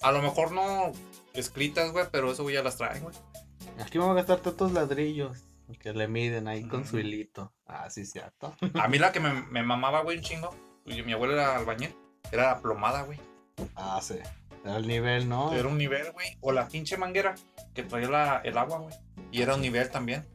A 0.00 0.12
lo 0.12 0.22
mejor 0.22 0.52
no 0.52 0.92
escritas, 1.34 1.90
güey, 1.92 2.06
pero 2.12 2.30
eso 2.30 2.44
güey 2.44 2.54
ya 2.54 2.62
las 2.62 2.76
traen, 2.76 3.02
güey. 3.02 3.14
Aquí 3.80 3.98
vamos 3.98 4.12
a 4.12 4.16
gastar 4.16 4.38
tantos 4.38 4.70
ladrillos 4.72 5.38
que 5.80 5.92
le 5.92 6.06
miden 6.08 6.46
ahí 6.48 6.64
con 6.68 6.86
su 6.86 6.98
hilito. 6.98 7.52
Ah, 7.66 7.88
sí, 7.90 8.04
cierto. 8.06 8.54
A 8.74 8.86
mí 8.88 8.98
la 8.98 9.10
que 9.12 9.18
me, 9.20 9.32
me 9.42 9.62
mamaba, 9.62 10.02
güey, 10.02 10.18
un 10.18 10.22
chingo. 10.24 10.54
y 10.86 11.02
mi 11.02 11.12
abuelo 11.12 11.34
era 11.34 11.56
albañil. 11.56 11.94
Era 12.32 12.46
la 12.48 12.60
plomada, 12.60 13.02
güey. 13.02 13.18
Ah, 13.76 14.00
sí. 14.02 14.16
Era 14.64 14.76
el 14.76 14.86
nivel, 14.86 15.28
¿no? 15.28 15.52
Era 15.52 15.68
un 15.68 15.78
nivel, 15.78 16.12
güey. 16.12 16.36
O 16.40 16.52
la 16.52 16.68
pinche 16.68 16.96
manguera 16.96 17.34
que 17.74 17.82
traía 17.82 18.08
la- 18.08 18.40
el 18.44 18.56
agua, 18.58 18.78
güey. 18.78 18.94
Y 19.32 19.42
era 19.42 19.54
un 19.54 19.60
nivel 19.62 19.90
también. 19.90 20.26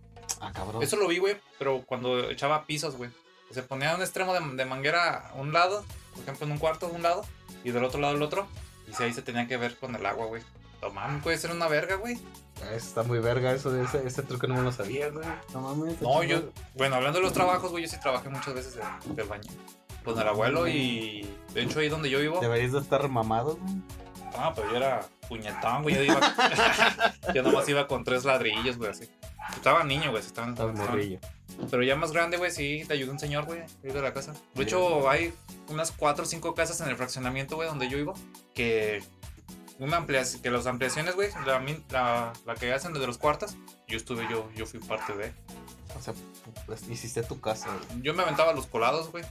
Ah, 0.41 0.51
cabrón. 0.53 0.81
Eso 0.83 0.95
lo 0.97 1.07
vi, 1.07 1.19
güey, 1.19 1.37
pero 1.59 1.83
cuando 1.85 2.29
echaba 2.29 2.65
pisos, 2.65 2.95
güey. 2.97 3.09
Se 3.51 3.61
ponía 3.63 3.95
un 3.95 4.01
extremo 4.01 4.33
de, 4.33 4.39
de 4.55 4.65
manguera 4.65 5.29
a 5.29 5.33
un 5.35 5.53
lado, 5.53 5.85
por 6.13 6.23
ejemplo, 6.23 6.45
en 6.47 6.51
un 6.53 6.57
cuarto 6.57 6.87
de 6.89 6.93
un 6.95 7.03
lado, 7.03 7.23
y 7.63 7.71
del 7.71 7.83
otro 7.83 7.99
lado 8.01 8.15
el 8.15 8.21
otro. 8.21 8.47
Y 8.89 8.93
si 8.93 9.03
ahí 9.03 9.13
se 9.13 9.21
tenía 9.21 9.47
que 9.47 9.57
ver 9.57 9.77
con 9.77 9.95
el 9.95 10.05
agua, 10.05 10.25
güey. 10.25 10.41
No 10.81 10.89
mames, 10.89 11.23
puede 11.23 11.37
ser 11.37 11.51
una 11.51 11.67
verga, 11.67 11.95
güey. 11.95 12.19
Está 12.73 13.03
muy 13.03 13.19
verga 13.19 13.53
eso 13.53 13.71
de 13.71 13.83
ese, 13.83 14.05
ese 14.05 14.23
truco 14.23 14.47
no 14.47 14.55
me 14.55 14.61
lo 14.61 14.71
sabía, 14.71 15.09
güey. 15.09 15.25
No 15.53 15.61
mames. 15.61 16.01
No, 16.01 16.21
yo, 16.23 16.49
bueno, 16.75 16.95
hablando 16.95 17.19
de 17.19 17.23
los 17.23 17.33
trabajos, 17.33 17.71
güey, 17.71 17.83
yo 17.85 17.89
sí 17.89 17.99
trabajé 17.99 18.29
muchas 18.29 18.53
veces 18.53 18.75
de, 18.75 18.81
de 19.13 19.23
baño. 19.23 19.49
Con 20.05 20.19
el 20.19 20.27
abuelo 20.27 20.67
y 20.67 21.27
de 21.53 21.63
hecho 21.63 21.79
ahí 21.79 21.89
donde 21.89 22.09
yo 22.09 22.19
vivo. 22.19 22.39
Deberías 22.39 22.71
de 22.71 22.79
estar 22.79 23.07
mamado, 23.09 23.57
güey. 23.57 23.73
Ah, 24.37 24.51
pero 24.55 24.69
yo 24.69 24.77
era 24.77 25.05
puñetón, 25.27 25.83
güey. 25.83 25.95
Yo, 25.95 26.03
iba, 26.03 26.19
yo 27.33 27.41
nomás 27.43 27.67
iba 27.69 27.87
con 27.87 28.03
tres 28.03 28.23
ladrillos, 28.25 28.77
güey, 28.77 28.91
así. 28.91 29.09
Estaba 29.53 29.83
niño, 29.83 30.11
güey. 30.11 30.21
Estaban, 30.23 30.51
Estás 30.51 30.69
estaban- 30.69 30.91
morrillo. 30.91 31.19
Pero 31.71 31.83
ya 31.83 31.95
más 31.95 32.11
grande, 32.11 32.35
güey, 32.37 32.51
sí, 32.51 32.83
te 32.85 32.93
ayudó 32.95 33.13
un 33.13 33.19
señor, 33.19 33.45
güey, 33.45 33.61
ahí 33.61 33.91
de 33.91 34.01
la 34.01 34.13
casa. 34.13 34.33
De 34.55 34.63
hecho, 34.63 35.09
hay 35.09 35.33
unas 35.69 35.91
cuatro 35.91 36.23
o 36.25 36.27
cinco 36.27 36.53
casas 36.53 36.81
en 36.81 36.89
el 36.89 36.97
fraccionamiento, 36.97 37.55
güey, 37.55 37.69
donde 37.69 37.87
yo 37.87 37.97
vivo, 37.97 38.13
que 38.53 39.01
una 39.79 39.97
ampliación, 39.97 40.41
que 40.41 40.49
las 40.51 40.65
ampliaciones, 40.67 41.15
güey, 41.15 41.29
la, 41.45 41.63
la, 41.91 42.33
la 42.45 42.55
que 42.55 42.73
hacen 42.73 42.91
de 42.93 43.07
los 43.07 43.17
cuartos, 43.17 43.55
yo 43.87 43.95
estuve, 43.95 44.27
yo, 44.29 44.49
yo 44.53 44.65
fui 44.65 44.81
parte 44.81 45.13
de. 45.15 45.33
O 45.97 46.01
sea, 46.01 46.13
pues 46.65 46.87
hiciste 46.89 47.23
tu 47.23 47.39
casa, 47.39 47.67
güey. 47.67 48.01
Yo 48.01 48.13
me 48.13 48.23
aventaba 48.23 48.53
los 48.53 48.67
colados, 48.67 49.11
güey. 49.11 49.23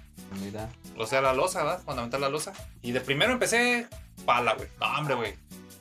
Mira. 0.43 0.69
O 0.97 1.07
sea, 1.07 1.21
la 1.21 1.33
losa, 1.33 1.63
¿verdad? 1.63 1.83
Cuando 1.85 2.03
aventé 2.03 2.19
la 2.19 2.29
losa. 2.29 2.53
Y 2.83 2.93
de 2.93 3.01
primero 3.01 3.33
empecé 3.33 3.87
pala, 4.25 4.55
güey. 4.55 4.69
No, 4.81 4.87
hombre, 4.99 5.15
güey. 5.15 5.35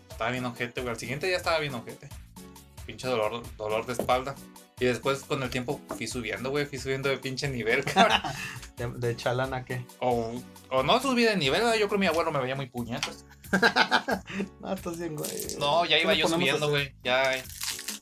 Estaba 0.10 0.32
bien 0.32 0.46
ojete, 0.46 0.82
güey. 0.82 0.94
Al 0.94 1.00
siguiente 1.00 1.30
ya 1.30 1.38
estaba 1.38 1.60
bien 1.60 1.74
ojete. 1.74 2.10
Pinche 2.86 3.08
dolor, 3.08 3.44
dolor 3.58 3.86
de 3.86 3.94
espalda. 3.94 4.36
Y 4.80 4.86
después 4.86 5.24
con 5.24 5.42
el 5.42 5.50
tiempo 5.50 5.80
fui 5.96 6.08
subiendo, 6.08 6.50
güey. 6.50 6.66
Fui 6.66 6.78
subiendo 6.78 7.08
de 7.10 7.18
pinche 7.18 7.48
nivel, 7.48 7.84
cabrón. 7.94 8.22
¿De, 8.76 8.88
de 8.88 9.16
chalana 9.16 9.64
qué? 9.64 9.86
O, 10.00 10.34
o 10.70 10.84
no 10.84 11.00
subí 11.00 11.24
de 11.24 11.38
nivel, 11.38 11.62
¿verdad? 11.62 11.76
yo 11.76 11.88
creo 11.88 11.92
que 11.92 11.98
mi 12.00 12.08
abuelo 12.08 12.32
me 12.32 12.40
veía 12.40 12.56
muy 12.56 12.68
puñetas. 12.68 13.26
No, 14.62 14.74
estás 14.74 14.98
bien, 14.98 15.16
güey. 15.16 15.30
No, 15.60 15.86
ya 15.86 15.98
¿Qué 15.98 16.04
iba 16.04 16.14
yo 16.16 16.28
subiendo, 16.28 16.70
güey. 16.70 16.96
Ya, 17.04 17.36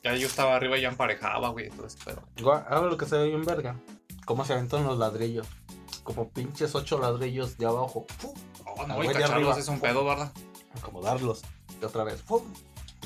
ya 0.02 0.14
yo 0.16 0.26
estaba 0.26 0.56
arriba 0.56 0.76
y 0.78 0.82
ya 0.82 0.88
emparejaba, 0.88 1.48
güey. 1.50 1.70
Pedo. 2.04 2.22
Gua- 2.36 2.66
Ahora 2.68 2.88
lo 2.88 2.96
que 2.96 3.06
se 3.06 3.16
ve 3.18 3.28
bien 3.28 3.44
verga. 3.44 3.76
Cómo 4.24 4.44
se 4.44 4.52
aventan 4.52 4.84
los 4.84 4.98
ladrillos. 4.98 5.46
Como 6.04 6.30
pinches 6.30 6.74
ocho 6.74 6.98
ladrillos 6.98 7.56
de 7.58 7.66
abajo. 7.66 8.06
¡Fu! 8.18 8.34
Oh, 8.66 8.86
no, 8.86 9.02
y 9.04 9.06
cacharlos 9.08 9.32
arriba. 9.32 9.58
es 9.58 9.68
un 9.68 9.80
pedo, 9.80 10.04
¿verdad? 10.04 10.32
Acomodarlos. 10.76 11.42
Y 11.80 11.84
otra 11.84 12.04
vez. 12.04 12.22
¡Fu! 12.22 12.42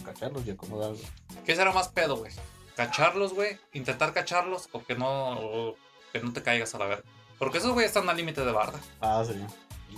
Cacharlos 0.05 0.47
y 0.47 0.51
acomodarlos. 0.53 1.01
¿Qué 1.44 1.57
será 1.57 1.72
más 1.72 1.88
pedo, 1.88 2.16
güey? 2.16 2.32
¿Cacharlos, 2.76 3.34
güey? 3.34 3.59
¿Intentar 3.72 4.12
cacharlos 4.12 4.68
o 4.72 4.84
que 4.84 4.94
no, 4.94 5.32
o 5.40 5.74
que 6.12 6.20
no 6.20 6.32
te 6.32 6.42
caigas 6.42 6.74
a 6.74 6.78
la 6.78 6.86
verga? 6.86 7.05
Porque 7.38 7.59
esos, 7.59 7.72
güey, 7.72 7.86
están 7.86 8.09
al 8.09 8.16
límite 8.16 8.44
de 8.44 8.53
barda. 8.53 8.78
Ah, 9.01 9.24
sí. 9.26 9.34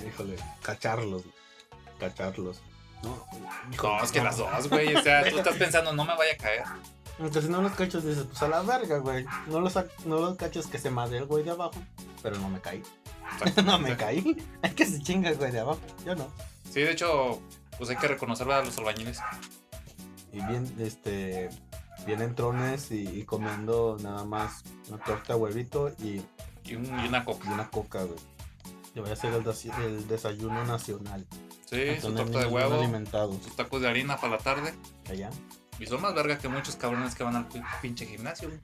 Híjole. 0.05 0.37
Cacharlos. 0.63 1.23
Cacharlos. 1.99 2.61
No, 3.03 3.25
No, 3.83 4.03
es 4.03 4.13
que 4.13 4.23
las 4.23 4.37
dos, 4.37 4.69
güey. 4.69 4.95
O 4.95 5.03
sea, 5.03 5.29
tú 5.29 5.39
estás 5.39 5.57
pensando, 5.57 5.93
no 5.93 6.05
me 6.05 6.17
vaya 6.17 6.33
a 6.33 6.37
caer. 6.37 6.65
Si 7.33 7.49
no 7.49 7.61
los 7.63 7.73
cachas, 7.73 8.05
dices, 8.05 8.25
pues 8.29 8.41
a 8.43 8.49
la 8.49 8.63
verga, 8.63 8.99
güey. 8.99 9.25
No 9.49 9.61
los, 9.61 9.75
sac- 9.75 9.91
no 10.05 10.21
los 10.21 10.37
cachas 10.37 10.67
que 10.69 10.79
se 10.79 10.89
madre 10.91 11.19
el 11.19 11.27
güey 11.27 11.43
de 11.43 11.51
abajo. 11.51 11.75
Pero 12.23 12.39
no 12.39 12.49
me 12.49 12.61
caí. 12.61 12.83
no 13.65 13.79
me 13.79 13.97
caí. 13.97 14.37
Es 14.63 14.75
que 14.75 14.87
se 14.87 15.01
chinga 15.03 15.31
el 15.31 15.37
güey 15.37 15.51
de 15.51 15.61
abajo. 15.61 15.81
Yo 16.07 16.15
no. 16.15 16.29
Sí, 16.71 16.81
de 16.81 16.93
hecho, 16.93 17.41
pues 17.77 17.91
hay 17.91 17.97
que 17.97 18.07
reconocer 18.09 18.49
a 18.51 18.63
los 18.65 18.77
albañiles. 18.79 19.19
Y 20.33 20.41
bien, 20.47 20.73
este. 20.79 21.51
Bien 22.07 22.23
entrones 22.23 22.91
y, 22.93 23.03
y 23.09 23.25
comiendo 23.25 23.97
nada 24.01 24.25
más 24.25 24.63
una 24.89 25.03
torta, 25.03 25.37
huevito 25.37 25.91
y, 25.99 26.23
Y, 26.65 26.77
un- 26.77 26.87
y 26.87 27.09
una 27.09 27.19
y 27.19 27.25
coca. 27.25 27.51
una 27.51 27.69
coca, 27.69 28.03
güey. 28.05 28.19
Yo 28.95 29.03
voy 29.03 29.11
a 29.11 29.15
hacer 29.15 29.33
el 29.35 30.07
desayuno 30.09 30.65
nacional. 30.65 31.27
Sí, 31.69 32.01
su 32.01 32.15
torta 32.15 32.39
de 32.41 32.47
huevo, 32.47 32.83
sus 33.43 33.55
tacos 33.57 33.83
de 33.83 33.89
harina 33.89 34.17
para 34.17 34.33
la 34.37 34.39
tarde. 34.39 34.75
Allá. 35.11 35.31
Y 35.79 35.87
son 35.87 36.01
más 36.01 36.15
vergas 36.15 36.39
que 36.41 36.49
muchos 36.49 36.77
cabrones 36.77 37.15
que 37.15 37.23
van 37.25 37.37
al 37.37 37.47
pi- 37.49 37.63
pinche 37.83 38.07
gimnasio, 38.07 38.49
güey. 38.49 38.61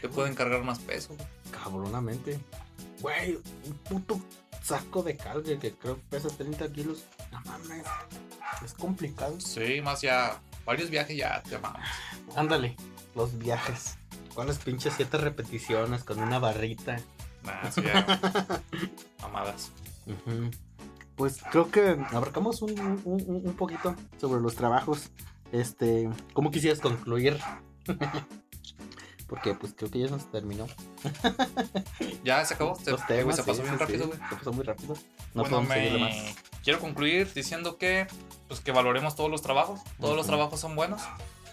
Que 0.00 0.08
pueden 0.08 0.34
cargar 0.34 0.62
más 0.64 0.78
peso, 0.80 1.14
güey. 1.14 1.28
Cabronamente. 1.52 2.40
Güey, 3.00 3.36
un 3.64 3.74
puto 3.84 4.20
saco 4.62 5.02
de 5.02 5.16
carga 5.16 5.58
que 5.58 5.72
creo 5.74 5.96
que 5.96 6.02
pesa 6.10 6.28
30 6.28 6.72
kilos. 6.72 7.04
No 7.30 7.40
mames. 7.42 7.84
Es 8.64 8.72
complicado. 8.74 9.38
Sí, 9.40 9.80
más 9.82 10.00
ya. 10.00 10.40
Varios 10.64 10.90
viajes 10.90 11.16
ya 11.16 11.42
te 11.42 11.54
amamos. 11.56 11.80
Ándale, 12.34 12.76
los 13.14 13.38
viajes. 13.38 13.98
¿Cuáles 14.34 14.58
pinches 14.58 14.94
siete 14.96 15.16
repeticiones 15.18 16.02
con 16.02 16.18
una 16.20 16.38
barrita? 16.38 16.98
Nah, 17.44 17.70
sí, 17.70 17.82
ya. 17.82 18.04
Mamadas. 19.22 19.70
Ujú. 20.06 20.50
Pues 21.18 21.42
creo 21.50 21.70
que 21.70 21.98
abarcamos 22.12 22.62
un, 22.62 22.78
un- 23.04 23.54
poquito 23.54 23.94
sobre 24.18 24.40
los 24.40 24.54
trabajos. 24.54 25.10
Este, 25.52 26.08
¿cómo 26.32 26.50
quisieras 26.50 26.80
concluir? 26.80 27.38
Porque 29.28 29.52
pues 29.54 29.74
creo 29.76 29.90
que 29.90 29.98
ya 29.98 30.06
se 30.06 30.12
nos 30.12 30.30
terminó. 30.30 30.66
Ya 32.24 32.44
se 32.44 32.54
acabó. 32.54 32.76
Se, 32.76 32.90
los 32.90 33.06
temas. 33.06 33.36
se 33.36 33.42
sí, 33.42 33.48
pasó 33.50 33.62
bien 33.62 33.74
sí, 33.74 33.80
rápido, 33.80 34.04
sí, 34.04 34.06
güey. 34.16 34.28
Se 34.30 34.36
pasó 34.36 34.52
muy 34.52 34.64
rápido. 34.64 34.94
No 35.34 35.42
bueno, 35.42 35.56
podemos 35.62 35.68
me 35.68 35.98
más. 35.98 36.36
quiero 36.64 36.78
concluir 36.80 37.32
diciendo 37.34 37.76
que 37.78 38.06
pues 38.48 38.60
que 38.60 38.72
valoremos 38.72 39.14
todos 39.16 39.30
los 39.30 39.42
trabajos. 39.42 39.80
Todos 40.00 40.16
los 40.16 40.26
trabajos 40.26 40.60
son 40.60 40.76
buenos. 40.76 41.02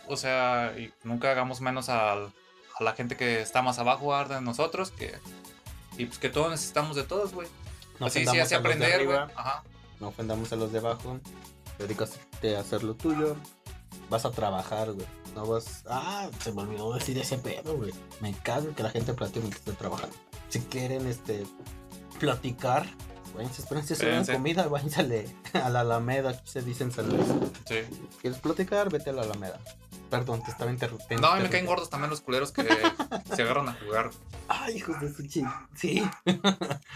O 0.08 0.16
sea, 0.18 0.74
y 0.78 0.94
nunca 1.04 1.32
hagamos 1.32 1.60
menos 1.62 1.90
al- 1.90 2.32
a 2.80 2.84
la 2.84 2.94
gente 2.94 3.16
que 3.18 3.42
está 3.42 3.62
más 3.62 3.78
abajo 3.80 4.16
de 4.26 4.40
nosotros. 4.42 4.92
Que, 4.92 5.16
y 5.98 6.06
pues 6.06 6.18
que 6.20 6.30
todos 6.30 6.50
necesitamos 6.52 6.96
de 6.96 7.04
todos, 7.04 7.34
güey. 7.34 7.48
No 8.00 8.08
Así 8.08 8.26
sí 8.26 8.38
hace 8.40 8.40
a 8.40 8.42
los 8.42 8.50
de 8.50 8.56
aprender, 8.56 9.06
güey. 9.06 9.18
arriba, 9.18 9.32
Ajá. 9.36 9.64
No 10.00 10.08
ofendamos 10.10 10.52
a 10.52 10.56
los 10.56 10.72
de 10.72 10.80
abajo. 10.80 11.20
Dedícate 11.80 12.56
a 12.56 12.60
hacer 12.60 12.84
lo 12.84 12.96
tuyo. 12.96 13.36
Vas 14.10 14.26
a 14.26 14.32
trabajar, 14.32 14.92
güey. 14.94 15.08
No 15.36 15.46
vas. 15.46 15.84
Ah, 15.90 16.30
se 16.40 16.52
me 16.52 16.62
olvidó 16.62 16.94
decir 16.94 17.18
ese 17.18 17.38
pedo, 17.38 17.76
güey. 17.78 17.94
Me 18.22 18.34
cago 18.34 18.68
en 18.70 18.76
que 18.76 18.84
la 18.84 18.90
gente 18.90 19.14
platique 19.14 19.40
mientras 19.40 19.62
esté 19.62 19.74
trabajando. 19.74 20.16
Si 20.50 20.60
quieren, 20.62 21.08
este. 21.08 21.46
Platicar. 22.20 22.86
Váyanse, 23.36 23.62
espérense, 23.62 23.88
se 23.90 23.94
Espérense. 24.06 24.34
comida, 24.34 24.68
váyanse 24.68 25.28
a 25.54 25.70
la 25.70 25.82
Alameda, 25.82 26.30
aquí 26.32 26.42
se 26.48 26.62
dice 26.62 26.84
en 26.86 26.92
San 26.92 27.10
Luis. 27.10 27.28
Sí. 27.68 27.80
¿Quieres 28.22 28.40
platicar? 28.40 28.90
Vete 28.90 29.10
a 29.10 29.14
la 29.14 29.24
Alameda. 29.24 29.60
Perdón, 30.10 30.42
te 30.44 30.52
estaba 30.52 30.72
interrumpiendo. 30.72 31.28
No, 31.28 31.42
me 31.42 31.50
caen 31.50 31.66
gordos 31.66 31.90
también 31.90 32.10
los 32.10 32.22
culeros 32.22 32.52
que 32.52 32.64
se 33.36 33.42
agarran 33.42 33.68
a 33.70 33.74
jugar. 33.74 34.12
Ay, 34.48 34.78
hijos 34.78 35.00
de 35.02 35.12
su 35.14 35.28
ching. 35.28 35.48
Sí. 35.76 36.08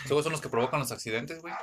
Luego 0.08 0.24
son 0.24 0.32
los 0.32 0.42
que 0.42 0.48
provocan 0.50 0.80
los 0.80 0.92
accidentes, 0.92 1.42
güey. 1.42 1.54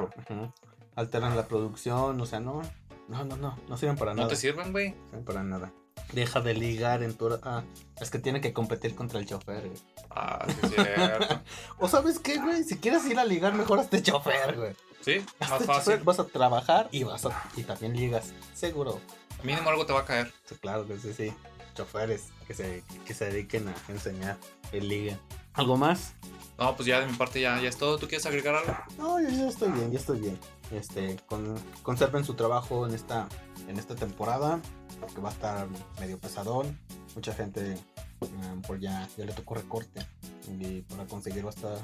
Alteran 0.96 1.36
la 1.36 1.46
producción, 1.46 2.20
o 2.20 2.26
sea, 2.26 2.40
no. 2.40 2.62
No, 3.08 3.24
no, 3.24 3.36
no. 3.36 3.56
No 3.68 3.76
sirven 3.76 3.96
para 3.96 4.12
No 4.12 4.16
nada. 4.22 4.28
te 4.30 4.36
sirven, 4.36 4.72
güey. 4.72 4.90
No 4.90 4.96
sirven 5.10 5.24
para 5.24 5.42
nada. 5.44 5.72
Deja 6.12 6.40
de 6.40 6.54
ligar 6.54 7.02
en 7.02 7.14
tu. 7.14 7.38
Ah, 7.42 7.64
es 8.00 8.10
que 8.10 8.18
tiene 8.18 8.40
que 8.40 8.52
competir 8.52 8.94
contra 8.94 9.18
el 9.18 9.26
chofer, 9.26 9.68
güey. 9.68 9.80
Ah, 10.10 10.46
sí, 10.48 10.56
es 10.62 10.70
cierto. 10.72 11.40
O 11.78 11.88
sabes 11.88 12.18
qué, 12.18 12.38
güey, 12.38 12.64
si 12.64 12.78
quieres 12.78 13.04
ir 13.06 13.18
a 13.18 13.24
ligar, 13.24 13.54
mejor 13.54 13.80
hazte 13.80 14.02
chofer, 14.02 14.56
güey. 14.56 14.76
Sí, 15.02 15.24
más 15.40 15.50
fácil. 15.64 15.66
chofer, 15.66 16.04
vas 16.04 16.18
a 16.20 16.26
trabajar 16.26 16.88
y 16.90 17.04
vas 17.04 17.26
a. 17.26 17.50
Y 17.56 17.62
también 17.62 17.96
ligas. 17.96 18.32
Seguro. 18.54 19.00
Mínimo 19.42 19.68
algo 19.68 19.84
te 19.84 19.92
va 19.92 20.00
a 20.00 20.04
caer. 20.04 20.32
Sí, 20.44 20.54
claro 20.56 20.86
que 20.86 20.98
sí, 20.98 21.12
sí. 21.12 21.32
Choferes 21.74 22.28
que 22.46 22.54
se, 22.54 22.82
que 23.04 23.12
se 23.12 23.26
dediquen 23.26 23.68
a 23.68 23.74
enseñar 23.88 24.38
el 24.72 24.88
liga. 24.88 25.18
¿Algo 25.52 25.76
más? 25.76 26.14
No, 26.58 26.74
pues 26.74 26.86
ya 26.86 27.00
de 27.00 27.06
mi 27.06 27.12
parte 27.12 27.40
ya, 27.40 27.60
ya 27.60 27.68
es 27.68 27.76
todo. 27.76 27.98
¿Tú 27.98 28.08
quieres 28.08 28.24
agregar 28.26 28.54
algo? 28.54 28.74
No, 28.98 29.20
yo 29.20 29.28
ya 29.28 29.48
estoy 29.48 29.70
bien, 29.72 29.92
ya 29.92 29.98
estoy 29.98 30.20
bien. 30.20 30.38
Este, 30.70 31.16
con, 31.26 31.54
conserven 31.82 32.24
su 32.24 32.34
trabajo 32.34 32.86
en 32.86 32.94
esta, 32.94 33.28
en 33.68 33.78
esta 33.78 33.94
temporada, 33.94 34.60
porque 35.00 35.20
va 35.20 35.30
a 35.30 35.32
estar 35.32 35.68
medio 36.00 36.18
pesadón. 36.18 36.78
Mucha 37.14 37.32
gente 37.32 37.72
eh, 37.72 38.60
por 38.66 38.78
ya, 38.78 39.08
ya 39.16 39.24
le 39.24 39.32
tocó 39.32 39.54
recorte 39.54 40.06
y 40.48 40.82
para 40.82 41.06
conseguir 41.06 41.44
va 41.44 41.50
a 41.50 41.54
estar 41.54 41.78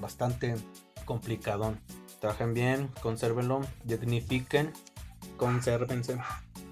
bastante 0.00 0.56
complicadón. 1.04 1.80
Trabajen 2.20 2.54
bien, 2.54 2.88
consérvenlo, 3.02 3.62
dignifiquen, 3.84 4.72
consérvense, 5.36 6.18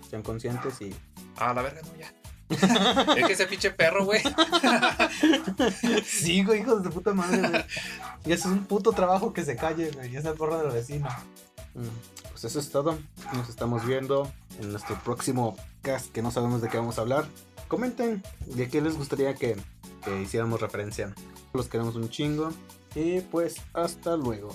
sean 0.08 0.22
conscientes 0.22 0.80
y 0.80 0.94
Ah, 1.40 1.54
la 1.54 1.62
verga, 1.62 1.80
no, 1.82 1.96
ya. 1.98 2.12
es 3.16 3.26
que 3.26 3.32
ese 3.32 3.46
pinche 3.46 3.70
perro, 3.70 4.04
güey. 4.04 4.20
sí, 6.04 6.44
güey, 6.44 6.60
hijo 6.60 6.76
de 6.80 6.90
puta 6.90 7.14
madre, 7.14 7.48
güey. 7.48 7.64
Y 8.26 8.32
eso 8.32 8.48
es 8.48 8.54
un 8.54 8.64
puto 8.66 8.92
trabajo 8.92 9.32
que 9.32 9.42
se 9.42 9.56
calle, 9.56 9.90
güey. 9.90 10.12
Y 10.12 10.16
es 10.16 10.24
el 10.26 10.34
perro 10.34 10.58
de 10.58 10.64
la 10.64 10.74
vecina. 10.74 11.18
Pues 12.30 12.44
eso 12.44 12.58
es 12.58 12.70
todo. 12.70 12.98
Nos 13.34 13.48
estamos 13.48 13.86
viendo 13.86 14.30
en 14.60 14.70
nuestro 14.70 14.96
próximo 15.02 15.56
cast 15.82 16.12
que 16.12 16.22
no 16.22 16.30
sabemos 16.30 16.62
de 16.62 16.68
qué 16.68 16.78
vamos 16.78 16.98
a 16.98 17.02
hablar. 17.02 17.26
Comenten 17.68 18.22
de 18.46 18.68
qué 18.68 18.80
les 18.80 18.96
gustaría 18.96 19.34
que, 19.34 19.56
que 20.04 20.22
hiciéramos 20.22 20.60
referencia. 20.60 21.14
Los 21.52 21.68
queremos 21.68 21.96
un 21.96 22.08
chingo. 22.08 22.50
Y 22.94 23.20
pues 23.20 23.56
hasta 23.72 24.16
luego. 24.16 24.54